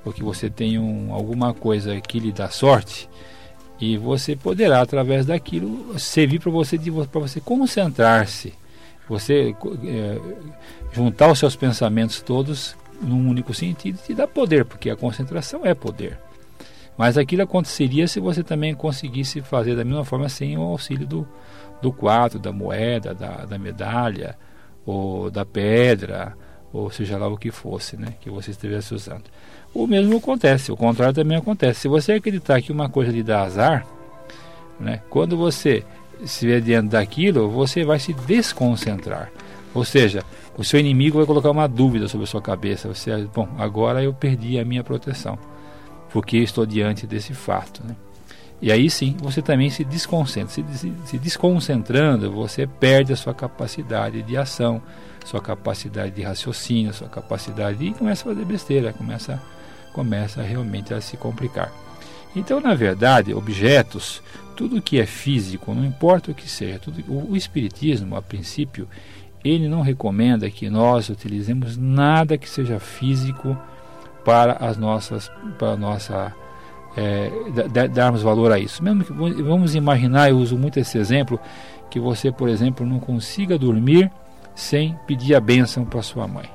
ou 0.04 0.12
que 0.12 0.22
você 0.22 0.48
tem 0.48 0.78
um, 0.78 1.12
alguma 1.12 1.52
coisa 1.52 2.00
que 2.00 2.18
lhe 2.18 2.32
dá 2.32 2.48
sorte, 2.48 3.08
e 3.80 3.96
você 3.96 4.36
poderá 4.36 4.80
através 4.80 5.26
daquilo 5.26 5.98
servir 5.98 6.40
para 6.40 6.50
você 6.50 6.78
você 6.78 7.40
concentrar-se, 7.40 8.54
você 9.08 9.54
é, 9.84 10.20
juntar 10.92 11.30
os 11.30 11.38
seus 11.38 11.56
pensamentos 11.56 12.22
todos 12.22 12.76
num 13.00 13.28
único 13.28 13.52
sentido 13.52 13.98
te 13.98 14.14
dá 14.14 14.26
poder, 14.26 14.64
porque 14.64 14.88
a 14.88 14.96
concentração 14.96 15.66
é 15.66 15.74
poder. 15.74 16.18
Mas 16.96 17.18
aquilo 17.18 17.42
aconteceria 17.42 18.06
se 18.06 18.20
você 18.20 18.42
também 18.42 18.74
conseguisse 18.74 19.40
fazer 19.40 19.74
da 19.74 19.84
mesma 19.84 20.04
forma 20.04 20.28
sem 20.28 20.56
o 20.56 20.62
auxílio 20.62 21.06
do, 21.06 21.28
do 21.82 21.92
quadro, 21.92 22.38
da 22.38 22.52
moeda, 22.52 23.12
da, 23.12 23.44
da 23.44 23.58
medalha, 23.58 24.38
ou 24.86 25.30
da 25.30 25.44
pedra, 25.44 26.34
ou 26.72 26.90
seja 26.90 27.18
lá 27.18 27.28
o 27.28 27.36
que 27.36 27.50
fosse, 27.50 27.96
né, 27.96 28.14
que 28.20 28.30
você 28.30 28.52
estivesse 28.52 28.94
usando. 28.94 29.24
O 29.74 29.86
mesmo 29.86 30.16
acontece, 30.16 30.72
o 30.72 30.76
contrário 30.76 31.14
também 31.14 31.36
acontece. 31.36 31.80
Se 31.80 31.88
você 31.88 32.12
acreditar 32.12 32.60
que 32.62 32.72
uma 32.72 32.88
coisa 32.88 33.12
lhe 33.12 33.22
dá 33.22 33.42
azar, 33.42 33.86
né, 34.78 35.02
quando 35.10 35.36
você 35.36 35.84
se 36.24 36.46
vê 36.46 36.60
diante 36.60 36.90
daquilo, 36.90 37.50
você 37.50 37.84
vai 37.84 37.98
se 37.98 38.12
desconcentrar. 38.12 39.30
Ou 39.74 39.84
seja, 39.84 40.22
o 40.56 40.62
seu 40.62 40.78
inimigo 40.78 41.18
vai 41.18 41.26
colocar 41.26 41.50
uma 41.50 41.66
dúvida 41.66 42.06
sobre 42.06 42.24
a 42.24 42.26
sua 42.26 42.42
cabeça. 42.42 42.88
Você, 42.88 43.26
bom, 43.34 43.48
agora 43.58 44.02
eu 44.02 44.12
perdi 44.12 44.58
a 44.58 44.64
minha 44.64 44.84
proteção, 44.84 45.38
porque 46.12 46.36
estou 46.38 46.66
diante 46.66 47.06
desse 47.06 47.32
fato, 47.32 47.82
né? 47.86 47.96
E 48.62 48.70
aí 48.70 48.88
sim, 48.88 49.16
você 49.20 49.42
também 49.42 49.68
se 49.70 49.82
desconcentra. 49.82 50.48
Se, 50.48 50.64
se, 50.78 50.92
se, 51.04 51.18
desconcentrando, 51.18 52.30
você 52.30 52.64
perde 52.64 53.12
a 53.12 53.16
sua 53.16 53.34
capacidade 53.34 54.22
de 54.22 54.36
ação, 54.36 54.80
sua 55.26 55.40
capacidade 55.40 56.12
de 56.12 56.22
raciocínio, 56.22 56.94
sua 56.94 57.08
capacidade 57.08 57.84
e 57.84 57.92
começa 57.92 58.22
a 58.22 58.32
fazer 58.32 58.44
besteira, 58.44 58.92
começa, 58.92 59.42
começa 59.92 60.40
realmente 60.42 60.94
a 60.94 61.00
se 61.00 61.16
complicar. 61.16 61.72
Então, 62.36 62.60
na 62.60 62.72
verdade, 62.72 63.34
objetos, 63.34 64.22
tudo 64.56 64.80
que 64.80 65.00
é 65.00 65.06
físico, 65.06 65.74
não 65.74 65.84
importa 65.84 66.30
o 66.30 66.34
que 66.34 66.48
seja, 66.48 66.78
tudo, 66.78 67.02
o, 67.08 67.32
o 67.32 67.36
espiritismo, 67.36 68.14
a 68.14 68.22
princípio, 68.22 68.88
ele 69.44 69.68
não 69.68 69.82
recomenda 69.82 70.48
que 70.48 70.70
nós 70.70 71.08
utilizemos 71.08 71.76
nada 71.76 72.38
que 72.38 72.48
seja 72.48 72.78
físico 72.78 73.58
para 74.24 74.52
as 74.52 74.76
nossas, 74.76 75.28
para 75.58 75.72
a 75.72 75.76
nossa 75.76 76.32
é, 76.96 77.30
darmos 77.88 78.22
valor 78.22 78.52
a 78.52 78.58
isso. 78.58 78.82
Mesmo 78.82 79.04
que 79.04 79.12
vamos 79.12 79.74
imaginar, 79.74 80.30
eu 80.30 80.38
uso 80.38 80.56
muito 80.56 80.78
esse 80.78 80.98
exemplo, 80.98 81.38
que 81.90 82.00
você, 82.00 82.32
por 82.32 82.48
exemplo, 82.48 82.86
não 82.86 82.98
consiga 82.98 83.58
dormir 83.58 84.10
sem 84.54 84.96
pedir 85.06 85.34
a 85.34 85.40
bênção 85.40 85.84
para 85.84 86.02
sua 86.02 86.26
mãe. 86.26 86.48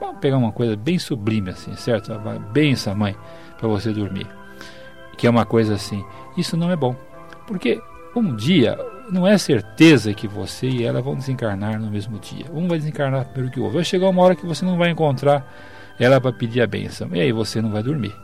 Vamos 0.00 0.18
pegar 0.18 0.36
uma 0.36 0.52
coisa 0.52 0.76
bem 0.76 0.98
sublime 0.98 1.50
assim, 1.50 1.74
certo? 1.76 2.12
Bença, 2.52 2.94
mãe, 2.94 3.14
para 3.58 3.68
você 3.68 3.92
dormir. 3.92 4.26
Que 5.16 5.26
é 5.26 5.30
uma 5.30 5.44
coisa 5.44 5.74
assim. 5.74 6.04
Isso 6.36 6.56
não 6.56 6.70
é 6.70 6.76
bom. 6.76 6.96
Porque 7.46 7.80
um 8.16 8.34
dia 8.34 8.78
não 9.10 9.26
é 9.26 9.36
certeza 9.38 10.14
que 10.14 10.26
você 10.26 10.66
e 10.68 10.84
ela 10.84 11.02
vão 11.02 11.14
desencarnar 11.14 11.78
no 11.78 11.90
mesmo 11.90 12.18
dia. 12.18 12.46
Um 12.52 12.66
vai 12.66 12.78
desencarnar 12.78 13.26
primeiro 13.26 13.52
que 13.52 13.60
o 13.60 13.64
outro. 13.64 13.76
Vai 13.76 13.84
chegar 13.84 14.08
uma 14.08 14.22
hora 14.22 14.34
que 14.34 14.46
você 14.46 14.64
não 14.64 14.78
vai 14.78 14.90
encontrar 14.90 15.46
ela 15.98 16.20
para 16.20 16.32
pedir 16.32 16.62
a 16.62 16.66
bênção. 16.66 17.08
E 17.12 17.20
aí 17.20 17.32
você 17.32 17.60
não 17.60 17.70
vai 17.70 17.82
dormir. 17.82 18.14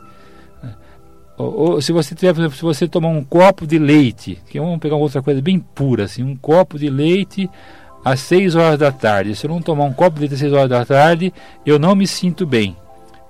Ou, 1.37 1.59
ou, 1.59 1.81
se 1.81 1.91
você 1.91 2.15
tiver, 2.15 2.33
por 2.33 2.41
exemplo, 2.41 2.57
se 2.57 2.63
você 2.63 2.87
tomar 2.87 3.09
um 3.09 3.23
copo 3.23 3.67
de 3.67 3.77
leite, 3.77 4.41
que 4.49 4.59
vamos 4.59 4.79
pegar 4.79 4.95
outra 4.95 5.21
coisa 5.21 5.41
bem 5.41 5.59
pura, 5.59 6.05
assim, 6.05 6.23
um 6.23 6.35
copo 6.35 6.79
de 6.79 6.89
leite 6.89 7.49
às 8.03 8.19
6 8.21 8.55
horas 8.55 8.79
da 8.79 8.91
tarde. 8.91 9.35
Se 9.35 9.45
eu 9.45 9.51
não 9.51 9.61
tomar 9.61 9.83
um 9.85 9.93
copo 9.93 10.15
de 10.15 10.21
leite 10.21 10.33
às 10.33 10.39
6 10.39 10.53
horas 10.53 10.69
da 10.69 10.83
tarde, 10.83 11.31
eu 11.65 11.77
não 11.77 11.95
me 11.95 12.07
sinto 12.07 12.45
bem. 12.45 12.75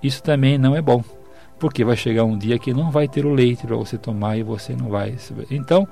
Isso 0.02 0.24
também 0.24 0.58
não 0.58 0.76
é 0.76 0.82
bom. 0.82 1.04
Porque 1.60 1.84
vai 1.84 1.98
chegar 1.98 2.24
um 2.24 2.38
dia 2.38 2.58
que 2.60 2.74
não 2.74 2.92
vai 2.92 3.08
ter 3.08 3.26
o 3.26 3.34
leite 3.34 3.66
para 3.66 3.76
você 3.76 3.98
tomar 3.98 4.38
e 4.38 4.44
você 4.44 4.74
não 4.74 4.90
vai. 4.90 5.16
Então, 5.50 5.88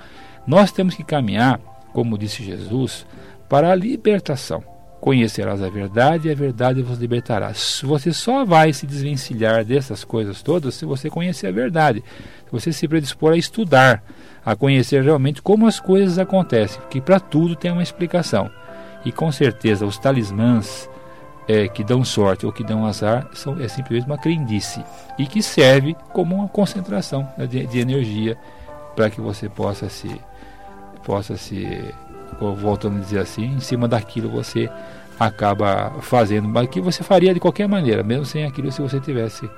nós 0.45 0.71
temos 0.71 0.95
que 0.95 1.03
caminhar, 1.03 1.59
como 1.91 2.17
disse 2.17 2.43
Jesus, 2.43 3.05
para 3.49 3.71
a 3.71 3.75
libertação. 3.75 4.63
Conhecerás 5.05 5.61
a 5.61 5.69
verdade 5.69 6.27
e 6.27 6.31
a 6.31 6.35
verdade 6.35 6.81
vos 6.81 6.97
libertará. 6.97 7.51
Você 7.83 8.11
só 8.11 8.43
vai 8.43 8.73
se 8.73 8.87
desvencilhar 8.87 9.63
dessas 9.63 10.03
coisas 10.03 10.41
todas 10.41 10.73
se 10.73 10.83
você 10.83 11.11
conhecer 11.11 11.45
a 11.45 11.51
verdade. 11.51 12.03
Se 12.45 12.51
você 12.51 12.73
se 12.73 12.87
predispor 12.87 13.33
a 13.33 13.37
estudar, 13.37 14.03
a 14.43 14.55
conhecer 14.55 15.03
realmente 15.03 15.43
como 15.43 15.67
as 15.67 15.79
coisas 15.79 16.17
acontecem, 16.17 16.81
porque 16.81 16.99
para 16.99 17.19
tudo 17.19 17.55
tem 17.55 17.69
uma 17.69 17.83
explicação. 17.83 18.49
E 19.05 19.11
com 19.11 19.31
certeza 19.31 19.85
os 19.85 19.99
talismãs 19.99 20.89
é, 21.47 21.67
que 21.67 21.83
dão 21.83 22.03
sorte 22.03 22.47
ou 22.47 22.51
que 22.51 22.63
dão 22.63 22.83
azar 22.83 23.29
são, 23.35 23.61
é 23.61 23.67
simplesmente 23.67 24.07
uma 24.07 24.17
crendice 24.17 24.83
e 25.19 25.27
que 25.27 25.43
serve 25.43 25.95
como 26.13 26.33
uma 26.33 26.47
concentração 26.47 27.29
né, 27.37 27.45
de, 27.45 27.67
de 27.67 27.77
energia 27.77 28.35
para 28.95 29.11
que 29.11 29.21
você 29.21 29.47
possa 29.47 29.87
se 29.87 30.19
possa 31.05 31.37
se 31.37 31.93
voltando 32.39 32.97
a 32.97 32.99
dizer 32.99 33.19
assim, 33.19 33.45
em 33.45 33.59
cima 33.59 33.87
daquilo 33.87 34.29
você 34.29 34.69
acaba 35.17 35.93
fazendo, 36.01 36.47
mas 36.49 36.67
que 36.67 36.81
você 36.81 37.03
faria 37.03 37.33
de 37.33 37.39
qualquer 37.39 37.67
maneira, 37.67 38.03
mesmo 38.03 38.25
sem 38.25 38.43
aquilo 38.43 38.71
se 38.71 38.81
você 38.81 38.99
tivesse 38.99 39.49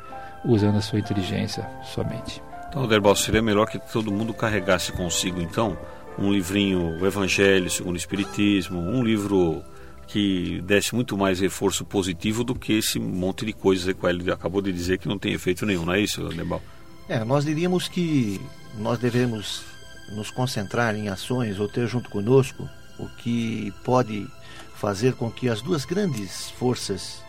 usando 0.45 0.77
a 0.77 0.81
sua 0.81 0.99
inteligência 0.99 1.67
somente. 1.83 2.41
Então, 2.69 2.87
Derbal, 2.87 3.15
seria 3.15 3.41
melhor 3.41 3.65
que 3.65 3.79
todo 3.79 4.11
mundo 4.11 4.33
carregasse 4.33 4.91
consigo, 4.91 5.41
então, 5.41 5.75
um 6.19 6.31
livrinho, 6.31 6.99
o 7.01 7.05
Evangelho 7.05 7.69
segundo 7.71 7.95
o 7.95 7.97
Espiritismo, 7.97 8.79
um 8.79 9.03
livro 9.03 9.63
que 10.05 10.61
desse 10.61 10.93
muito 10.93 11.17
mais 11.17 11.39
reforço 11.39 11.83
positivo 11.83 12.43
do 12.43 12.53
que 12.53 12.73
esse 12.73 12.99
monte 12.99 13.45
de 13.45 13.53
coisas 13.53 13.93
que 13.93 14.05
ele 14.05 14.31
acabou 14.31 14.61
de 14.61 14.71
dizer 14.71 14.99
que 14.99 15.07
não 15.07 15.17
tem 15.17 15.33
efeito 15.33 15.65
nenhum, 15.65 15.85
não 15.85 15.93
é 15.93 16.01
isso, 16.01 16.23
Derbal? 16.29 16.61
É, 17.09 17.23
nós 17.23 17.45
diríamos 17.45 17.87
que 17.87 18.39
nós 18.77 18.99
devemos 18.99 19.63
nos 20.10 20.32
concentrar 20.32 20.95
em 20.95 21.10
ações 21.10 21.60
ou 21.60 21.68
ter 21.68 21.88
junto 21.88 22.10
conosco 22.10 22.68
o 22.97 23.08
que 23.08 23.74
pode 23.84 24.28
fazer 24.76 25.14
com 25.14 25.32
que 25.32 25.49
as 25.49 25.62
duas 25.62 25.86
grandes 25.86 26.49
forças, 26.51 27.22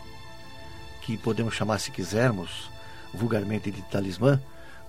que 1.01 1.17
podemos 1.17 1.53
chamar, 1.53 1.79
se 1.79 1.91
quisermos, 1.91 2.69
vulgarmente 3.13 3.71
de 3.71 3.81
talismã, 3.83 4.39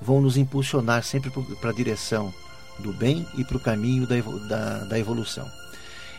vão 0.01 0.21
nos 0.21 0.37
impulsionar 0.37 1.03
sempre 1.03 1.31
para 1.61 1.71
a 1.71 1.75
direção 1.75 2.33
do 2.79 2.93
bem 2.93 3.27
e 3.37 3.45
para 3.45 3.57
o 3.57 3.61
caminho 3.61 4.07
da, 4.07 4.17
da, 4.49 4.85
da 4.85 4.99
evolução. 4.99 5.51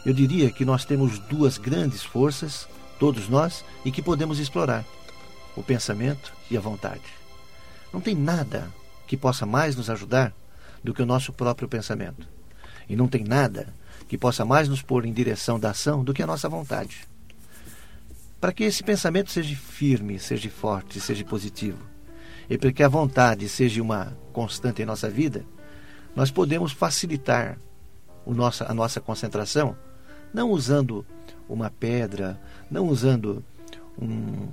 Eu 0.06 0.14
diria 0.14 0.52
que 0.52 0.66
nós 0.66 0.86
temos 0.86 1.20
duas 1.20 1.58
grandes 1.58 2.04
forças, 2.04 2.68
todos 3.00 3.30
nós, 3.30 3.64
e 3.86 3.92
que 3.92 4.02
podemos 4.02 4.40
explorar: 4.40 4.84
o 5.56 5.64
pensamento 5.64 6.34
e 6.50 6.58
a 6.58 6.62
vontade. 6.62 7.02
Não 7.94 8.02
tem 8.02 8.16
nada 8.16 8.68
que 9.06 9.18
possa 9.18 9.46
mais 9.46 9.76
nos 9.76 9.90
ajudar 9.90 10.34
do 10.84 10.94
que 10.94 11.02
o 11.02 11.06
nosso 11.06 11.32
próprio 11.32 11.68
pensamento. 11.68 12.28
E 12.88 12.96
não 12.96 13.08
tem 13.08 13.24
nada 13.24 13.74
que 14.08 14.18
possa 14.18 14.44
mais 14.44 14.68
nos 14.68 14.82
pôr 14.82 15.06
em 15.06 15.14
direção 15.14 15.60
da 15.60 15.72
ação 15.72 16.04
do 16.04 16.14
que 16.14 16.24
a 16.24 16.28
nossa 16.28 16.50
vontade. 16.50 17.08
Para 18.40 18.52
que 18.52 18.64
esse 18.64 18.84
pensamento 18.84 19.32
seja 19.32 19.56
firme, 19.56 20.20
seja 20.20 20.50
forte, 20.50 21.00
seja 21.00 21.24
positivo, 21.24 21.78
e 22.50 22.58
para 22.58 22.72
que 22.72 22.84
a 22.84 22.90
vontade 22.90 23.48
seja 23.48 23.82
uma 23.82 24.18
constante 24.34 24.82
em 24.82 24.86
nossa 24.86 25.10
vida, 25.10 25.46
nós 26.16 26.32
podemos 26.32 26.72
facilitar 26.72 27.58
o 28.26 28.34
a 28.34 28.74
nossa 28.74 29.00
concentração, 29.00 29.78
não 30.34 30.50
usando 30.50 31.06
uma 31.48 31.70
pedra, 31.70 32.40
não 32.70 32.88
usando 32.88 33.44
um, 33.98 34.48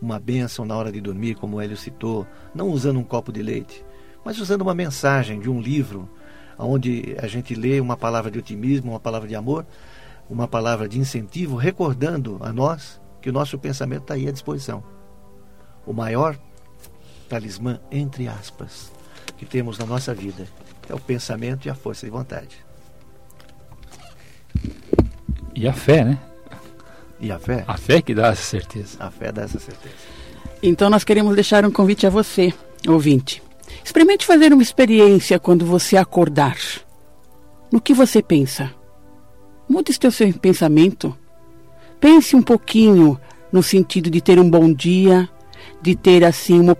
uma 0.00 0.18
bênção 0.18 0.64
na 0.64 0.76
hora 0.76 0.90
de 0.90 1.00
dormir, 1.00 1.34
como 1.34 1.56
o 1.56 1.60
Hélio 1.60 1.76
citou, 1.76 2.26
não 2.54 2.68
usando 2.68 2.98
um 2.98 3.04
copo 3.04 3.32
de 3.32 3.42
leite, 3.42 3.84
mas 4.24 4.38
usando 4.38 4.62
uma 4.62 4.74
mensagem 4.74 5.40
de 5.40 5.50
um 5.50 5.60
livro, 5.60 6.08
onde 6.58 7.16
a 7.20 7.26
gente 7.26 7.54
lê 7.54 7.80
uma 7.80 7.96
palavra 7.96 8.30
de 8.30 8.38
otimismo, 8.38 8.92
uma 8.92 9.00
palavra 9.00 9.28
de 9.28 9.34
amor, 9.34 9.66
uma 10.28 10.46
palavra 10.46 10.88
de 10.88 10.98
incentivo, 10.98 11.56
recordando 11.56 12.38
a 12.40 12.52
nós 12.52 13.00
que 13.20 13.30
o 13.30 13.32
nosso 13.32 13.58
pensamento 13.58 14.02
está 14.02 14.14
aí 14.14 14.28
à 14.28 14.32
disposição. 14.32 14.82
O 15.86 15.92
maior 15.92 16.38
talismã, 17.28 17.80
entre 17.90 18.28
aspas, 18.28 18.92
que 19.36 19.46
temos 19.46 19.78
na 19.78 19.86
nossa 19.86 20.14
vida 20.14 20.46
é 20.88 20.94
o 20.94 21.00
pensamento 21.00 21.66
e 21.66 21.70
a 21.70 21.74
força 21.74 22.06
de 22.06 22.10
vontade. 22.10 22.64
E 25.54 25.66
a 25.68 25.72
fé, 25.72 26.04
né? 26.04 26.18
E 27.20 27.30
a 27.30 27.38
fé? 27.38 27.64
A 27.66 27.76
fé 27.76 28.02
que 28.02 28.14
dá 28.14 28.28
essa 28.28 28.42
certeza. 28.42 28.96
A 28.98 29.10
fé 29.10 29.30
dá 29.30 29.42
essa 29.42 29.58
certeza. 29.58 29.94
Então 30.62 30.88
nós 30.90 31.04
queremos 31.04 31.34
deixar 31.34 31.64
um 31.64 31.70
convite 31.70 32.06
a 32.06 32.10
você, 32.10 32.52
ouvinte. 32.86 33.42
Experimente 33.84 34.26
fazer 34.26 34.52
uma 34.52 34.62
experiência 34.62 35.38
quando 35.38 35.66
você 35.66 35.96
acordar. 35.96 36.56
No 37.70 37.80
que 37.80 37.92
você 37.92 38.22
pensa? 38.22 38.72
Mude 39.68 39.90
o 39.90 40.10
seu 40.10 40.32
pensamento. 40.34 41.16
Pense 42.00 42.36
um 42.36 42.42
pouquinho 42.42 43.18
no 43.50 43.62
sentido 43.62 44.10
de 44.10 44.20
ter 44.20 44.38
um 44.38 44.48
bom 44.48 44.72
dia, 44.72 45.28
de 45.82 45.96
ter 45.96 46.24
assim 46.24 46.60
uma, 46.60 46.76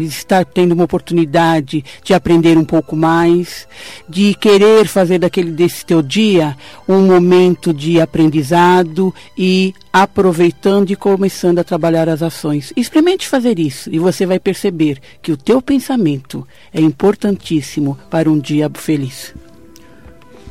estar 0.00 0.44
tendo 0.44 0.72
uma 0.72 0.84
oportunidade 0.84 1.84
de 2.04 2.14
aprender 2.14 2.56
um 2.56 2.64
pouco 2.64 2.94
mais, 2.94 3.66
de 4.08 4.34
querer 4.34 4.86
fazer 4.86 5.18
daquele 5.18 5.50
desse 5.50 5.84
teu 5.84 6.00
dia 6.00 6.56
um 6.88 7.06
momento 7.06 7.74
de 7.74 8.00
aprendizado 8.00 9.12
e 9.36 9.74
aproveitando 9.92 10.90
e 10.90 10.96
começando 10.96 11.58
a 11.58 11.64
trabalhar 11.64 12.08
as 12.08 12.22
ações. 12.22 12.72
Experimente 12.76 13.26
fazer 13.26 13.58
isso 13.58 13.90
e 13.92 13.98
você 13.98 14.24
vai 14.24 14.38
perceber 14.38 15.00
que 15.20 15.32
o 15.32 15.36
teu 15.36 15.60
pensamento 15.60 16.46
é 16.72 16.80
importantíssimo 16.80 17.98
para 18.08 18.30
um 18.30 18.38
dia 18.38 18.70
feliz. 18.74 19.34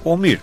Omir, 0.04 0.40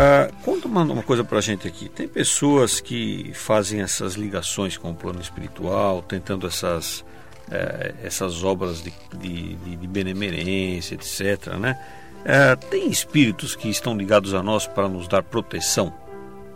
Uh, 0.00 0.32
conta 0.42 0.66
uma, 0.66 0.82
uma 0.82 1.02
coisa 1.02 1.22
para 1.22 1.36
a 1.36 1.40
gente 1.42 1.68
aqui. 1.68 1.86
Tem 1.86 2.08
pessoas 2.08 2.80
que 2.80 3.32
fazem 3.34 3.82
essas 3.82 4.14
ligações 4.14 4.78
com 4.78 4.92
o 4.92 4.94
plano 4.94 5.20
espiritual, 5.20 6.00
tentando 6.00 6.46
essas, 6.46 7.00
uh, 7.00 7.94
essas 8.02 8.42
obras 8.42 8.82
de, 8.82 8.94
de, 9.18 9.56
de, 9.56 9.86
benemerência, 9.86 10.94
etc. 10.94 11.48
Né? 11.58 11.78
Uh, 12.20 12.56
tem 12.70 12.88
espíritos 12.88 13.54
que 13.54 13.68
estão 13.68 13.94
ligados 13.94 14.32
a 14.32 14.42
nós 14.42 14.66
para 14.66 14.88
nos 14.88 15.06
dar 15.06 15.22
proteção? 15.22 15.92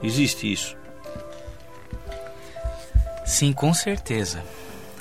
Existe 0.03 0.51
isso? 0.51 0.75
Sim, 3.27 3.53
com 3.53 3.75
certeza. 3.75 4.43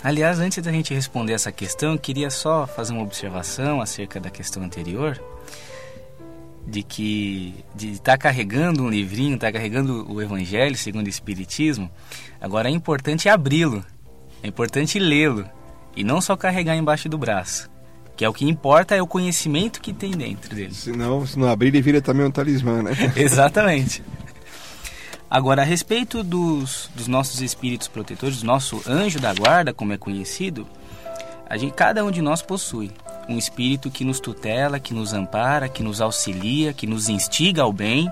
Aliás, 0.04 0.42
antes 0.42 0.62
da 0.62 0.72
gente 0.72 0.94
responder 0.94 1.32
essa 1.32 1.52
questão, 1.52 1.94
eu 1.94 2.00
queria 2.00 2.30
só 2.30 2.68
fazer 2.68 2.92
uma 2.92 3.04
observação 3.04 3.80
acerca 3.80 4.20
da 4.20 4.30
questão 4.30 4.64
anterior 4.64 5.18
de 6.66 6.82
que 6.84 7.54
de 7.76 7.92
estar 7.92 8.14
tá 8.14 8.18
carregando 8.18 8.84
um 8.84 8.90
livrinho, 8.90 9.36
estar 9.36 9.48
tá 9.48 9.54
carregando 9.54 10.12
o 10.12 10.22
Evangelho 10.22 10.78
segundo 10.78 11.08
o 11.08 11.10
Espiritismo, 11.10 11.90
agora 12.40 12.70
é 12.70 12.72
importante 12.72 13.28
abri-lo, 13.30 13.84
é 14.42 14.48
importante 14.48 15.00
lê-lo 15.00 15.46
e 15.96 16.04
não 16.04 16.22
só 16.22 16.36
carregar 16.36 16.76
embaixo 16.76 17.08
do 17.08 17.18
braço. 17.18 17.72
Que 18.16 18.24
é 18.24 18.30
o 18.30 18.34
que 18.34 18.48
importa 18.48 18.96
é 18.96 19.02
o 19.02 19.08
conhecimento 19.08 19.82
que 19.82 19.92
tem 19.92 20.12
dentro 20.12 20.56
dele. 20.56 20.74
Senão, 20.74 21.26
se 21.26 21.38
não 21.38 21.50
abrir, 21.50 21.70
ele 21.70 21.82
vira 21.82 22.00
também 22.00 22.26
um 22.26 22.32
talismã, 22.32 22.84
né? 22.84 22.92
Exatamente. 23.16 24.04
Agora, 25.28 25.64
a 25.64 25.66
respeito 25.66 26.24
dos, 26.24 26.92
dos 26.94 27.08
nossos 27.08 27.42
espíritos 27.42 27.88
protetores, 27.88 28.42
do 28.42 28.46
nosso 28.46 28.84
anjo 28.88 29.20
da 29.20 29.34
guarda, 29.34 29.74
como 29.74 29.92
é 29.92 29.98
conhecido, 29.98 30.68
a 31.50 31.58
gente, 31.58 31.74
cada 31.74 32.06
um 32.06 32.12
de 32.12 32.22
nós 32.22 32.44
possui 32.44 32.92
um 33.30 33.38
espírito 33.38 33.90
que 33.90 34.04
nos 34.04 34.20
tutela, 34.20 34.80
que 34.80 34.94
nos 34.94 35.14
ampara, 35.14 35.70
que 35.70 35.84
nos 35.84 36.02
auxilia, 36.02 36.74
que 36.74 36.88
nos 36.88 37.10
instiga 37.10 37.62
ao 37.62 37.72
bem, 37.72 38.12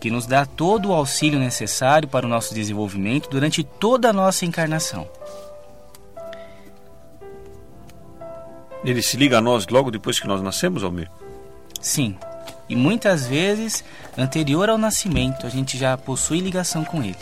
que 0.00 0.10
nos 0.10 0.26
dá 0.26 0.46
todo 0.46 0.90
o 0.90 0.92
auxílio 0.92 1.38
necessário 1.38 2.08
para 2.08 2.26
o 2.26 2.28
nosso 2.28 2.54
desenvolvimento 2.54 3.28
durante 3.28 3.64
toda 3.64 4.10
a 4.10 4.12
nossa 4.12 4.44
encarnação. 4.44 5.08
Ele 8.84 9.02
se 9.02 9.16
liga 9.16 9.38
a 9.38 9.40
nós 9.40 9.66
logo 9.66 9.90
depois 9.90 10.20
que 10.20 10.28
nós 10.28 10.40
nascemos, 10.40 10.84
Almir? 10.84 11.10
Sim. 11.80 12.16
E 12.68 12.76
muitas 12.76 13.26
vezes, 13.26 13.82
anterior 14.16 14.68
ao 14.68 14.78
nascimento, 14.78 15.46
a 15.46 15.50
gente 15.50 15.76
já 15.76 15.96
possui 15.96 16.40
ligação 16.40 16.84
com 16.84 17.02
ele. 17.02 17.16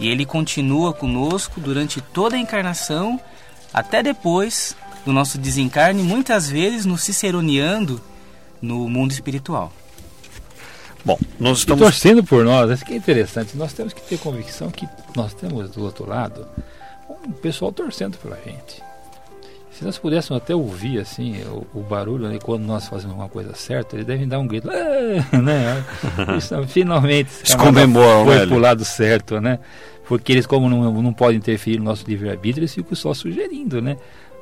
E 0.00 0.08
ele 0.08 0.24
continua 0.24 0.92
conosco 0.92 1.60
durante 1.60 2.00
toda 2.00 2.36
a 2.36 2.38
encarnação, 2.38 3.20
até 3.74 4.02
depois 4.02 4.76
do 5.08 5.12
nosso 5.14 5.38
desencarne, 5.38 6.02
muitas 6.02 6.50
vezes 6.50 6.84
nos 6.84 7.02
ciceroneando 7.02 7.98
no 8.60 8.86
mundo 8.90 9.10
espiritual. 9.10 9.72
Bom, 11.02 11.18
nós 11.40 11.60
estamos. 11.60 11.80
E 11.80 11.84
torcendo 11.84 12.22
por 12.22 12.44
nós, 12.44 12.70
isso 12.70 12.84
que 12.84 12.92
é 12.92 12.96
interessante. 12.96 13.56
Nós 13.56 13.72
temos 13.72 13.94
que 13.94 14.02
ter 14.02 14.18
convicção 14.18 14.70
que 14.70 14.86
nós 15.16 15.32
temos 15.32 15.70
do 15.70 15.82
outro 15.82 16.06
lado 16.06 16.46
um 17.26 17.32
pessoal 17.32 17.72
torcendo 17.72 18.18
pela 18.18 18.36
gente. 18.44 18.82
Se 19.72 19.82
nós 19.82 19.96
pudéssemos 19.96 20.42
até 20.42 20.54
ouvir 20.54 20.98
assim 20.98 21.40
o, 21.44 21.66
o 21.72 21.80
barulho 21.80 22.28
né, 22.28 22.38
quando 22.42 22.64
nós 22.64 22.86
fazemos 22.86 23.16
uma 23.16 23.30
coisa 23.30 23.54
certa, 23.54 23.96
eles 23.96 24.04
devem 24.04 24.28
dar 24.28 24.38
um 24.40 24.46
grito, 24.46 24.68
ah", 24.68 25.38
né? 25.40 25.84
Isso, 26.36 26.54
finalmente 26.66 27.30
comemoram, 27.56 28.26
foi 28.26 28.46
para 28.46 28.56
o 28.56 28.58
lado 28.58 28.84
certo, 28.84 29.40
né? 29.40 29.58
Porque 30.06 30.32
eles, 30.32 30.44
como 30.44 30.68
não, 30.68 30.92
não 31.02 31.12
podem 31.14 31.38
interferir 31.38 31.78
no 31.78 31.84
nosso 31.84 32.04
livre-arbítrio, 32.06 32.60
eles 32.60 32.74
ficam 32.74 32.94
só 32.94 33.14
sugerindo, 33.14 33.80
né? 33.80 33.96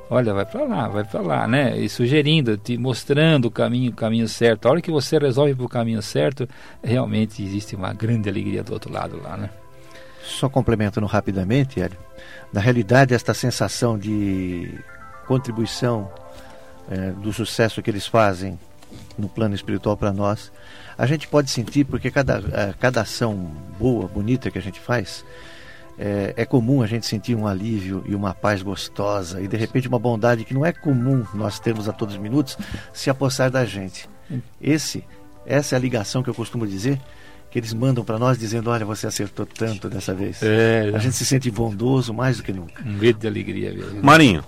Olha, 0.09 0.33
vai 0.33 0.45
para 0.45 0.63
lá, 0.63 0.87
vai 0.87 1.03
para 1.03 1.21
lá, 1.21 1.47
né? 1.47 1.77
E 1.77 1.89
sugerindo, 1.89 2.57
te 2.57 2.77
mostrando 2.77 3.45
o 3.45 3.51
caminho, 3.51 3.91
o 3.91 3.95
caminho 3.95 4.27
certo. 4.27 4.67
A 4.67 4.71
hora 4.71 4.81
que 4.81 4.91
você 4.91 5.17
resolve 5.17 5.55
para 5.55 5.65
o 5.65 5.69
caminho 5.69 6.01
certo, 6.01 6.47
realmente 6.83 7.43
existe 7.43 7.75
uma 7.75 7.93
grande 7.93 8.29
alegria 8.29 8.63
do 8.63 8.73
outro 8.73 8.91
lado 8.91 9.21
lá, 9.21 9.37
né? 9.37 9.49
Só 10.23 10.49
complementando 10.49 11.07
rapidamente, 11.07 11.79
Hélio. 11.79 11.97
Na 12.51 12.59
realidade, 12.59 13.13
esta 13.13 13.33
sensação 13.33 13.97
de 13.97 14.77
contribuição 15.25 16.09
é, 16.89 17.11
do 17.11 17.31
sucesso 17.33 17.81
que 17.81 17.89
eles 17.89 18.07
fazem 18.07 18.57
no 19.17 19.27
plano 19.27 19.55
espiritual 19.55 19.97
para 19.97 20.13
nós, 20.13 20.51
a 20.97 21.05
gente 21.05 21.27
pode 21.27 21.49
sentir 21.49 21.85
porque 21.85 22.09
cada, 22.09 22.41
é, 22.51 22.73
cada 22.79 23.01
ação 23.01 23.35
boa, 23.79 24.07
bonita 24.07 24.49
que 24.49 24.57
a 24.57 24.61
gente 24.61 24.79
faz, 24.79 25.23
é, 25.97 26.33
é, 26.37 26.45
comum 26.45 26.81
a 26.81 26.87
gente 26.87 27.05
sentir 27.05 27.35
um 27.35 27.47
alívio 27.47 28.03
e 28.07 28.13
uma 28.13 28.33
paz 28.33 28.61
gostosa 28.61 29.41
e 29.41 29.47
de 29.47 29.57
repente 29.57 29.87
uma 29.87 29.99
bondade 29.99 30.45
que 30.45 30.53
não 30.53 30.65
é 30.65 30.71
comum 30.71 31.25
nós 31.33 31.59
termos 31.59 31.89
a 31.89 31.93
todos 31.93 32.15
os 32.15 32.21
minutos 32.21 32.57
se 32.93 33.09
apossar 33.09 33.49
da 33.49 33.65
gente. 33.65 34.07
Esse, 34.61 35.03
essa 35.45 35.75
é 35.75 35.77
a 35.77 35.79
ligação 35.79 36.21
que 36.21 36.29
eu 36.29 36.33
costumo 36.33 36.67
dizer 36.67 36.99
que 37.49 37.57
eles 37.57 37.73
mandam 37.73 38.03
para 38.03 38.19
nós 38.19 38.37
dizendo: 38.37 38.69
olha, 38.69 38.85
você 38.85 39.07
acertou 39.07 39.45
tanto 39.45 39.89
dessa 39.89 40.13
vez. 40.13 40.43
É, 40.43 40.91
a 40.93 40.99
gente 40.99 41.15
se 41.15 41.25
sente 41.25 41.49
bondoso 41.49 42.13
mais 42.13 42.37
do 42.37 42.43
que 42.43 42.51
nunca. 42.51 42.83
Um 42.85 42.97
grito 42.97 43.19
de 43.19 43.27
alegria. 43.27 43.73
Mesmo. 43.73 44.03
Marinho, 44.03 44.43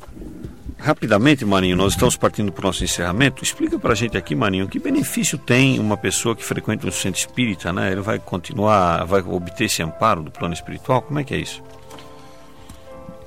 Rapidamente, 0.80 1.44
Marinho, 1.44 1.76
nós 1.76 1.92
estamos 1.92 2.16
partindo 2.16 2.54
para 2.54 2.64
o 2.64 2.68
nosso 2.68 2.86
encerramento. 2.86 3.44
Explica 3.44 3.78
para 3.78 3.92
a 3.92 3.96
gente 3.96 4.18
aqui, 4.18 4.34
Marinho, 4.34 4.68
que 4.68 4.80
benefício 4.80 5.38
tem 5.38 5.78
uma 5.78 5.98
pessoa 5.98 6.34
que 6.34 6.44
frequenta 6.44 6.88
um 6.88 6.92
centro 6.92 7.20
espírita, 7.20 7.74
né? 7.74 7.92
Ele 7.92 8.00
vai 8.00 8.18
continuar, 8.18 9.04
vai 9.04 9.20
obter 9.22 9.66
esse 9.66 9.84
amparo 9.84 10.24
do 10.24 10.32
plano 10.32 10.54
espiritual? 10.54 11.02
Como 11.02 11.20
é 11.20 11.24
que 11.26 11.34
é 11.34 11.38
isso? 11.38 11.62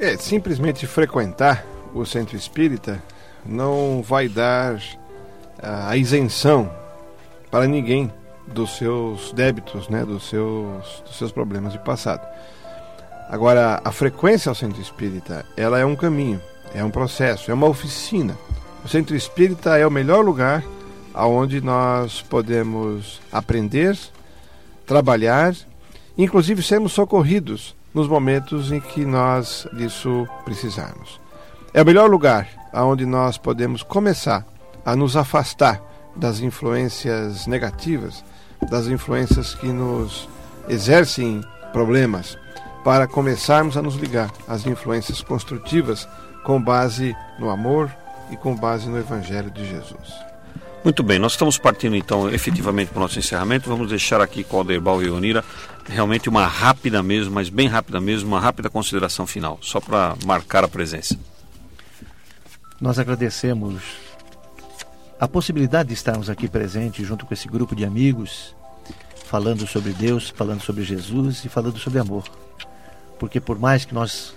É, 0.00 0.16
simplesmente 0.16 0.86
frequentar 0.86 1.62
o 1.94 2.06
centro 2.06 2.36
espírita 2.36 3.02
não 3.44 4.02
vai 4.02 4.28
dar 4.28 4.80
a 5.62 5.94
isenção 5.94 6.72
para 7.50 7.66
ninguém 7.66 8.10
dos 8.46 8.78
seus 8.78 9.30
débitos, 9.34 9.90
né, 9.90 10.06
dos 10.06 10.26
seus, 10.26 11.02
dos 11.06 11.18
seus 11.18 11.30
problemas 11.30 11.74
de 11.74 11.78
passado. 11.80 12.26
Agora, 13.28 13.80
a 13.84 13.92
frequência 13.92 14.48
ao 14.48 14.54
centro 14.54 14.80
espírita, 14.80 15.44
ela 15.54 15.78
é 15.78 15.84
um 15.84 15.94
caminho 15.94 16.40
é 16.74 16.84
um 16.84 16.90
processo, 16.90 17.50
é 17.50 17.54
uma 17.54 17.66
oficina. 17.66 18.36
O 18.84 18.88
centro 18.88 19.14
espírita 19.14 19.76
é 19.76 19.86
o 19.86 19.90
melhor 19.90 20.24
lugar 20.24 20.64
aonde 21.14 21.60
nós 21.60 22.22
podemos 22.22 23.20
aprender, 23.30 23.98
trabalhar, 24.86 25.54
inclusive 26.16 26.62
sermos 26.62 26.92
socorridos 26.92 27.76
nos 27.94 28.08
momentos 28.08 28.72
em 28.72 28.80
que 28.80 29.04
nós 29.04 29.66
disso 29.74 30.26
precisarmos. 30.44 31.20
É 31.74 31.82
o 31.82 31.86
melhor 31.86 32.10
lugar 32.10 32.48
aonde 32.72 33.04
nós 33.04 33.36
podemos 33.36 33.82
começar 33.82 34.46
a 34.84 34.96
nos 34.96 35.16
afastar 35.16 35.82
das 36.16 36.40
influências 36.40 37.46
negativas, 37.46 38.24
das 38.70 38.86
influências 38.86 39.54
que 39.54 39.66
nos 39.66 40.28
exercem 40.68 41.42
problemas, 41.72 42.36
para 42.84 43.06
começarmos 43.06 43.76
a 43.76 43.82
nos 43.82 43.94
ligar 43.94 44.30
às 44.48 44.66
influências 44.66 45.22
construtivas 45.22 46.08
com 46.44 46.60
base 46.60 47.16
no 47.38 47.50
amor 47.50 47.90
e 48.30 48.36
com 48.36 48.54
base 48.54 48.88
no 48.88 48.98
Evangelho 48.98 49.50
de 49.50 49.66
Jesus. 49.66 50.32
Muito 50.84 51.02
bem, 51.04 51.18
nós 51.18 51.32
estamos 51.32 51.58
partindo 51.58 51.94
então 51.94 52.28
efetivamente 52.28 52.88
para 52.88 52.98
o 52.98 53.02
nosso 53.02 53.16
encerramento. 53.16 53.68
Vamos 53.68 53.88
deixar 53.88 54.20
aqui 54.20 54.42
com 54.42 54.56
o 54.56 54.58
Alderbal 54.60 55.00
e 55.00 55.08
Onira 55.08 55.44
realmente 55.88 56.28
uma 56.28 56.44
rápida 56.44 57.02
mesmo, 57.02 57.32
mas 57.32 57.48
bem 57.48 57.68
rápida 57.68 58.00
mesmo, 58.00 58.28
uma 58.28 58.40
rápida 58.40 58.68
consideração 58.68 59.26
final, 59.26 59.58
só 59.60 59.80
para 59.80 60.16
marcar 60.26 60.64
a 60.64 60.68
presença. 60.68 61.16
Nós 62.80 62.98
agradecemos 62.98 63.80
a 65.20 65.28
possibilidade 65.28 65.90
de 65.90 65.94
estarmos 65.94 66.28
aqui 66.28 66.48
presentes 66.48 67.06
junto 67.06 67.26
com 67.26 67.32
esse 67.32 67.46
grupo 67.46 67.76
de 67.76 67.84
amigos, 67.84 68.56
falando 69.26 69.64
sobre 69.68 69.92
Deus, 69.92 70.30
falando 70.30 70.62
sobre 70.62 70.82
Jesus 70.82 71.44
e 71.44 71.48
falando 71.48 71.78
sobre 71.78 72.00
amor. 72.00 72.24
Porque 73.20 73.40
por 73.40 73.56
mais 73.56 73.84
que 73.84 73.94
nós 73.94 74.34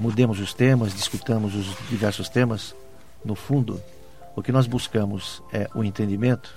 mudemos 0.00 0.40
os 0.40 0.54
temas, 0.54 0.94
discutamos 0.94 1.54
os 1.54 1.76
diversos 1.90 2.28
temas, 2.28 2.74
no 3.22 3.34
fundo, 3.34 3.80
o 4.34 4.42
que 4.42 4.50
nós 4.50 4.66
buscamos 4.66 5.42
é 5.52 5.68
o 5.74 5.84
entendimento, 5.84 6.56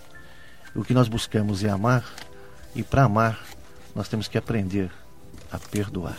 o 0.73 0.83
que 0.83 0.93
nós 0.93 1.09
buscamos 1.09 1.61
é 1.61 1.69
amar, 1.69 2.05
e 2.73 2.81
para 2.81 3.03
amar, 3.03 3.43
nós 3.93 4.07
temos 4.07 4.29
que 4.29 4.37
aprender 4.37 4.89
a 5.51 5.59
perdoar. 5.59 6.17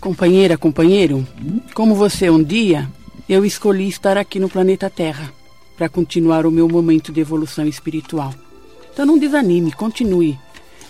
Companheira, 0.00 0.56
companheiro, 0.56 1.28
como 1.74 1.94
você 1.94 2.30
um 2.30 2.42
dia, 2.42 2.88
eu 3.28 3.44
escolhi 3.44 3.86
estar 3.86 4.16
aqui 4.16 4.40
no 4.40 4.48
planeta 4.48 4.88
Terra 4.88 5.30
para 5.76 5.90
continuar 5.90 6.46
o 6.46 6.50
meu 6.50 6.66
momento 6.66 7.12
de 7.12 7.20
evolução 7.20 7.66
espiritual. 7.66 8.34
Então 8.92 9.04
não 9.04 9.18
desanime, 9.18 9.72
continue 9.72 10.38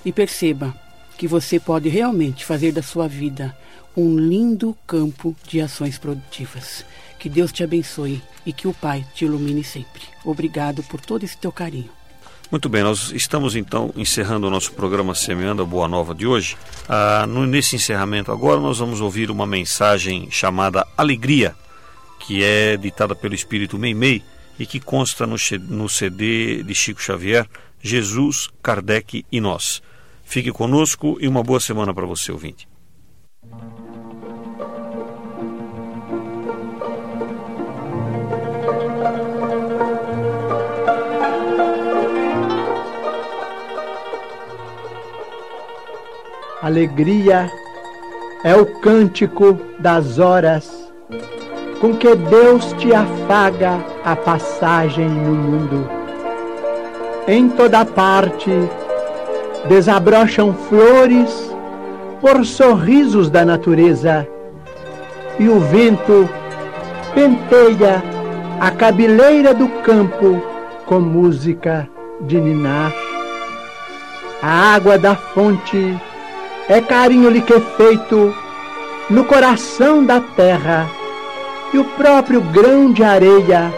e 0.04 0.12
perceba 0.12 0.74
que 1.18 1.26
você 1.26 1.58
pode 1.58 1.88
realmente 1.88 2.44
fazer 2.44 2.72
da 2.72 2.82
sua 2.82 3.08
vida 3.08 3.54
um 3.96 4.16
lindo 4.16 4.76
campo 4.86 5.34
de 5.46 5.60
ações 5.60 5.98
produtivas. 5.98 6.84
Que 7.18 7.28
Deus 7.28 7.52
te 7.52 7.62
abençoe 7.62 8.22
e 8.46 8.52
que 8.52 8.66
o 8.66 8.74
Pai 8.74 9.06
te 9.14 9.24
ilumine 9.24 9.62
sempre. 9.62 10.02
Obrigado 10.24 10.82
por 10.84 11.00
todo 11.00 11.24
esse 11.24 11.36
teu 11.36 11.52
carinho. 11.52 11.90
Muito 12.50 12.68
bem, 12.68 12.82
nós 12.82 13.12
estamos 13.12 13.54
então 13.54 13.92
encerrando 13.94 14.48
o 14.48 14.50
nosso 14.50 14.72
programa 14.72 15.14
Semeando 15.14 15.62
a 15.62 15.64
Boa 15.64 15.86
Nova 15.86 16.12
de 16.12 16.26
hoje. 16.26 16.56
Ah, 16.88 17.24
no, 17.28 17.46
nesse 17.46 17.76
encerramento 17.76 18.32
agora 18.32 18.60
nós 18.60 18.78
vamos 18.78 19.00
ouvir 19.00 19.30
uma 19.30 19.46
mensagem 19.46 20.28
chamada 20.32 20.84
Alegria, 20.96 21.54
que 22.18 22.42
é 22.42 22.76
ditada 22.76 23.14
pelo 23.14 23.34
Espírito 23.34 23.78
Meimei 23.78 24.24
e 24.58 24.66
que 24.66 24.80
consta 24.80 25.26
no, 25.26 25.36
no 25.68 25.88
CD 25.88 26.62
de 26.64 26.74
Chico 26.74 27.00
Xavier, 27.00 27.46
Jesus, 27.80 28.48
Kardec 28.60 29.24
e 29.30 29.40
Nós. 29.40 29.80
Fique 30.24 30.50
conosco 30.50 31.18
e 31.20 31.28
uma 31.28 31.42
boa 31.42 31.60
semana 31.60 31.94
para 31.94 32.06
você, 32.06 32.32
ouvinte. 32.32 32.69
Alegria 46.62 47.50
é 48.44 48.54
o 48.54 48.66
cântico 48.66 49.58
das 49.78 50.18
horas 50.18 50.92
com 51.80 51.96
que 51.96 52.14
Deus 52.14 52.74
te 52.74 52.92
afaga 52.92 53.78
a 54.04 54.14
passagem 54.14 55.08
no 55.08 55.32
mundo. 55.32 55.88
Em 57.26 57.48
toda 57.48 57.82
parte 57.86 58.50
desabrocham 59.70 60.52
flores 60.52 61.50
por 62.20 62.44
sorrisos 62.44 63.30
da 63.30 63.42
natureza 63.42 64.28
e 65.38 65.48
o 65.48 65.60
vento 65.60 66.28
penteia 67.14 68.02
a 68.60 68.70
cabeleira 68.70 69.54
do 69.54 69.66
campo 69.82 70.42
com 70.84 71.00
música 71.00 71.88
de 72.20 72.38
ninar. 72.38 72.92
A 74.42 74.74
água 74.74 74.98
da 74.98 75.14
fonte 75.14 75.98
é 76.70 76.80
carinho 76.80 77.28
liquefeito 77.28 78.32
no 79.10 79.24
coração 79.24 80.04
da 80.04 80.20
terra, 80.20 80.88
e 81.74 81.78
o 81.78 81.84
próprio 81.84 82.40
grão 82.40 82.92
de 82.92 83.02
areia, 83.02 83.74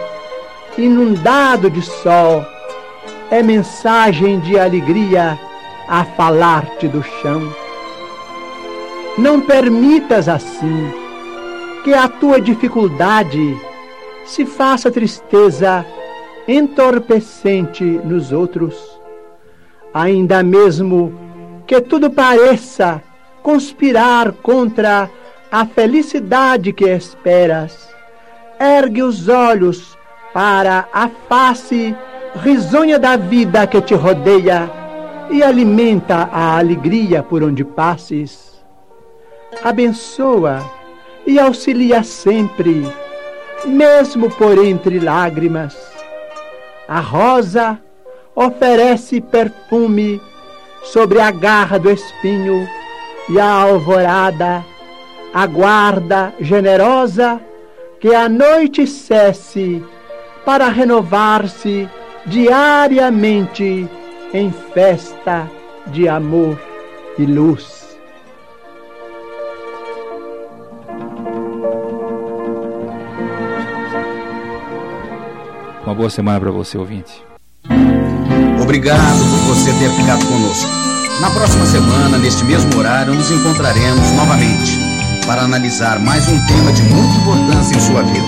inundado 0.77 1.71
de 1.71 1.81
sol, 1.81 2.45
é 3.31 3.41
mensagem 3.41 4.39
de 4.41 4.59
alegria 4.59 5.39
a 5.87 6.05
falar-te 6.05 6.87
do 6.87 7.01
chão. 7.01 7.41
Não 9.17 9.41
permitas 9.41 10.29
assim 10.29 10.93
que 11.83 11.95
a 11.95 12.07
tua 12.07 12.39
dificuldade 12.39 13.57
se 14.23 14.45
faça 14.45 14.91
tristeza 14.91 15.83
entorpecente 16.47 17.83
nos 17.83 18.31
outros, 18.31 18.75
ainda 19.91 20.43
mesmo 20.43 21.22
que 21.65 21.79
tudo 21.81 22.09
pareça 22.09 23.01
conspirar 23.41 24.31
contra 24.31 25.09
a 25.51 25.65
felicidade 25.65 26.73
que 26.73 26.85
esperas. 26.85 27.93
Ergue 28.59 29.03
os 29.03 29.27
olhos 29.27 29.97
para 30.33 30.87
a 30.91 31.07
face 31.29 31.95
risonha 32.35 32.97
da 32.97 33.15
vida 33.15 33.67
que 33.67 33.81
te 33.81 33.93
rodeia 33.93 34.69
e 35.29 35.43
alimenta 35.43 36.29
a 36.31 36.57
alegria 36.57 37.21
por 37.21 37.43
onde 37.43 37.63
passes. 37.63 38.63
Abençoa 39.63 40.63
e 41.25 41.39
auxilia 41.39 42.03
sempre, 42.03 42.87
mesmo 43.65 44.29
por 44.31 44.57
entre 44.57 44.99
lágrimas. 44.99 45.77
A 46.87 46.99
rosa 46.99 47.79
oferece 48.35 49.21
perfume 49.21 50.19
sobre 50.83 51.19
a 51.19 51.31
garra 51.31 51.79
do 51.79 51.89
espinho 51.89 52.67
e 53.29 53.39
a 53.39 53.49
alvorada 53.49 54.63
aguarda 55.33 56.33
generosa 56.39 57.41
que 57.99 58.13
a 58.13 58.29
noite 58.29 58.85
cesse 58.85 59.83
para 60.45 60.67
renovar-se 60.67 61.89
diariamente 62.25 63.89
em 64.33 64.51
festa 64.51 65.49
de 65.87 66.07
amor 66.07 66.59
e 67.17 67.25
luz. 67.25 67.97
Uma 75.83 75.95
boa 75.95 76.09
semana 76.09 76.39
para 76.39 76.51
você, 76.51 76.77
ouvinte. 76.77 77.32
Obrigado 78.73 79.19
por 79.19 79.53
você 79.53 79.71
ter 79.73 79.91
ficado 79.91 80.25
conosco. 80.25 80.67
Na 81.21 81.29
próxima 81.29 81.63
semana, 81.63 82.17
neste 82.17 82.43
mesmo 82.43 82.75
horário, 82.75 83.13
nos 83.13 83.29
encontraremos 83.29 84.11
novamente 84.13 84.79
para 85.27 85.43
analisar 85.43 85.99
mais 85.99 86.27
um 86.27 86.43
tema 86.47 86.73
de 86.73 86.81
muita 86.81 87.15
importância 87.19 87.75
em 87.75 87.79
sua 87.79 88.01
vida. 88.01 88.25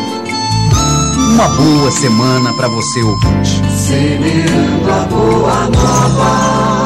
Uma 1.33 1.47
boa 1.47 1.89
semana 1.89 2.53
para 2.53 2.67
você 2.67 3.01
ouvinte. 3.01 3.59
Semeando 3.75 4.91
a 4.91 5.05
boa 5.07 5.67
nova. 5.67 6.84